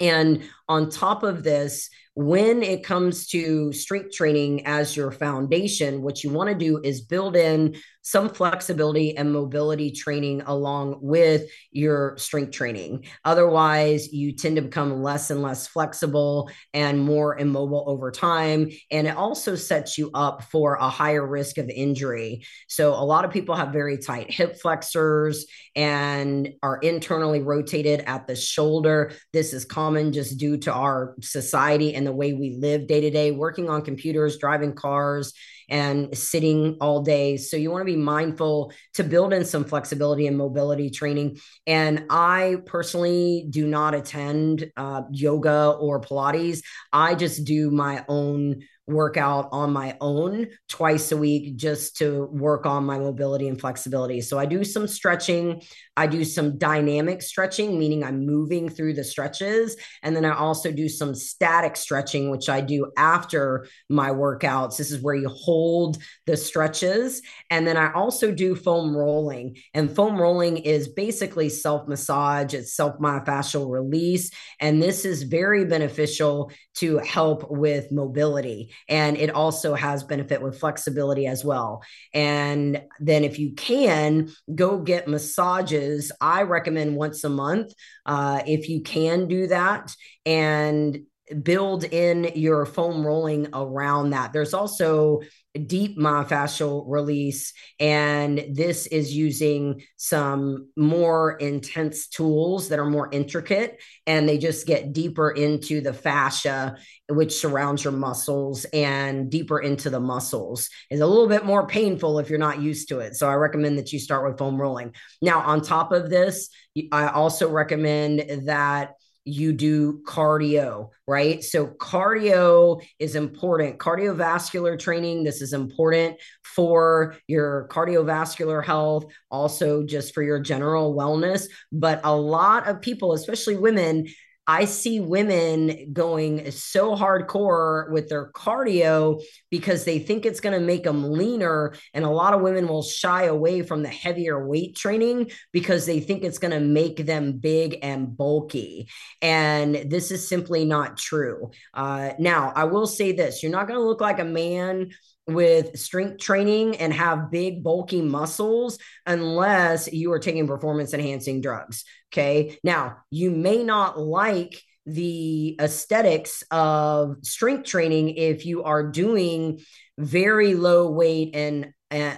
And 0.00 0.44
on 0.66 0.88
top 0.88 1.24
of 1.24 1.42
this, 1.42 1.90
when 2.20 2.62
it 2.62 2.84
comes 2.84 3.26
to 3.28 3.72
strength 3.72 4.12
training 4.12 4.66
as 4.66 4.94
your 4.94 5.10
foundation, 5.10 6.02
what 6.02 6.22
you 6.22 6.30
want 6.30 6.50
to 6.50 6.54
do 6.54 6.78
is 6.84 7.00
build 7.00 7.34
in 7.34 7.76
some 8.02 8.28
flexibility 8.28 9.16
and 9.16 9.32
mobility 9.32 9.90
training 9.90 10.42
along 10.46 10.98
with 11.02 11.50
your 11.70 12.16
strength 12.16 12.52
training. 12.52 13.04
Otherwise, 13.24 14.12
you 14.12 14.32
tend 14.32 14.56
to 14.56 14.62
become 14.62 15.02
less 15.02 15.30
and 15.30 15.42
less 15.42 15.66
flexible 15.66 16.50
and 16.72 16.98
more 16.98 17.38
immobile 17.38 17.84
over 17.86 18.10
time. 18.10 18.70
And 18.90 19.06
it 19.06 19.16
also 19.16 19.54
sets 19.54 19.98
you 19.98 20.10
up 20.14 20.44
for 20.44 20.74
a 20.74 20.88
higher 20.88 21.26
risk 21.26 21.58
of 21.58 21.68
injury. 21.68 22.44
So, 22.68 22.94
a 22.94 23.04
lot 23.04 23.24
of 23.24 23.30
people 23.30 23.54
have 23.54 23.72
very 23.72 23.98
tight 23.98 24.30
hip 24.30 24.60
flexors 24.60 25.46
and 25.76 26.50
are 26.62 26.78
internally 26.78 27.42
rotated 27.42 28.00
at 28.06 28.26
the 28.26 28.36
shoulder. 28.36 29.12
This 29.32 29.52
is 29.52 29.64
common 29.64 30.12
just 30.12 30.38
due 30.38 30.56
to 30.58 30.72
our 30.72 31.14
society 31.20 31.94
and 31.94 32.06
the 32.06 32.12
way 32.12 32.32
we 32.32 32.56
live 32.58 32.86
day 32.86 33.00
to 33.02 33.10
day, 33.10 33.30
working 33.30 33.68
on 33.68 33.82
computers, 33.82 34.38
driving 34.38 34.74
cars 34.74 35.32
and 35.70 36.16
sitting 36.16 36.76
all 36.80 37.02
day. 37.02 37.36
So 37.36 37.56
you 37.56 37.70
want 37.70 37.82
to 37.82 37.92
be 37.92 37.96
mindful 37.96 38.72
to 38.94 39.04
build 39.04 39.32
in 39.32 39.44
some 39.44 39.64
flexibility 39.64 40.26
and 40.26 40.36
mobility 40.36 40.90
training. 40.90 41.38
And 41.66 42.06
I 42.10 42.56
personally 42.66 43.46
do 43.48 43.66
not 43.66 43.94
attend 43.94 44.70
uh, 44.76 45.02
yoga 45.10 45.76
or 45.78 46.00
Pilates. 46.00 46.62
I 46.92 47.14
just 47.14 47.44
do 47.44 47.70
my 47.70 48.04
own 48.08 48.62
workout 48.90 49.48
on 49.52 49.72
my 49.72 49.96
own 50.00 50.48
twice 50.68 51.12
a 51.12 51.16
week 51.16 51.56
just 51.56 51.96
to 51.98 52.26
work 52.32 52.66
on 52.66 52.84
my 52.84 52.98
mobility 52.98 53.48
and 53.48 53.60
flexibility. 53.60 54.20
So 54.20 54.38
I 54.38 54.46
do 54.46 54.64
some 54.64 54.86
stretching, 54.86 55.62
I 55.96 56.06
do 56.06 56.24
some 56.24 56.56
dynamic 56.56 57.20
stretching, 57.20 57.78
meaning 57.78 58.02
I'm 58.02 58.24
moving 58.24 58.68
through 58.68 58.94
the 58.94 59.04
stretches. 59.04 59.76
And 60.02 60.16
then 60.16 60.24
I 60.24 60.34
also 60.34 60.72
do 60.72 60.88
some 60.88 61.14
static 61.14 61.76
stretching, 61.76 62.30
which 62.30 62.48
I 62.48 62.60
do 62.60 62.90
after 62.96 63.66
my 63.88 64.10
workouts. 64.10 64.76
This 64.76 64.90
is 64.90 65.02
where 65.02 65.14
you 65.14 65.28
hold 65.28 65.98
the 66.26 66.36
stretches. 66.36 67.22
And 67.50 67.66
then 67.66 67.76
I 67.76 67.92
also 67.92 68.32
do 68.32 68.54
foam 68.54 68.96
rolling. 68.96 69.56
And 69.74 69.94
foam 69.94 70.20
rolling 70.20 70.58
is 70.58 70.88
basically 70.88 71.48
self 71.48 71.86
massage, 71.86 72.54
it's 72.54 72.74
self 72.74 72.98
myofascial 72.98 73.70
release. 73.70 74.30
And 74.58 74.82
this 74.82 75.04
is 75.04 75.24
very 75.24 75.64
beneficial 75.64 76.50
to 76.76 76.98
help 76.98 77.50
with 77.50 77.92
mobility 77.92 78.72
and 78.88 79.16
it 79.16 79.30
also 79.30 79.74
has 79.74 80.04
benefit 80.04 80.42
with 80.42 80.58
flexibility 80.58 81.26
as 81.26 81.44
well 81.44 81.82
and 82.14 82.82
then 83.00 83.24
if 83.24 83.38
you 83.38 83.52
can 83.52 84.30
go 84.54 84.78
get 84.78 85.08
massages 85.08 86.12
i 86.20 86.42
recommend 86.42 86.96
once 86.96 87.24
a 87.24 87.28
month 87.28 87.72
uh, 88.06 88.42
if 88.46 88.68
you 88.68 88.82
can 88.82 89.28
do 89.28 89.46
that 89.46 89.94
and 90.26 91.00
build 91.42 91.84
in 91.84 92.32
your 92.34 92.66
foam 92.66 93.06
rolling 93.06 93.48
around 93.52 94.10
that. 94.10 94.32
There's 94.32 94.54
also 94.54 95.20
deep 95.66 95.98
myofascial 95.98 96.84
release. 96.86 97.52
And 97.80 98.44
this 98.52 98.86
is 98.86 99.14
using 99.14 99.82
some 99.96 100.68
more 100.76 101.32
intense 101.38 102.06
tools 102.08 102.68
that 102.68 102.78
are 102.78 102.88
more 102.88 103.08
intricate 103.12 103.80
and 104.06 104.28
they 104.28 104.38
just 104.38 104.66
get 104.66 104.92
deeper 104.92 105.30
into 105.30 105.80
the 105.80 105.92
fascia, 105.92 106.76
which 107.08 107.32
surrounds 107.32 107.82
your 107.82 107.92
muscles 107.92 108.64
and 108.72 109.30
deeper 109.30 109.58
into 109.58 109.90
the 109.90 110.00
muscles. 110.00 110.68
It's 110.88 111.00
a 111.00 111.06
little 111.06 111.28
bit 111.28 111.44
more 111.44 111.66
painful 111.66 112.18
if 112.20 112.30
you're 112.30 112.38
not 112.38 112.62
used 112.62 112.88
to 112.88 113.00
it. 113.00 113.16
So 113.16 113.28
I 113.28 113.34
recommend 113.34 113.78
that 113.78 113.92
you 113.92 113.98
start 113.98 114.28
with 114.28 114.38
foam 114.38 114.60
rolling. 114.60 114.94
Now, 115.20 115.40
on 115.40 115.62
top 115.62 115.90
of 115.90 116.10
this, 116.10 116.48
I 116.92 117.08
also 117.08 117.50
recommend 117.50 118.46
that 118.46 118.92
you 119.24 119.52
do 119.52 120.00
cardio, 120.06 120.88
right? 121.06 121.42
So, 121.44 121.66
cardio 121.66 122.82
is 122.98 123.14
important. 123.14 123.78
Cardiovascular 123.78 124.78
training, 124.78 125.24
this 125.24 125.42
is 125.42 125.52
important 125.52 126.16
for 126.42 127.16
your 127.26 127.68
cardiovascular 127.70 128.64
health, 128.64 129.06
also 129.30 129.84
just 129.84 130.14
for 130.14 130.22
your 130.22 130.40
general 130.40 130.94
wellness. 130.94 131.46
But 131.70 132.00
a 132.04 132.14
lot 132.14 132.68
of 132.68 132.80
people, 132.80 133.12
especially 133.12 133.56
women, 133.56 134.06
I 134.46 134.64
see 134.64 134.98
women 134.98 135.92
going 135.92 136.50
so 136.50 136.96
hardcore 136.96 137.90
with 137.92 138.08
their 138.08 138.32
cardio 138.32 139.22
because 139.50 139.84
they 139.84 139.98
think 139.98 140.26
it's 140.26 140.40
going 140.40 140.58
to 140.58 140.64
make 140.64 140.82
them 140.82 141.12
leaner. 141.12 141.74
And 141.94 142.04
a 142.04 142.10
lot 142.10 142.34
of 142.34 142.40
women 142.40 142.66
will 142.66 142.82
shy 142.82 143.24
away 143.24 143.62
from 143.62 143.82
the 143.82 143.88
heavier 143.88 144.46
weight 144.46 144.74
training 144.74 145.30
because 145.52 145.86
they 145.86 146.00
think 146.00 146.24
it's 146.24 146.38
going 146.38 146.50
to 146.50 146.60
make 146.60 147.06
them 147.06 147.34
big 147.34 147.78
and 147.82 148.16
bulky. 148.16 148.88
And 149.22 149.74
this 149.88 150.10
is 150.10 150.28
simply 150.28 150.64
not 150.64 150.96
true. 150.96 151.50
Uh, 151.72 152.12
now, 152.18 152.52
I 152.54 152.64
will 152.64 152.86
say 152.86 153.12
this 153.12 153.42
you're 153.42 153.52
not 153.52 153.68
going 153.68 153.78
to 153.78 153.86
look 153.86 154.00
like 154.00 154.18
a 154.18 154.24
man 154.24 154.90
with 155.26 155.78
strength 155.78 156.18
training 156.18 156.76
and 156.76 156.92
have 156.92 157.30
big 157.30 157.62
bulky 157.62 158.02
muscles 158.02 158.78
unless 159.06 159.92
you 159.92 160.12
are 160.12 160.18
taking 160.18 160.46
performance 160.46 160.92
enhancing 160.92 161.40
drugs 161.40 161.84
okay 162.12 162.58
now 162.64 162.96
you 163.10 163.30
may 163.30 163.62
not 163.62 163.98
like 163.98 164.60
the 164.86 165.56
aesthetics 165.60 166.42
of 166.50 167.16
strength 167.22 167.64
training 167.64 168.10
if 168.10 168.44
you 168.46 168.64
are 168.64 168.90
doing 168.90 169.60
very 169.98 170.54
low 170.54 170.90
weight 170.90 171.34
and 171.34 171.72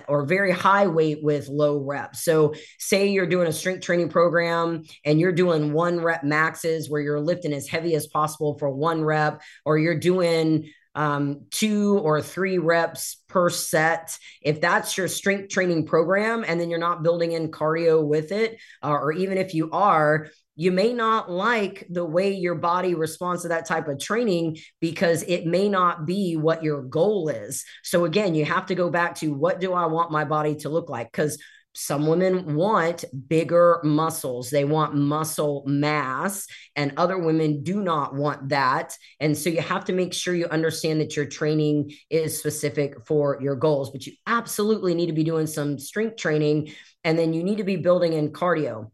or 0.06 0.26
very 0.26 0.50
high 0.50 0.86
weight 0.86 1.22
with 1.22 1.48
low 1.48 1.78
reps. 1.78 2.22
So, 2.24 2.54
say 2.78 3.08
you're 3.08 3.26
doing 3.26 3.48
a 3.48 3.52
strength 3.52 3.84
training 3.84 4.10
program 4.10 4.82
and 5.04 5.18
you're 5.18 5.32
doing 5.32 5.72
one 5.72 6.00
rep 6.00 6.24
maxes 6.24 6.90
where 6.90 7.00
you're 7.00 7.20
lifting 7.20 7.52
as 7.52 7.68
heavy 7.68 7.94
as 7.94 8.06
possible 8.06 8.58
for 8.58 8.70
one 8.70 9.02
rep, 9.02 9.40
or 9.64 9.78
you're 9.78 9.98
doing 9.98 10.70
um, 10.94 11.46
two 11.50 11.98
or 11.98 12.20
three 12.20 12.58
reps 12.58 13.22
per 13.28 13.48
set. 13.48 14.16
If 14.42 14.60
that's 14.60 14.96
your 14.96 15.08
strength 15.08 15.48
training 15.48 15.86
program, 15.86 16.44
and 16.46 16.60
then 16.60 16.70
you're 16.70 16.78
not 16.78 17.02
building 17.02 17.32
in 17.32 17.50
cardio 17.50 18.04
with 18.04 18.32
it, 18.32 18.58
uh, 18.82 18.90
or 18.90 19.12
even 19.12 19.38
if 19.38 19.54
you 19.54 19.70
are, 19.70 20.28
you 20.54 20.70
may 20.70 20.92
not 20.92 21.30
like 21.30 21.86
the 21.88 22.04
way 22.04 22.34
your 22.34 22.54
body 22.54 22.94
responds 22.94 23.42
to 23.42 23.48
that 23.48 23.66
type 23.66 23.88
of 23.88 23.98
training 23.98 24.58
because 24.80 25.22
it 25.22 25.46
may 25.46 25.68
not 25.68 26.04
be 26.04 26.36
what 26.36 26.62
your 26.62 26.82
goal 26.82 27.30
is. 27.30 27.64
So, 27.82 28.04
again, 28.04 28.34
you 28.34 28.44
have 28.44 28.66
to 28.66 28.74
go 28.74 28.90
back 28.90 29.14
to 29.16 29.32
what 29.32 29.60
do 29.60 29.72
I 29.72 29.86
want 29.86 30.12
my 30.12 30.24
body 30.24 30.56
to 30.56 30.68
look 30.68 30.90
like? 30.90 31.10
Because 31.10 31.38
some 31.74 32.06
women 32.06 32.54
want 32.54 33.04
bigger 33.28 33.80
muscles. 33.82 34.50
They 34.50 34.64
want 34.64 34.94
muscle 34.94 35.64
mass 35.66 36.46
and 36.76 36.92
other 36.96 37.18
women 37.18 37.62
do 37.62 37.82
not 37.82 38.14
want 38.14 38.50
that. 38.50 38.96
And 39.20 39.36
so 39.36 39.48
you 39.48 39.62
have 39.62 39.86
to 39.86 39.92
make 39.92 40.12
sure 40.12 40.34
you 40.34 40.46
understand 40.46 41.00
that 41.00 41.16
your 41.16 41.26
training 41.26 41.92
is 42.10 42.38
specific 42.38 43.06
for 43.06 43.38
your 43.40 43.56
goals 43.56 43.90
but 43.90 44.06
you 44.06 44.12
absolutely 44.26 44.94
need 44.94 45.06
to 45.06 45.12
be 45.12 45.24
doing 45.24 45.46
some 45.46 45.78
strength 45.78 46.16
training 46.16 46.72
and 47.04 47.18
then 47.18 47.32
you 47.32 47.42
need 47.42 47.58
to 47.58 47.64
be 47.64 47.76
building 47.76 48.12
in 48.12 48.32
cardio. 48.32 48.90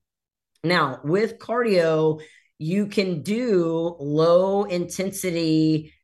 Now 0.62 1.00
with 1.04 1.38
cardio 1.38 2.20
you 2.58 2.86
can 2.86 3.22
do 3.22 3.96
low 4.00 4.64
intensity 4.64 5.94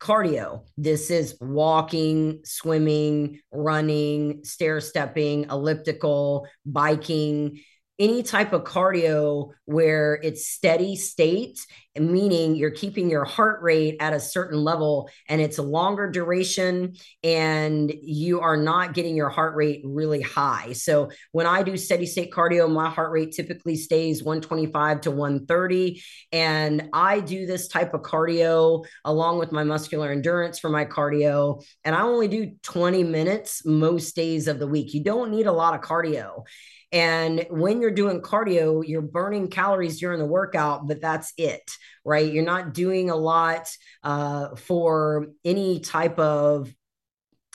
cardio. 0.00 0.64
This 0.76 1.10
is 1.10 1.36
walking, 1.40 2.40
swimming, 2.44 3.40
running, 3.52 4.42
stair 4.44 4.80
stepping, 4.80 5.44
elliptical, 5.50 6.46
biking, 6.64 7.60
any 8.00 8.22
type 8.22 8.52
of 8.52 8.64
cardio 8.64 9.50
where 9.66 10.18
it's 10.22 10.48
steady 10.48 10.96
state 10.96 11.60
meaning 11.98 12.54
you're 12.54 12.70
keeping 12.70 13.10
your 13.10 13.24
heart 13.24 13.62
rate 13.62 13.96
at 14.00 14.12
a 14.12 14.20
certain 14.20 14.62
level 14.62 15.10
and 15.28 15.40
it's 15.40 15.58
a 15.58 15.62
longer 15.62 16.08
duration 16.08 16.94
and 17.24 17.92
you 18.02 18.40
are 18.40 18.56
not 18.56 18.94
getting 18.94 19.16
your 19.16 19.28
heart 19.28 19.56
rate 19.56 19.82
really 19.84 20.20
high. 20.20 20.72
So 20.72 21.10
when 21.32 21.46
I 21.46 21.62
do 21.62 21.76
steady 21.76 22.06
state 22.06 22.30
cardio, 22.30 22.70
my 22.70 22.88
heart 22.88 23.10
rate 23.10 23.32
typically 23.32 23.74
stays 23.76 24.22
125 24.22 25.00
to 25.02 25.10
130. 25.10 26.02
And 26.30 26.88
I 26.92 27.20
do 27.20 27.46
this 27.46 27.66
type 27.66 27.92
of 27.92 28.02
cardio 28.02 28.84
along 29.04 29.38
with 29.38 29.50
my 29.50 29.64
muscular 29.64 30.12
endurance 30.12 30.60
for 30.60 30.68
my 30.68 30.84
cardio. 30.84 31.64
And 31.84 31.94
I 31.94 32.02
only 32.02 32.28
do 32.28 32.52
20 32.62 33.02
minutes 33.02 33.62
most 33.66 34.14
days 34.14 34.46
of 34.46 34.60
the 34.60 34.66
week. 34.68 34.94
You 34.94 35.02
don't 35.02 35.30
need 35.30 35.46
a 35.46 35.52
lot 35.52 35.74
of 35.74 35.80
cardio. 35.80 36.44
And 36.92 37.46
when 37.50 37.80
you're 37.80 37.92
doing 37.92 38.20
cardio, 38.20 38.86
you're 38.86 39.02
burning 39.02 39.48
calories 39.48 40.00
during 40.00 40.18
the 40.18 40.26
workout, 40.26 40.88
but 40.88 41.00
that's 41.00 41.32
it, 41.36 41.70
right? 42.04 42.32
You're 42.32 42.44
not 42.44 42.74
doing 42.74 43.10
a 43.10 43.16
lot 43.16 43.68
uh, 44.02 44.56
for 44.56 45.28
any 45.44 45.80
type 45.80 46.18
of 46.18 46.72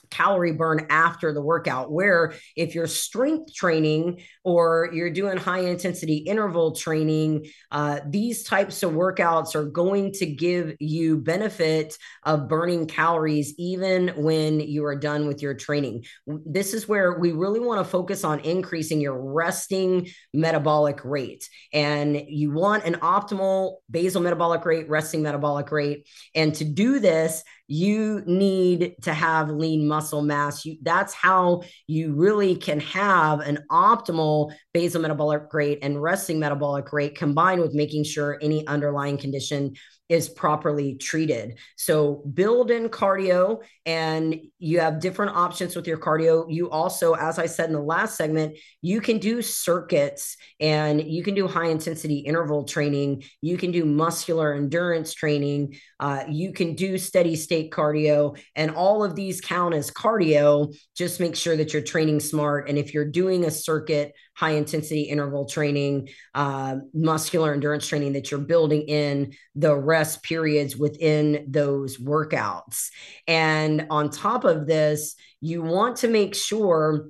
calorie 0.10 0.54
burn 0.54 0.88
after 0.90 1.34
the 1.34 1.42
workout. 1.42 1.92
Where 1.92 2.34
if 2.56 2.76
you're 2.76 2.88
strength 2.88 3.54
training 3.54 4.22
or 4.44 4.90
you're 4.94 5.12
doing 5.12 5.38
high 5.38 5.60
intensity 5.60 6.18
interval 6.18 6.76
training, 6.76 7.48
uh, 7.72 8.00
these 8.08 8.44
types 8.44 8.84
of 8.84 8.92
workouts 8.92 9.56
are 9.56 9.66
going 9.66 10.12
to 10.14 10.26
give 10.26 10.76
you 10.80 11.18
benefit 11.18 11.98
of 12.24 12.48
burning 12.48 12.88
calories 12.88 13.54
even 13.58 14.10
when 14.16 14.60
you 14.60 14.86
are 14.86 14.96
done 14.96 15.28
with 15.28 15.42
your 15.42 15.54
training. 15.54 16.06
This 16.28 16.74
is 16.74 16.88
where 16.88 17.20
we 17.20 17.32
really 17.32 17.60
want 17.60 17.84
to 17.84 17.90
focus 17.90 18.24
on 18.24 18.40
increasing 18.42 19.02
your 19.02 19.34
resting 19.34 20.10
metabolic 20.34 21.04
rate. 21.04 21.50
And 21.74 22.16
you 22.28 22.52
want 22.52 22.86
an 22.86 22.96
optimal 22.96 23.78
basal 23.90 24.22
metabolic 24.22 24.66
rate, 24.66 24.90
resting 24.90 25.22
metabolic 25.22 25.72
rate. 25.72 26.08
And 26.34 26.54
to 26.56 26.66
do 26.66 27.00
this, 27.00 27.44
you 27.68 28.22
need 28.26 28.96
to 29.02 29.14
have 29.14 29.50
lean 29.50 29.88
muscle 29.88 30.22
mass. 30.22 30.66
You, 30.66 30.78
that's 30.84 31.14
how 31.14 31.64
you 31.88 32.14
really 32.14 32.56
can 32.56 32.80
have 32.82 33.40
an 33.40 33.60
optimal 33.72 34.54
basal 34.74 35.02
metabolic 35.02 35.52
rate 35.54 35.80
and 35.82 36.02
resting 36.02 36.40
metabolic 36.40 36.94
rate 36.94 37.16
combined 37.16 37.62
with 37.62 37.74
making 37.74 38.04
sure 38.04 38.38
any 38.42 38.66
underlying 38.68 39.18
condition 39.18 39.74
is 40.08 40.30
properly 40.30 40.96
treated. 40.96 41.58
So 41.78 42.24
build 42.34 42.70
in 42.70 42.90
cardio 42.90 43.64
and 43.86 44.40
you 44.60 44.80
have 44.80 45.00
different 45.00 45.36
options 45.36 45.76
with 45.76 45.88
your 45.88 45.98
cardio. 45.98 46.46
You 46.48 46.70
also, 46.70 47.14
as 47.14 47.40
I 47.40 47.48
said 47.48 47.70
in 47.70 47.76
the 47.76 47.82
last 47.82 48.16
segment, 48.16 48.58
you 48.82 49.02
can 49.02 49.18
do 49.18 49.42
circuits 49.42 50.38
and 50.60 51.02
you 51.02 51.24
can 51.24 51.34
do 51.34 51.48
high 51.48 51.68
intensity 51.68 52.20
interval 52.20 52.66
training. 52.66 53.24
You 53.42 53.58
can 53.58 53.72
do 53.72 53.84
muscular 53.84 54.54
endurance 54.54 55.14
training. 55.14 55.78
Uh, 56.00 56.24
you 56.30 56.54
can 56.54 56.76
do 56.76 56.98
steady 56.98 57.36
state 57.36 57.72
cardio 57.72 58.38
and 58.56 58.72
all 58.72 59.04
of 59.04 59.16
these 59.16 59.42
count 59.42 59.74
as 59.74 59.90
cardio. 59.90 60.76
Just 60.96 61.20
make 61.20 61.36
sure 61.36 61.58
that 61.58 61.74
you're 61.74 61.82
training 61.82 62.20
smart. 62.20 62.70
And 62.70 62.78
if 62.78 62.94
you're 62.94 63.10
doing 63.10 63.46
a 63.46 63.52
circuit, 63.52 64.14
high 64.36 64.52
intensity 64.52 65.04
interval 65.04 65.46
training, 65.46 66.10
uh, 66.34 66.76
muscular 66.94 67.54
endurance 67.54 67.88
training, 67.88 68.14
that 68.14 68.32
you're 68.32 68.40
building 68.40 68.82
in 68.84 69.34
the 69.56 69.76
rest 69.96 70.24
periods 70.24 70.76
within 70.76 71.46
those 71.48 71.98
workouts. 71.98 72.90
And 73.28 73.88
on 73.90 74.10
top 74.10 74.44
of 74.44 74.68
this, 74.68 75.16
you 75.40 75.62
want 75.62 75.98
to 75.98 76.10
make 76.10 76.36
sure 76.36 77.08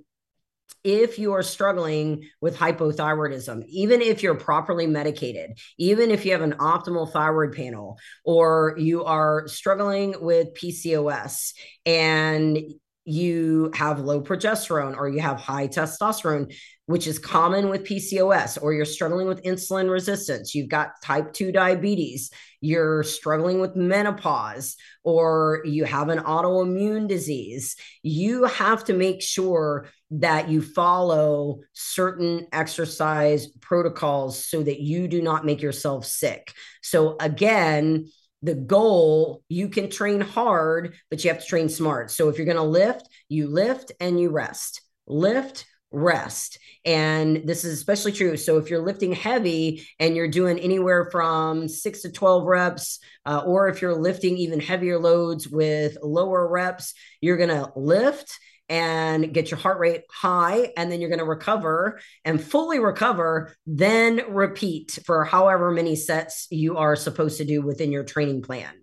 if 0.83 1.17
you 1.17 1.33
are 1.33 1.41
struggling 1.41 2.29
with 2.41 2.55
hypothyroidism, 2.55 3.65
even 3.69 4.03
if 4.03 4.21
you're 4.21 4.35
properly 4.35 4.85
medicated, 4.85 5.57
even 5.79 6.11
if 6.11 6.25
you 6.25 6.31
have 6.33 6.43
an 6.43 6.53
optimal 6.59 7.11
thyroid 7.11 7.53
panel, 7.55 7.97
or 8.23 8.75
you 8.77 9.03
are 9.03 9.47
struggling 9.47 10.13
with 10.21 10.53
PCOS 10.53 11.53
and 11.87 12.59
you 13.03 13.71
have 13.73 13.99
low 13.99 14.21
progesterone 14.21 14.95
or 14.95 15.09
you 15.09 15.21
have 15.21 15.39
high 15.39 15.67
testosterone, 15.67 16.53
which 16.87 17.07
is 17.07 17.17
common 17.17 17.69
with 17.69 17.83
PCOS, 17.83 18.61
or 18.61 18.73
you're 18.73 18.85
struggling 18.85 19.27
with 19.27 19.43
insulin 19.43 19.89
resistance, 19.89 20.53
you've 20.53 20.69
got 20.69 21.01
type 21.03 21.33
2 21.33 21.51
diabetes, 21.51 22.29
you're 22.61 23.03
struggling 23.03 23.59
with 23.59 23.75
menopause, 23.75 24.75
or 25.03 25.61
you 25.65 25.83
have 25.83 26.09
an 26.09 26.19
autoimmune 26.19 27.07
disease, 27.07 27.75
you 28.03 28.43
have 28.45 28.83
to 28.83 28.93
make 28.93 29.21
sure 29.21 29.87
that 30.11 30.47
you 30.49 30.61
follow 30.61 31.59
certain 31.73 32.47
exercise 32.51 33.47
protocols 33.61 34.45
so 34.45 34.61
that 34.61 34.79
you 34.79 35.07
do 35.07 35.21
not 35.21 35.45
make 35.45 35.61
yourself 35.61 36.05
sick. 36.05 36.53
So, 36.83 37.15
again, 37.19 38.07
the 38.43 38.53
goal, 38.55 39.41
you 39.49 39.69
can 39.69 39.89
train 39.89 40.21
hard, 40.21 40.93
but 41.09 41.23
you 41.23 41.31
have 41.31 41.41
to 41.41 41.47
train 41.47 41.67
smart. 41.67 42.11
So 42.11 42.29
if 42.29 42.37
you're 42.37 42.45
going 42.45 42.57
to 42.57 42.63
lift, 42.63 43.09
you 43.27 43.47
lift 43.47 43.91
and 43.99 44.19
you 44.19 44.29
rest. 44.29 44.81
Lift, 45.07 45.65
rest. 45.95 46.59
And 46.85 47.47
this 47.47 47.65
is 47.65 47.73
especially 47.73 48.11
true. 48.11 48.37
So 48.37 48.57
if 48.57 48.69
you're 48.69 48.83
lifting 48.83 49.13
heavy 49.13 49.87
and 49.99 50.15
you're 50.15 50.27
doing 50.27 50.59
anywhere 50.59 51.09
from 51.11 51.67
six 51.67 52.01
to 52.03 52.11
12 52.11 52.45
reps, 52.45 52.99
uh, 53.25 53.41
or 53.45 53.69
if 53.69 53.81
you're 53.81 53.95
lifting 53.95 54.37
even 54.37 54.59
heavier 54.59 54.99
loads 54.99 55.47
with 55.47 55.97
lower 56.03 56.47
reps, 56.47 56.93
you're 57.21 57.37
going 57.37 57.49
to 57.49 57.71
lift 57.75 58.37
and 58.67 59.33
get 59.33 59.51
your 59.51 59.59
heart 59.59 59.79
rate 59.79 60.03
high 60.11 60.71
and 60.75 60.91
then 60.91 60.99
you're 60.99 61.09
going 61.09 61.19
to 61.19 61.25
recover 61.25 61.99
and 62.23 62.43
fully 62.43 62.79
recover 62.79 63.55
then 63.67 64.21
repeat 64.29 64.97
for 65.05 65.23
however 65.23 65.69
many 65.69 65.95
sets 65.95 66.47
you 66.49 66.77
are 66.77 66.95
supposed 66.95 67.37
to 67.37 67.45
do 67.45 67.61
within 67.61 67.91
your 67.91 68.03
training 68.03 68.41
plan 68.41 68.73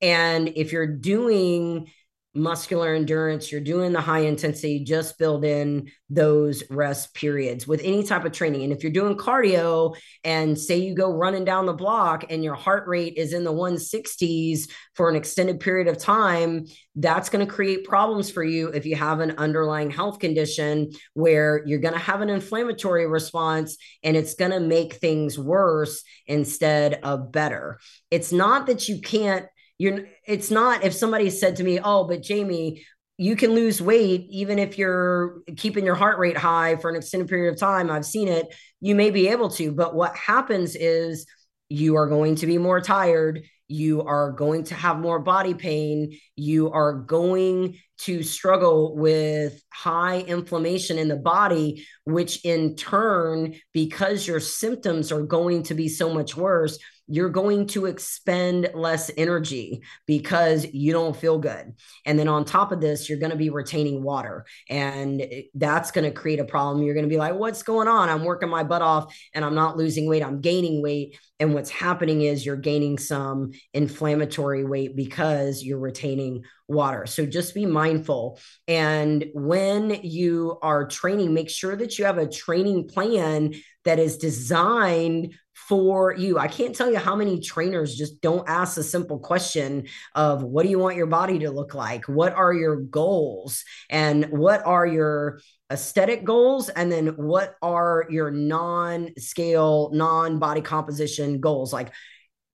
and 0.00 0.52
if 0.54 0.70
you're 0.70 0.86
doing 0.86 1.90
muscular 2.36 2.94
endurance, 2.94 3.50
you're 3.50 3.60
doing 3.60 3.92
the 3.92 4.00
high 4.00 4.20
intensity, 4.20 4.84
just 4.84 5.18
build 5.18 5.44
in 5.44 5.90
those 6.08 6.62
rest 6.70 7.14
periods 7.14 7.66
with 7.66 7.80
any 7.82 8.02
type 8.02 8.24
of 8.24 8.32
training. 8.32 8.62
And 8.62 8.72
if 8.72 8.82
you're 8.82 8.92
doing 8.92 9.16
cardio 9.16 9.96
and 10.22 10.58
say 10.58 10.76
you 10.76 10.94
go 10.94 11.12
running 11.12 11.44
down 11.44 11.66
the 11.66 11.72
block 11.72 12.26
and 12.30 12.44
your 12.44 12.54
heart 12.54 12.86
rate 12.86 13.14
is 13.16 13.32
in 13.32 13.42
the 13.42 13.52
160s 13.52 14.70
for 14.94 15.08
an 15.08 15.16
extended 15.16 15.58
period 15.58 15.88
of 15.88 15.98
time, 15.98 16.66
that's 16.94 17.28
going 17.28 17.44
to 17.44 17.52
create 17.52 17.84
problems 17.84 18.30
for 18.30 18.44
you 18.44 18.68
if 18.68 18.86
you 18.86 18.94
have 18.94 19.20
an 19.20 19.32
underlying 19.38 19.90
health 19.90 20.18
condition 20.18 20.90
where 21.14 21.62
you're 21.66 21.80
going 21.80 21.94
to 21.94 22.00
have 22.00 22.20
an 22.20 22.30
inflammatory 22.30 23.06
response 23.06 23.76
and 24.02 24.16
it's 24.16 24.34
going 24.34 24.52
to 24.52 24.60
make 24.60 24.94
things 24.94 25.38
worse 25.38 26.04
instead 26.26 26.94
of 27.02 27.32
better. 27.32 27.80
It's 28.10 28.32
not 28.32 28.66
that 28.66 28.88
you 28.88 29.00
can't 29.00 29.46
you're 29.78 30.06
it's 30.26 30.50
not 30.50 30.84
if 30.84 30.94
somebody 30.94 31.30
said 31.30 31.56
to 31.56 31.64
me 31.64 31.78
oh 31.82 32.04
but 32.04 32.22
jamie 32.22 32.84
you 33.18 33.34
can 33.34 33.54
lose 33.54 33.80
weight 33.80 34.26
even 34.30 34.58
if 34.58 34.76
you're 34.76 35.40
keeping 35.56 35.84
your 35.84 35.94
heart 35.94 36.18
rate 36.18 36.36
high 36.36 36.76
for 36.76 36.90
an 36.90 36.96
extended 36.96 37.28
period 37.28 37.52
of 37.52 37.58
time 37.58 37.90
i've 37.90 38.04
seen 38.04 38.28
it 38.28 38.46
you 38.80 38.94
may 38.94 39.10
be 39.10 39.28
able 39.28 39.50
to. 39.50 39.72
But 39.72 39.94
what 39.94 40.16
happens 40.16 40.76
is 40.76 41.26
you 41.68 41.96
are 41.96 42.08
going 42.08 42.36
to 42.36 42.46
be 42.46 42.58
more 42.58 42.80
tired 42.80 43.42
you 43.68 44.02
are 44.02 44.30
going 44.30 44.62
to 44.62 44.76
have 44.76 45.00
more 45.00 45.18
body 45.18 45.52
pain 45.52 46.16
you 46.36 46.70
are 46.70 46.92
going 46.92 47.76
to 47.98 48.22
struggle 48.22 48.94
with 48.94 49.60
high 49.72 50.20
inflammation 50.20 50.98
in 50.98 51.08
the 51.08 51.16
body 51.16 51.84
which 52.04 52.44
in 52.44 52.76
turn 52.76 53.56
because 53.72 54.24
your 54.24 54.38
symptoms 54.38 55.10
are 55.10 55.24
going 55.24 55.64
to 55.64 55.74
be 55.74 55.88
so 55.88 56.14
much 56.14 56.36
worse 56.36 56.78
you're 57.08 57.30
going 57.30 57.66
to 57.68 57.86
expend 57.86 58.70
less 58.74 59.10
energy 59.16 59.82
because 60.06 60.66
you 60.72 60.92
don't 60.92 61.16
feel 61.16 61.38
good. 61.38 61.74
And 62.04 62.18
then 62.18 62.28
on 62.28 62.44
top 62.44 62.72
of 62.72 62.80
this, 62.80 63.08
you're 63.08 63.18
going 63.18 63.30
to 63.30 63.36
be 63.36 63.50
retaining 63.50 64.02
water. 64.02 64.44
And 64.68 65.24
that's 65.54 65.90
going 65.90 66.04
to 66.04 66.10
create 66.10 66.40
a 66.40 66.44
problem. 66.44 66.84
You're 66.84 66.94
going 66.94 67.04
to 67.04 67.10
be 67.10 67.18
like, 67.18 67.34
what's 67.34 67.62
going 67.62 67.88
on? 67.88 68.08
I'm 68.08 68.24
working 68.24 68.48
my 68.48 68.64
butt 68.64 68.82
off 68.82 69.14
and 69.34 69.44
I'm 69.44 69.54
not 69.54 69.76
losing 69.76 70.08
weight. 70.08 70.24
I'm 70.24 70.40
gaining 70.40 70.82
weight. 70.82 71.18
And 71.38 71.54
what's 71.54 71.70
happening 71.70 72.22
is 72.22 72.44
you're 72.44 72.56
gaining 72.56 72.98
some 72.98 73.52
inflammatory 73.74 74.64
weight 74.64 74.96
because 74.96 75.62
you're 75.62 75.78
retaining 75.78 76.44
water. 76.66 77.06
So 77.06 77.26
just 77.26 77.54
be 77.54 77.66
mindful. 77.66 78.40
And 78.66 79.26
when 79.34 80.00
you 80.02 80.58
are 80.62 80.86
training, 80.86 81.34
make 81.34 81.50
sure 81.50 81.76
that 81.76 81.98
you 81.98 82.06
have 82.06 82.18
a 82.18 82.28
training 82.28 82.88
plan 82.88 83.54
that 83.84 83.98
is 83.98 84.18
designed 84.18 85.34
for 85.68 86.14
you. 86.14 86.38
I 86.38 86.48
can't 86.48 86.74
tell 86.74 86.90
you 86.90 86.98
how 86.98 87.16
many 87.16 87.40
trainers 87.40 87.96
just 87.96 88.20
don't 88.20 88.48
ask 88.48 88.76
the 88.76 88.82
simple 88.82 89.18
question 89.18 89.86
of 90.14 90.42
what 90.42 90.62
do 90.62 90.68
you 90.68 90.78
want 90.78 90.96
your 90.96 91.06
body 91.06 91.40
to 91.40 91.50
look 91.50 91.74
like? 91.74 92.04
What 92.06 92.34
are 92.34 92.52
your 92.52 92.76
goals? 92.76 93.64
And 93.90 94.26
what 94.26 94.64
are 94.64 94.86
your 94.86 95.40
aesthetic 95.72 96.24
goals? 96.24 96.68
And 96.68 96.90
then 96.92 97.08
what 97.16 97.56
are 97.62 98.06
your 98.10 98.30
non 98.30 99.10
scale, 99.18 99.90
non 99.92 100.38
body 100.38 100.60
composition 100.60 101.40
goals? 101.40 101.72
Like, 101.72 101.92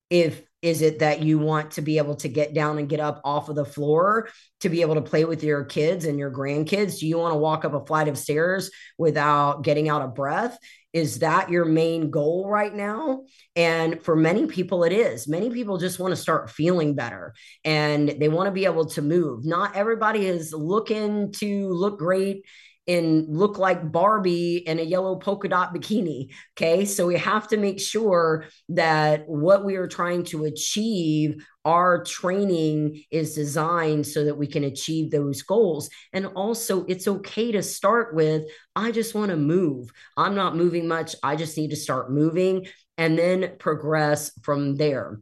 if 0.09 0.41
is 0.63 0.81
it 0.81 0.99
that 0.99 1.21
you 1.21 1.37
want 1.37 1.71
to 1.71 1.81
be 1.81 1.97
able 1.97 2.15
to 2.15 2.29
get 2.29 2.53
down 2.53 2.77
and 2.77 2.87
get 2.87 3.01
up 3.01 3.19
off 3.25 3.49
of 3.49 3.55
the 3.55 3.65
floor 3.65 4.29
to 4.61 4.69
be 4.69 4.81
able 4.81 4.95
to 4.95 5.01
play 5.01 5.25
with 5.25 5.43
your 5.43 5.65
kids 5.65 6.05
and 6.05 6.17
your 6.17 6.31
grandkids? 6.31 6.99
Do 6.99 7.07
you 7.07 7.17
want 7.17 7.33
to 7.33 7.37
walk 7.37 7.65
up 7.65 7.73
a 7.73 7.85
flight 7.85 8.07
of 8.07 8.17
stairs 8.17 8.71
without 8.97 9.63
getting 9.63 9.89
out 9.89 10.01
of 10.01 10.15
breath? 10.15 10.57
Is 10.93 11.19
that 11.19 11.49
your 11.49 11.65
main 11.65 12.11
goal 12.11 12.47
right 12.47 12.73
now? 12.73 13.23
And 13.55 14.01
for 14.03 14.15
many 14.15 14.45
people, 14.45 14.83
it 14.83 14.93
is. 14.93 15.27
Many 15.27 15.49
people 15.49 15.77
just 15.79 15.99
want 15.99 16.11
to 16.11 16.15
start 16.15 16.51
feeling 16.51 16.93
better 16.93 17.33
and 17.65 18.09
they 18.09 18.29
want 18.29 18.47
to 18.47 18.51
be 18.51 18.65
able 18.65 18.85
to 18.85 19.01
move. 19.01 19.43
Not 19.43 19.75
everybody 19.75 20.27
is 20.27 20.53
looking 20.53 21.31
to 21.33 21.69
look 21.69 21.97
great 21.97 22.45
and 22.87 23.25
look 23.29 23.57
like 23.57 23.91
Barbie 23.91 24.57
in 24.57 24.79
a 24.79 24.83
yellow 24.83 25.15
polka 25.15 25.47
dot 25.47 25.73
bikini. 25.73 26.29
Okay. 26.57 26.85
So 26.85 27.07
we 27.07 27.17
have 27.17 27.47
to 27.49 27.57
make 27.57 27.79
sure 27.79 28.45
that 28.69 29.27
what 29.27 29.63
we 29.65 29.75
are 29.75 29.87
trying 29.87 30.23
to 30.25 30.45
achieve, 30.45 31.45
our 31.65 32.03
training 32.03 33.03
is 33.09 33.35
designed 33.35 34.05
so 34.05 34.25
that 34.25 34.37
we 34.37 34.47
can 34.47 34.65
achieve 34.65 35.11
those 35.11 35.41
goals. 35.43 35.89
And 36.11 36.25
also, 36.27 36.85
it's 36.85 37.07
okay 37.07 37.51
to 37.53 37.63
start 37.63 38.13
with, 38.13 38.43
I 38.75 38.91
just 38.91 39.15
want 39.15 39.31
to 39.31 39.37
move. 39.37 39.91
I'm 40.17 40.35
not 40.35 40.57
moving 40.57 40.87
much. 40.87 41.15
I 41.23 41.35
just 41.35 41.57
need 41.57 41.69
to 41.69 41.75
start 41.75 42.11
moving 42.11 42.67
and 42.97 43.17
then 43.17 43.53
progress 43.59 44.31
from 44.43 44.75
there 44.75 45.19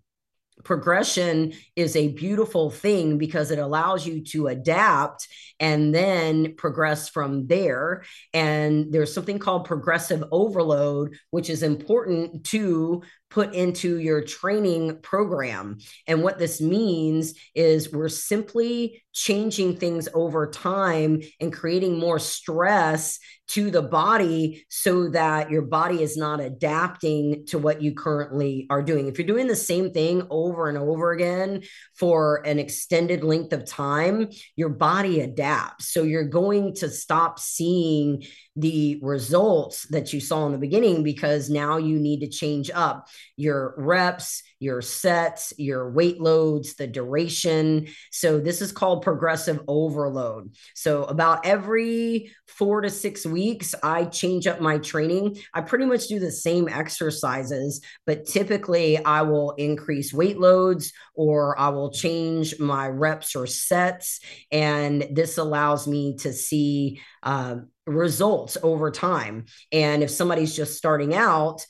progression 0.64 1.53
is 1.76 1.95
a 1.95 2.09
beautiful 2.09 2.70
thing 2.70 3.18
because 3.18 3.51
it 3.51 3.59
allows 3.59 4.05
you 4.05 4.24
to 4.26 4.47
adapt 4.47 5.28
and 5.59 5.93
then 5.93 6.55
progress 6.55 7.09
from 7.09 7.47
there. 7.47 8.03
And 8.34 8.91
there's 8.91 9.14
something 9.14 9.39
called 9.39 9.66
progressive 9.66 10.24
overload, 10.32 11.18
which 11.30 11.49
is 11.49 11.64
important 11.64 12.45
to 12.45 13.03
put 13.32 13.56
into 13.56 13.98
your 13.98 14.22
training 14.22 15.00
program. 15.02 15.80
And 16.06 16.22
what 16.22 16.38
this 16.38 16.62
means 16.62 17.34
is 17.56 17.92
we're 17.92 18.10
simply 18.10 19.04
changing 19.14 19.78
things 19.78 20.08
over 20.14 20.48
time 20.48 21.22
and 21.40 21.52
creating 21.52 21.98
more 21.98 22.20
stress 22.20 23.20
to 23.48 23.70
the 23.70 23.82
body 23.82 24.66
so 24.70 25.10
that 25.10 25.52
your 25.52 25.64
body 25.64 26.02
is 26.02 26.16
not 26.16 26.40
adapting 26.40 27.46
to 27.48 27.58
what 27.58 27.82
you 27.82 27.94
currently 27.94 28.66
are 28.70 28.82
doing. 28.82 29.08
If 29.08 29.18
you're 29.18 29.28
doing 29.28 29.48
the 29.48 29.56
same 29.58 29.92
thing 29.92 30.26
over 30.30 30.70
and 30.70 30.78
over 30.78 31.12
again 31.12 31.64
for 31.96 32.46
an 32.46 32.60
extended 32.60 33.26
length 33.26 33.52
of 33.52 33.66
time, 33.66 34.30
your 34.56 34.70
body 34.70 35.20
adapts. 35.20 35.92
So 35.92 36.04
you're 36.04 36.24
going 36.24 36.76
to 36.76 36.90
stop 36.90 37.40
seeing 37.40 38.24
the 38.56 38.99
results 39.02 39.88
that 39.89 40.12
you 40.14 40.20
saw 40.20 40.45
in 40.45 40.52
the 40.52 40.58
beginning 40.58 41.04
because 41.04 41.49
now 41.49 41.78
you 41.78 41.99
need 41.99 42.20
to 42.20 42.28
change 42.28 42.70
up 42.74 43.08
your 43.38 43.74
reps, 43.78 44.43
your 44.62 44.82
sets, 44.82 45.53
your 45.57 45.91
weight 45.91 46.22
loads, 46.22 46.76
the 46.76 46.86
duration. 46.86 47.88
So 48.12 48.39
this 48.39 48.62
is 48.62 48.72
called 48.72 49.01
progressive 49.01 49.59
overload. 49.68 50.55
So 50.76 51.03
about 51.05 51.47
every 51.47 52.32
4 52.47 52.82
to 52.82 52.89
6 52.91 53.26
weeks 53.26 53.74
I 53.82 54.05
change 54.05 54.45
up 54.45 54.62
my 54.62 54.78
training. 54.78 55.39
I 55.51 55.62
pretty 55.62 55.86
much 55.86 56.07
do 56.07 56.20
the 56.20 56.32
same 56.32 56.70
exercises, 56.70 57.82
but 58.05 58.28
typically 58.28 59.03
I 59.03 59.24
will 59.24 59.51
increase 59.51 60.14
weight 60.14 60.39
loads 60.39 60.93
or 61.16 61.59
I 61.59 61.70
will 61.70 61.91
change 61.91 62.59
my 62.59 62.88
reps 62.88 63.36
or 63.36 63.47
sets 63.47 64.20
and 64.51 65.07
this 65.12 65.39
allows 65.39 65.88
me 65.88 66.18
to 66.18 66.32
see 66.34 67.01
um, 67.24 67.70
results 67.88 68.57
over 68.62 68.91
time. 68.91 69.45
And 69.72 70.03
if 70.03 70.12
somebody's 70.12 70.55
just 70.55 70.78
starting 70.78 71.16
out, 71.16 71.66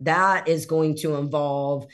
that 0.00 0.48
is 0.48 0.66
going 0.66 0.96
to 0.98 1.14
involve 1.16 1.86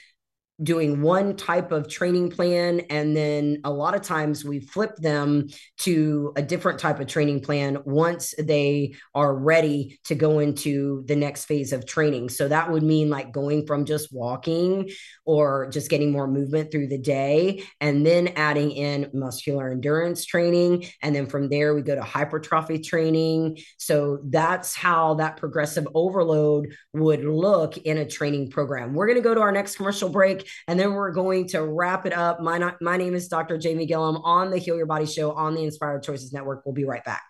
doing 0.62 1.00
one 1.00 1.36
type 1.36 1.72
of 1.72 1.88
training 1.88 2.30
plan 2.30 2.80
and 2.90 3.16
then 3.16 3.60
a 3.64 3.70
lot 3.70 3.94
of 3.94 4.02
times 4.02 4.44
we 4.44 4.60
flip 4.60 4.94
them 4.96 5.48
to 5.78 6.32
a 6.36 6.42
different 6.42 6.78
type 6.78 7.00
of 7.00 7.06
training 7.06 7.40
plan 7.40 7.78
once 7.84 8.34
they 8.38 8.94
are 9.14 9.34
ready 9.34 9.98
to 10.04 10.14
go 10.14 10.38
into 10.38 11.02
the 11.06 11.16
next 11.16 11.46
phase 11.46 11.72
of 11.72 11.86
training. 11.86 12.28
So 12.28 12.48
that 12.48 12.70
would 12.70 12.82
mean 12.82 13.08
like 13.08 13.32
going 13.32 13.66
from 13.66 13.86
just 13.86 14.12
walking 14.12 14.90
or 15.24 15.70
just 15.70 15.88
getting 15.88 16.12
more 16.12 16.26
movement 16.26 16.70
through 16.70 16.88
the 16.88 16.98
day 16.98 17.62
and 17.80 18.04
then 18.04 18.28
adding 18.36 18.70
in 18.70 19.10
muscular 19.14 19.70
endurance 19.70 20.26
training 20.26 20.84
and 21.02 21.14
then 21.14 21.26
from 21.26 21.48
there 21.48 21.74
we 21.74 21.82
go 21.82 21.94
to 21.94 22.02
hypertrophy 22.02 22.78
training. 22.80 23.56
So 23.78 24.18
that's 24.24 24.74
how 24.74 25.14
that 25.14 25.38
progressive 25.38 25.88
overload 25.94 26.74
would 26.92 27.24
look 27.24 27.78
in 27.78 27.96
a 27.98 28.06
training 28.06 28.50
program. 28.50 28.92
We're 28.92 29.06
going 29.06 29.18
to 29.18 29.22
go 29.22 29.34
to 29.34 29.40
our 29.40 29.52
next 29.52 29.76
commercial 29.76 30.08
break 30.08 30.49
and 30.68 30.78
then 30.78 30.92
we're 30.92 31.12
going 31.12 31.48
to 31.48 31.62
wrap 31.62 32.06
it 32.06 32.12
up. 32.12 32.40
My, 32.40 32.74
my 32.80 32.96
name 32.96 33.14
is 33.14 33.28
Dr. 33.28 33.58
Jamie 33.58 33.86
Gilliam 33.86 34.16
on 34.18 34.50
the 34.50 34.58
Heal 34.58 34.76
Your 34.76 34.86
Body 34.86 35.06
Show 35.06 35.32
on 35.32 35.54
the 35.54 35.64
Inspired 35.64 36.02
Choices 36.02 36.32
Network. 36.32 36.62
We'll 36.64 36.74
be 36.74 36.84
right 36.84 37.04
back. 37.04 37.22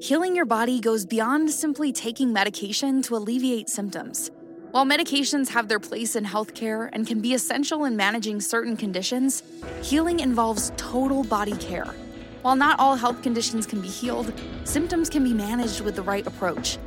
Healing 0.00 0.34
your 0.34 0.46
body 0.46 0.80
goes 0.80 1.06
beyond 1.06 1.50
simply 1.50 1.92
taking 1.92 2.32
medication 2.32 3.02
to 3.02 3.14
alleviate 3.16 3.68
symptoms. 3.68 4.30
While 4.72 4.86
medications 4.86 5.48
have 5.50 5.68
their 5.68 5.78
place 5.78 6.16
in 6.16 6.24
healthcare 6.24 6.88
and 6.92 7.06
can 7.06 7.20
be 7.20 7.34
essential 7.34 7.84
in 7.84 7.94
managing 7.94 8.40
certain 8.40 8.76
conditions, 8.76 9.42
healing 9.82 10.20
involves 10.20 10.72
total 10.76 11.22
body 11.24 11.56
care. 11.58 11.94
While 12.40 12.56
not 12.56 12.80
all 12.80 12.96
health 12.96 13.22
conditions 13.22 13.66
can 13.66 13.80
be 13.80 13.88
healed, 13.88 14.32
symptoms 14.64 15.08
can 15.08 15.22
be 15.22 15.34
managed 15.34 15.82
with 15.82 15.94
the 15.94 16.02
right 16.02 16.26
approach. 16.26 16.78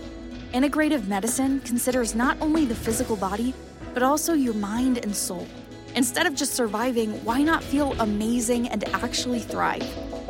Integrative 0.52 1.08
medicine 1.08 1.60
considers 1.62 2.16
not 2.16 2.38
only 2.42 2.66
the 2.66 2.74
physical 2.74 3.16
body, 3.16 3.54
but 3.96 4.04
also 4.04 4.34
your 4.34 4.54
mind 4.54 5.00
and 5.00 5.16
soul. 5.16 5.48
Instead 5.96 6.28
of 6.28 6.36
just 6.36 6.54
surviving, 6.54 7.12
why 7.24 7.42
not 7.42 7.64
feel 7.64 7.94
amazing 8.02 8.68
and 8.68 8.84
actually 8.94 9.40
thrive? 9.40 9.88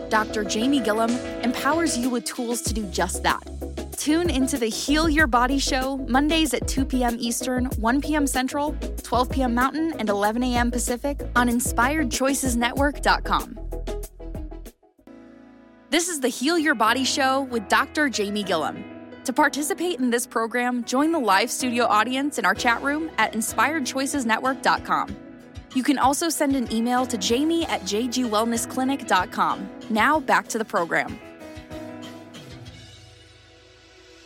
Dr. 0.09 0.43
Jamie 0.43 0.80
Gilliam 0.80 1.09
empowers 1.43 1.97
you 1.97 2.11
with 2.11 2.26
tools 2.26 2.61
to 2.61 2.74
do 2.74 2.84
just 2.91 3.24
that. 3.24 3.41
Tune 3.97 4.30
into 4.30 4.59
the 4.59 4.68
Heal 4.68 5.09
Your 5.09 5.26
Body 5.26 5.57
show 5.57 5.97
Mondays 6.07 6.53
at 6.53 6.68
2 6.68 6.86
p.m. 6.86 7.18
Eastern, 7.20 7.66
1 7.66 8.01
p.m. 8.01 8.28
Central, 8.28 8.76
12 9.01 9.32
p.m. 9.32 9.55
Mountain, 9.55 9.93
and 9.97 10.09
11 10.09 10.43
a.m. 10.43 10.70
Pacific 10.70 11.20
on 11.36 11.49
InspiredChoicesNetwork.com. 11.49 13.59
This 15.89 16.07
is 16.07 16.20
the 16.20 16.28
Heal 16.28 16.59
Your 16.59 16.76
Body 16.76 17.03
show 17.03 17.41
with 17.41 17.68
Dr. 17.68 18.09
Jamie 18.09 18.43
Gilliam. 18.43 18.94
To 19.26 19.34
participate 19.34 19.99
in 19.99 20.11
this 20.11 20.28
program, 20.28 20.84
join 20.84 21.11
the 21.11 21.17
live 21.17 21.49
studio 21.49 21.86
audience 21.86 22.38
in 22.38 22.45
our 22.45 22.53
chat 22.53 22.84
room 22.84 23.09
at 23.17 23.34
InspiredChoicesNetwork.com. 23.34 25.15
You 25.73 25.82
can 25.82 25.97
also 25.97 26.30
send 26.30 26.55
an 26.55 26.71
email 26.71 27.07
to 27.07 27.17
jamie 27.17 27.65
at 27.65 27.82
jgwellnessclinic.com. 27.82 29.69
Now 29.89 30.19
back 30.19 30.47
to 30.49 30.59
the 30.59 30.65
program. 30.65 31.19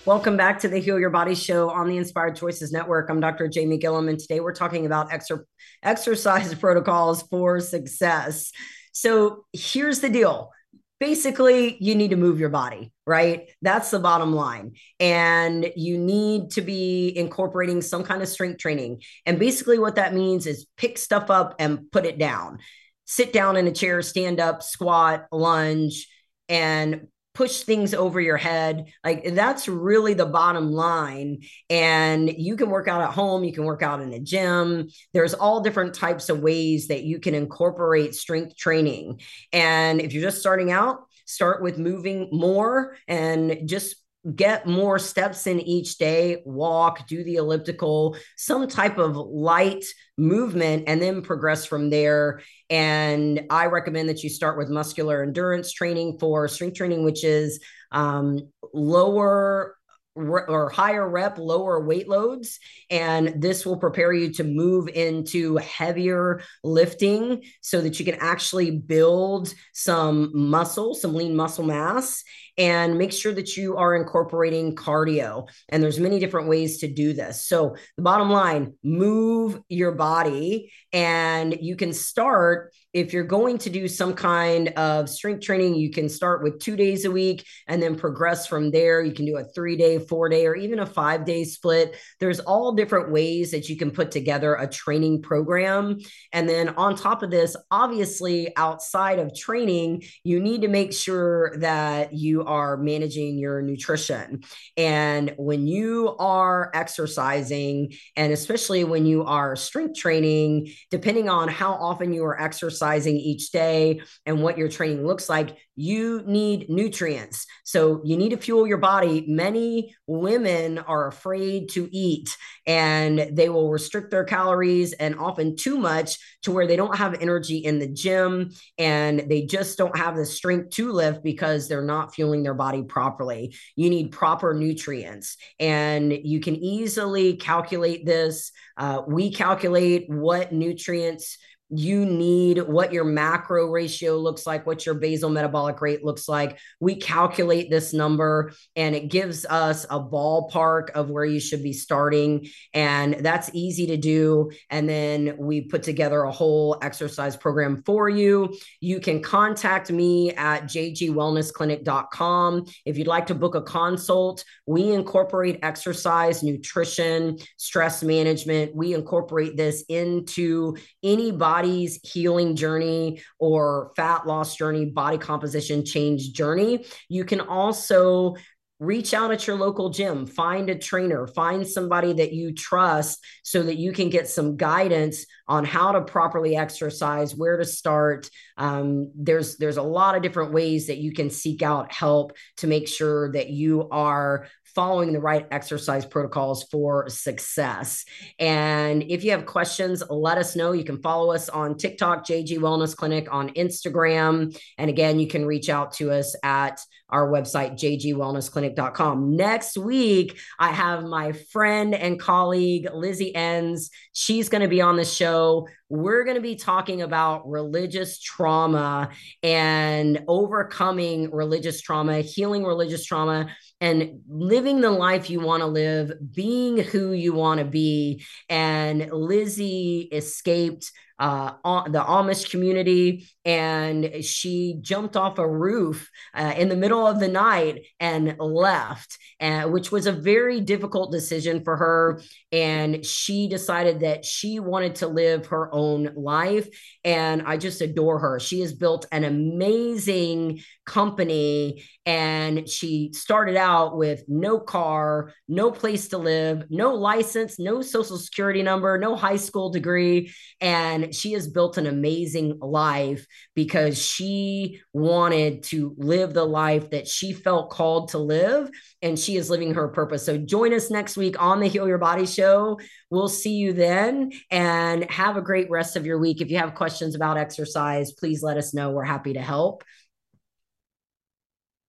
Welcome 0.04 0.36
back 0.36 0.60
to 0.60 0.68
the 0.68 0.80
Heal 0.80 1.00
Your 1.00 1.12
Body 1.12 1.34
show 1.34 1.70
on 1.70 1.88
the 1.88 1.96
Inspired 1.96 2.36
Choices 2.36 2.74
Network. 2.74 3.10
I'm 3.10 3.22
Dr. 3.22 3.48
Jamie 3.48 3.78
Gilliam, 3.78 4.10
and 4.10 4.20
today 4.20 4.42
we're 4.42 4.54
talking 4.54 4.86
about 4.86 5.12
exer- 5.12 5.46
exercise 5.82 6.54
protocols 6.60 7.22
for 7.24 7.62
success. 7.62 8.52
So 8.92 9.46
here's 9.54 10.02
the 10.02 10.10
deal 10.10 10.52
basically, 11.00 11.78
you 11.80 11.96
need 11.96 12.12
to 12.12 12.16
move 12.16 12.40
your 12.40 12.50
body, 12.50 12.92
right? 13.06 13.50
That's 13.62 13.92
the 13.92 14.00
bottom 14.00 14.34
line. 14.34 14.74
And 15.00 15.72
you 15.76 15.98
need 15.98 16.52
to 16.52 16.62
be 16.62 17.14
incorporating 17.16 17.82
some 17.82 18.04
kind 18.04 18.22
of 18.22 18.28
strength 18.28 18.60
training. 18.60 19.02
And 19.26 19.40
basically, 19.40 19.80
what 19.80 19.96
that 19.96 20.14
means 20.14 20.46
is 20.46 20.68
pick 20.78 20.98
stuff 20.98 21.30
up 21.30 21.56
and 21.60 21.92
put 21.92 22.06
it 22.06 22.18
down. 22.18 22.60
Sit 23.06 23.34
down 23.34 23.56
in 23.56 23.66
a 23.68 23.72
chair, 23.72 24.02
stand 24.02 24.40
up, 24.40 24.62
squat, 24.62 25.26
lunge, 25.32 26.08
and 26.48 27.08
push 27.34 27.62
things 27.62 27.94
over 27.94 28.20
your 28.20 28.38
head. 28.38 28.86
Like 29.04 29.34
that's 29.34 29.68
really 29.68 30.14
the 30.14 30.26
bottom 30.26 30.72
line. 30.72 31.42
And 31.70 32.30
you 32.30 32.56
can 32.56 32.70
work 32.70 32.88
out 32.88 33.02
at 33.02 33.14
home, 33.14 33.44
you 33.44 33.54
can 33.54 33.66
work 33.66 33.82
out 33.82 34.02
in 34.02 34.12
a 34.14 34.20
gym. 34.20 34.90
There's 35.14 35.34
all 35.34 35.62
different 35.62 35.94
types 35.94 36.30
of 36.30 36.42
ways 36.42 36.88
that 36.88 37.04
you 37.04 37.20
can 37.20 37.36
incorporate 37.36 38.16
strength 38.16 38.58
training. 38.58 39.22
And 39.54 40.02
if 40.02 40.14
you're 40.14 40.24
just 40.24 40.40
starting 40.40 40.72
out, 40.72 41.00
start 41.26 41.62
with 41.62 41.78
moving 41.78 42.30
more 42.32 42.98
and 43.08 43.60
just 43.66 43.96
get 44.36 44.68
more 44.68 45.00
steps 45.00 45.48
in 45.48 45.60
each 45.60 45.98
day, 45.98 46.42
walk, 46.46 47.08
do 47.08 47.24
the 47.24 47.36
elliptical, 47.36 48.18
some 48.36 48.68
type 48.68 48.98
of 48.98 49.16
light 49.16 49.86
movement, 50.18 50.84
and 50.88 51.02
then 51.02 51.22
progress 51.22 51.66
from 51.66 51.90
there. 51.90 52.42
And 52.70 53.46
I 53.50 53.68
recommend 53.68 54.10
that 54.10 54.24
you 54.24 54.30
start 54.30 54.58
with 54.58 54.70
muscular 54.70 55.24
endurance 55.24 55.72
training 55.72 56.18
for 56.20 56.48
strength 56.48 56.76
training, 56.76 57.04
which 57.04 57.24
is 57.24 57.60
um, 57.92 58.40
lower 58.74 59.76
or 60.16 60.70
higher 60.70 61.08
rep, 61.08 61.38
lower 61.38 61.86
weight 61.86 62.10
loads. 62.10 62.60
And 62.90 63.42
this 63.42 63.66
will 63.66 63.78
prepare 63.78 64.12
you 64.12 64.34
to 64.34 64.44
move 64.44 64.90
into 64.90 65.58
heavier 65.58 66.42
lifting 66.64 67.44
so 67.62 67.80
that 67.82 68.00
you 68.00 68.06
can 68.06 68.16
actually 68.16 68.72
build 68.72 69.54
some 69.74 70.32
muscle, 70.34 70.94
some 70.94 71.14
lean 71.14 71.36
muscle 71.36 71.64
mass 71.64 72.24
and 72.60 72.98
make 72.98 73.14
sure 73.14 73.34
that 73.34 73.56
you 73.56 73.78
are 73.78 73.96
incorporating 73.96 74.76
cardio 74.76 75.48
and 75.70 75.82
there's 75.82 76.00
many 76.00 76.20
different 76.20 76.50
ways 76.50 76.80
to 76.80 76.94
do 76.94 77.14
this. 77.14 77.46
So 77.46 77.78
the 77.96 78.04
bottom 78.04 78.30
line 78.30 78.74
move 78.84 79.62
your 79.70 79.94
body 79.94 80.72
and 80.92 81.58
you 81.62 81.78
can 81.78 81.94
start 81.94 82.74
if 82.92 83.14
you're 83.14 83.24
going 83.24 83.60
to 83.60 83.70
do 83.70 83.88
some 83.88 84.14
kind 84.14 84.70
of 84.70 85.08
strength 85.08 85.42
training 85.42 85.76
you 85.76 85.92
can 85.92 86.10
start 86.10 86.44
with 86.44 86.60
two 86.60 86.76
days 86.76 87.06
a 87.06 87.12
week 87.12 87.46
and 87.68 87.82
then 87.82 87.96
progress 87.96 88.48
from 88.48 88.72
there. 88.72 89.02
You 89.02 89.14
can 89.14 89.26
do 89.26 89.38
a 89.38 89.44
three 89.44 89.78
day 89.78 90.00
four 90.00 90.28
day 90.28 90.46
or 90.46 90.56
even 90.56 90.80
a 90.80 90.86
five 90.86 91.24
day 91.24 91.46
split. 91.46 91.96
There's 92.20 92.42
all 92.42 92.74
different 92.74 93.12
ways 93.12 93.52
that 93.52 93.70
you 93.70 93.78
can 93.78 93.92
put 93.92 94.12
together 94.12 94.56
a 94.56 94.68
training 94.68 95.22
program. 95.22 96.00
And 96.34 96.50
then 96.50 96.70
on 96.70 96.96
top 96.96 97.24
of 97.24 97.32
this 97.32 97.56
obviously 97.72 98.52
outside 98.58 99.20
of 99.20 99.34
training 99.34 100.04
you 100.24 100.42
need 100.42 100.64
to 100.64 100.68
make 100.68 100.92
sure 100.92 101.56
that 101.60 102.14
you 102.14 102.49
are 102.50 102.76
managing 102.78 103.38
your 103.38 103.62
nutrition. 103.62 104.42
And 104.76 105.34
when 105.38 105.68
you 105.68 106.16
are 106.18 106.72
exercising, 106.74 107.94
and 108.16 108.34
especially 108.34 108.84
when 108.84 109.06
you 109.06 109.24
are 109.24 109.56
strength 109.56 109.98
training, 109.98 110.74
depending 110.90 111.30
on 111.30 111.48
how 111.48 111.74
often 111.74 112.12
you 112.12 112.26
are 112.26 112.42
exercising 112.42 113.16
each 113.16 113.52
day 113.52 114.02
and 114.26 114.42
what 114.42 114.58
your 114.58 114.68
training 114.68 115.06
looks 115.06 115.30
like, 115.30 115.56
you 115.76 116.24
need 116.26 116.70
nutrients. 116.70 117.46
So 117.64 118.02
you 118.04 118.18
need 118.18 118.30
to 118.30 118.38
fuel 118.38 118.68
your 118.68 118.80
body. 118.80 119.26
Many 119.28 119.96
women 120.08 120.80
are 120.80 121.08
afraid 121.08 121.70
to 121.70 121.88
eat 121.92 122.36
and 122.66 123.30
they 123.32 123.48
will 123.48 123.70
restrict 123.70 124.12
their 124.12 124.26
calories 124.26 124.92
and 124.94 125.18
often 125.18 125.56
too 125.56 125.78
much 125.78 126.18
to 126.44 126.52
where 126.52 126.68
they 126.68 126.76
don't 126.76 126.98
have 126.98 127.22
energy 127.22 127.60
in 127.60 127.80
the 127.80 127.88
gym 127.88 128.52
and 128.78 129.20
they 129.30 129.46
just 129.46 129.78
don't 129.78 129.98
have 129.98 130.18
the 130.18 130.26
strength 130.26 130.72
to 130.72 130.92
lift 130.92 131.24
because 131.24 131.68
they're 131.68 131.82
not 131.82 132.14
fueling 132.14 132.39
their 132.44 132.54
body 132.54 132.84
properly. 132.84 133.56
You 133.76 133.90
need 133.90 134.12
proper 134.12 134.54
nutrients 134.54 135.38
and 135.60 136.12
you 136.12 136.40
can 136.40 136.56
easily 136.56 137.36
calculate 137.36 138.06
this. 138.06 138.52
Uh, 138.78 139.02
we 139.08 139.34
calculate 139.34 140.06
what 140.10 140.52
nutrients 140.52 141.38
you 141.70 142.06
need 142.06 142.64
what 142.64 142.92
your 142.92 143.04
macro 143.04 143.68
ratio 143.68 144.18
looks 144.18 144.48
like, 144.48 144.66
what 144.66 144.86
your 144.86 144.96
basal 144.96 145.30
metabolic 145.30 145.80
rate 145.82 146.04
looks 146.04 146.28
like. 146.28 146.58
We 146.80 146.96
calculate 146.96 147.70
this 147.70 147.94
number 147.94 148.54
and 148.76 148.96
it 148.96 149.10
gives 149.10 149.46
us 149.46 149.86
a 149.86 150.00
ballpark 150.00 150.90
of 150.92 151.10
where 151.10 151.26
you 151.26 151.40
should 151.40 151.62
be 151.62 151.74
starting. 151.74 152.48
And 152.74 153.16
that's 153.20 153.52
easy 153.54 153.86
to 153.88 153.98
do. 153.98 154.52
And 154.70 154.90
then 154.90 155.36
we 155.38 155.62
put 155.62 155.84
together 155.84 156.24
a 156.24 156.32
whole 156.32 156.78
exercise 156.82 157.38
program 157.38 157.84
for 157.84 158.10
you. 158.10 158.56
You 158.82 159.00
can 159.00 159.22
contact 159.22 159.92
me 159.92 160.34
at 160.34 160.64
jgwellnessclinic.com. 160.64 162.66
If 162.86 162.98
you'd 162.98 163.08
like 163.08 163.28
to 163.28 163.36
book 163.36 163.56
a 163.56 163.62
consult, 163.62 164.44
we 164.66 164.92
incorporate 164.92 165.60
exercise, 165.62 166.42
nutrition, 166.42 167.38
stress 167.58 168.02
management. 168.02 168.76
We 168.76 168.96
incorporate 168.96 169.56
this 169.56 169.84
into 169.88 170.76
any 171.04 171.32
body 171.32 171.59
body's 171.60 172.00
healing 172.04 172.56
journey 172.56 173.22
or 173.38 173.92
fat 173.96 174.26
loss 174.26 174.56
journey, 174.56 174.86
body 174.86 175.18
composition 175.18 175.86
change 175.86 176.32
journey. 176.32 176.86
You 177.10 177.26
can 177.26 177.42
also 177.42 178.36
reach 178.80 179.14
out 179.14 179.32
at 179.32 179.46
your 179.46 179.58
local 179.58 179.90
gym, 179.90 180.26
find 180.26 180.70
a 180.70 180.78
trainer, 180.78 181.28
find 181.28 181.68
somebody 181.68 182.14
that 182.14 182.32
you 182.32 182.54
trust 182.54 183.20
so 183.44 183.62
that 183.64 183.78
you 183.78 183.92
can 183.92 184.10
get 184.10 184.26
some 184.26 184.56
guidance 184.56 185.26
on 185.50 185.66
how 185.66 185.92
to 185.92 186.02
properly 186.02 186.56
exercise, 186.56 187.36
where 187.36 187.58
to 187.58 187.66
start. 187.66 188.30
Um, 188.56 189.12
there's 189.16 189.58
there's 189.58 189.76
a 189.76 189.84
lot 189.84 190.16
of 190.16 190.22
different 190.22 190.54
ways 190.54 190.88
that 190.88 190.98
you 190.98 191.12
can 191.12 191.30
seek 191.30 191.62
out 191.62 191.92
help 191.92 192.38
to 192.58 192.68
make 192.68 192.88
sure 192.88 193.34
that 193.34 193.50
you 193.50 193.90
are 193.90 194.48
following 194.76 195.14
the 195.14 195.20
right 195.20 195.48
exercise 195.52 196.06
protocols 196.06 196.64
for 196.72 197.10
success. 197.10 198.06
And 198.38 199.04
if 199.04 199.24
you 199.24 199.32
have 199.32 199.46
questions, 199.46 200.04
let 200.10 200.38
us 200.38 200.56
know. 200.56 200.72
You 200.72 200.84
can 200.84 201.02
follow 201.02 201.32
us 201.32 201.50
on 201.50 201.78
TikTok, 201.78 202.26
JG 202.26 202.58
Wellness 202.58 202.96
Clinic, 202.96 203.28
on 203.32 203.50
Instagram. 203.50 204.58
And 204.78 204.90
again, 204.90 205.20
you 205.20 205.28
can 205.28 205.46
reach 205.46 205.70
out 205.70 205.94
to 205.94 206.12
us 206.12 206.36
at 206.44 206.82
our 207.10 207.30
website, 207.30 207.74
jgwellnessclinic.com. 207.74 209.36
Next 209.36 209.78
week, 209.78 210.40
I 210.60 210.72
have 210.72 211.04
my 211.04 211.32
friend 211.32 211.96
and 211.96 212.20
colleague, 212.20 212.88
Lizzie 212.94 213.36
Enns. 213.36 213.90
She's 214.14 214.50
going 214.50 214.62
to 214.62 214.68
be 214.68 214.82
on 214.82 214.96
the 214.96 215.06
show. 215.06 215.68
We're 215.90 216.24
going 216.24 216.36
to 216.36 216.42
be 216.42 216.56
talking 216.56 217.02
about 217.02 217.50
religious 217.50 218.20
trauma 218.20 219.10
and 219.42 220.24
overcoming 220.28 221.32
religious 221.32 221.82
trauma, 221.82 222.22
healing 222.22 222.64
religious 222.64 223.04
trauma 223.06 223.48
and 223.82 224.22
living 224.28 224.82
the 224.82 224.92
life 224.92 225.30
you 225.30 225.40
want 225.40 225.62
to 225.62 225.68
live, 225.68 226.12
being 226.34 226.78
who 226.78 227.12
you 227.12 227.34
want 227.34 227.60
to 227.60 227.66
be. 227.66 228.26
And 228.50 229.10
Lizzie 229.12 230.10
escaped 230.12 230.92
uh, 231.20 231.52
the 231.90 232.00
Amish 232.00 232.50
community, 232.50 233.28
and 233.46 234.24
she 234.24 234.78
jumped 234.82 235.18
off 235.18 235.38
a 235.38 235.48
roof 235.48 236.10
uh, 236.34 236.54
in 236.58 236.70
the 236.70 236.76
middle 236.76 237.06
of 237.06 237.20
the 237.20 237.28
night 237.28 237.86
and 238.00 238.36
left, 238.40 239.18
which 239.66 239.92
was 239.92 240.08
a 240.08 240.12
very 240.12 240.62
difficult 240.62 241.12
decision 241.12 241.64
for 241.64 241.76
her. 241.78 242.22
And 242.52 243.06
she 243.06 243.48
decided 243.48 244.02
that 244.02 244.26
she 244.26 244.60
wanted 244.60 244.96
to 244.96 245.08
live 245.08 245.48
her 245.48 245.74
own 245.74 246.12
life. 246.16 246.68
And 247.04 247.44
I 247.46 247.58
just 247.58 247.82
adore 247.82 248.20
her. 248.20 248.40
She 248.40 248.62
has 248.62 248.74
built 248.74 249.06
an 249.12 249.24
amazing 249.24 250.62
company 250.86 251.84
and 252.06 252.68
she 252.68 253.12
started 253.14 253.56
out 253.56 253.96
with 253.96 254.24
no 254.28 254.60
car, 254.60 255.32
no 255.48 255.70
place 255.72 256.08
to 256.10 256.18
live, 256.18 256.66
no 256.70 256.96
license, 256.96 257.60
no 257.60 257.82
social 257.82 258.18
security 258.18 258.64
number, 258.64 258.98
no 258.98 259.16
high 259.16 259.36
school 259.36 259.70
degree. 259.70 260.34
And 260.60 261.09
she 261.14 261.34
has 261.34 261.48
built 261.48 261.78
an 261.78 261.88
amazing 261.88 262.60
life 262.60 263.26
because 263.56 264.04
she 264.04 264.82
wanted 264.94 265.64
to 265.64 265.96
live 265.98 266.34
the 266.34 266.46
life 266.46 266.90
that 266.92 267.08
she 267.08 267.34
felt 267.34 267.70
called 267.70 268.10
to 268.10 268.18
live. 268.18 268.70
And 269.02 269.18
she 269.18 269.38
is 269.38 269.50
living 269.50 269.74
her 269.76 269.88
purpose. 269.88 270.26
So 270.26 270.38
join 270.38 270.74
us 270.74 270.92
next 270.92 271.18
week 271.18 271.42
on 271.42 271.60
the 271.60 271.68
Heal 271.68 271.88
Your 271.88 271.98
Body 271.98 272.26
Show. 272.26 272.80
We'll 273.10 273.30
see 273.30 273.56
you 273.56 273.74
then 273.74 274.32
and 274.52 275.10
have 275.10 275.38
a 275.38 275.42
great 275.42 275.70
rest 275.70 275.96
of 275.96 276.06
your 276.06 276.20
week. 276.20 276.42
If 276.42 276.50
you 276.52 276.58
have 276.58 276.76
questions 276.76 277.16
about 277.16 277.38
exercise, 277.38 278.12
please 278.12 278.44
let 278.44 278.58
us 278.58 278.74
know. 278.74 278.92
We're 278.92 279.04
happy 279.04 279.34
to 279.34 279.42
help. 279.42 279.84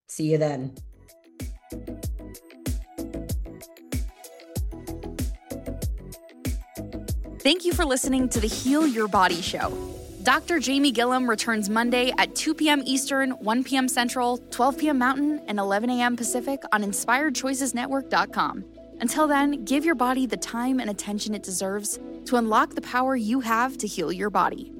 See 0.09 0.31
you 0.31 0.39
then. 0.39 0.75
Thank 7.43 7.65
you 7.65 7.73
for 7.73 7.87
listening 7.87 8.29
to 8.31 8.41
the 8.41 8.47
Heal 8.47 8.87
Your 8.87 9.09
Body 9.09 9.41
Show. 9.41 9.73
Dr. 10.23 10.59
Jamie 10.59 10.93
Gilliam 10.93 11.27
returns 11.27 11.71
Monday 11.71 12.13
at 12.19 12.35
2 12.37 12.53
p.m. 12.53 12.83
Eastern, 12.85 13.31
1 13.31 13.65
p.m. 13.65 13.89
Central, 13.89 14.37
12 14.51 14.77
p.m. 14.77 14.99
Mountain, 14.99 15.41
and 15.49 15.59
11 15.59 15.89
a.m. 15.89 16.19
Pacific 16.19 16.63
on 16.71 16.83
InspiredChoicesNetwork.com. 16.83 18.65
Until 19.01 19.27
then, 19.27 19.65
give 19.65 19.87
your 19.87 19.95
body 19.95 20.27
the 20.27 20.37
time 20.37 20.81
and 20.81 20.91
attention 20.91 21.35
it 21.35 21.43
deserves 21.43 21.99
to 22.27 22.37
unlock 22.37 22.75
the 22.75 22.83
power 22.83 23.17
you 23.17 23.41
have 23.41 23.79
to 23.79 23.87
heal 23.87 24.13
your 24.13 24.29
body. 24.29 24.71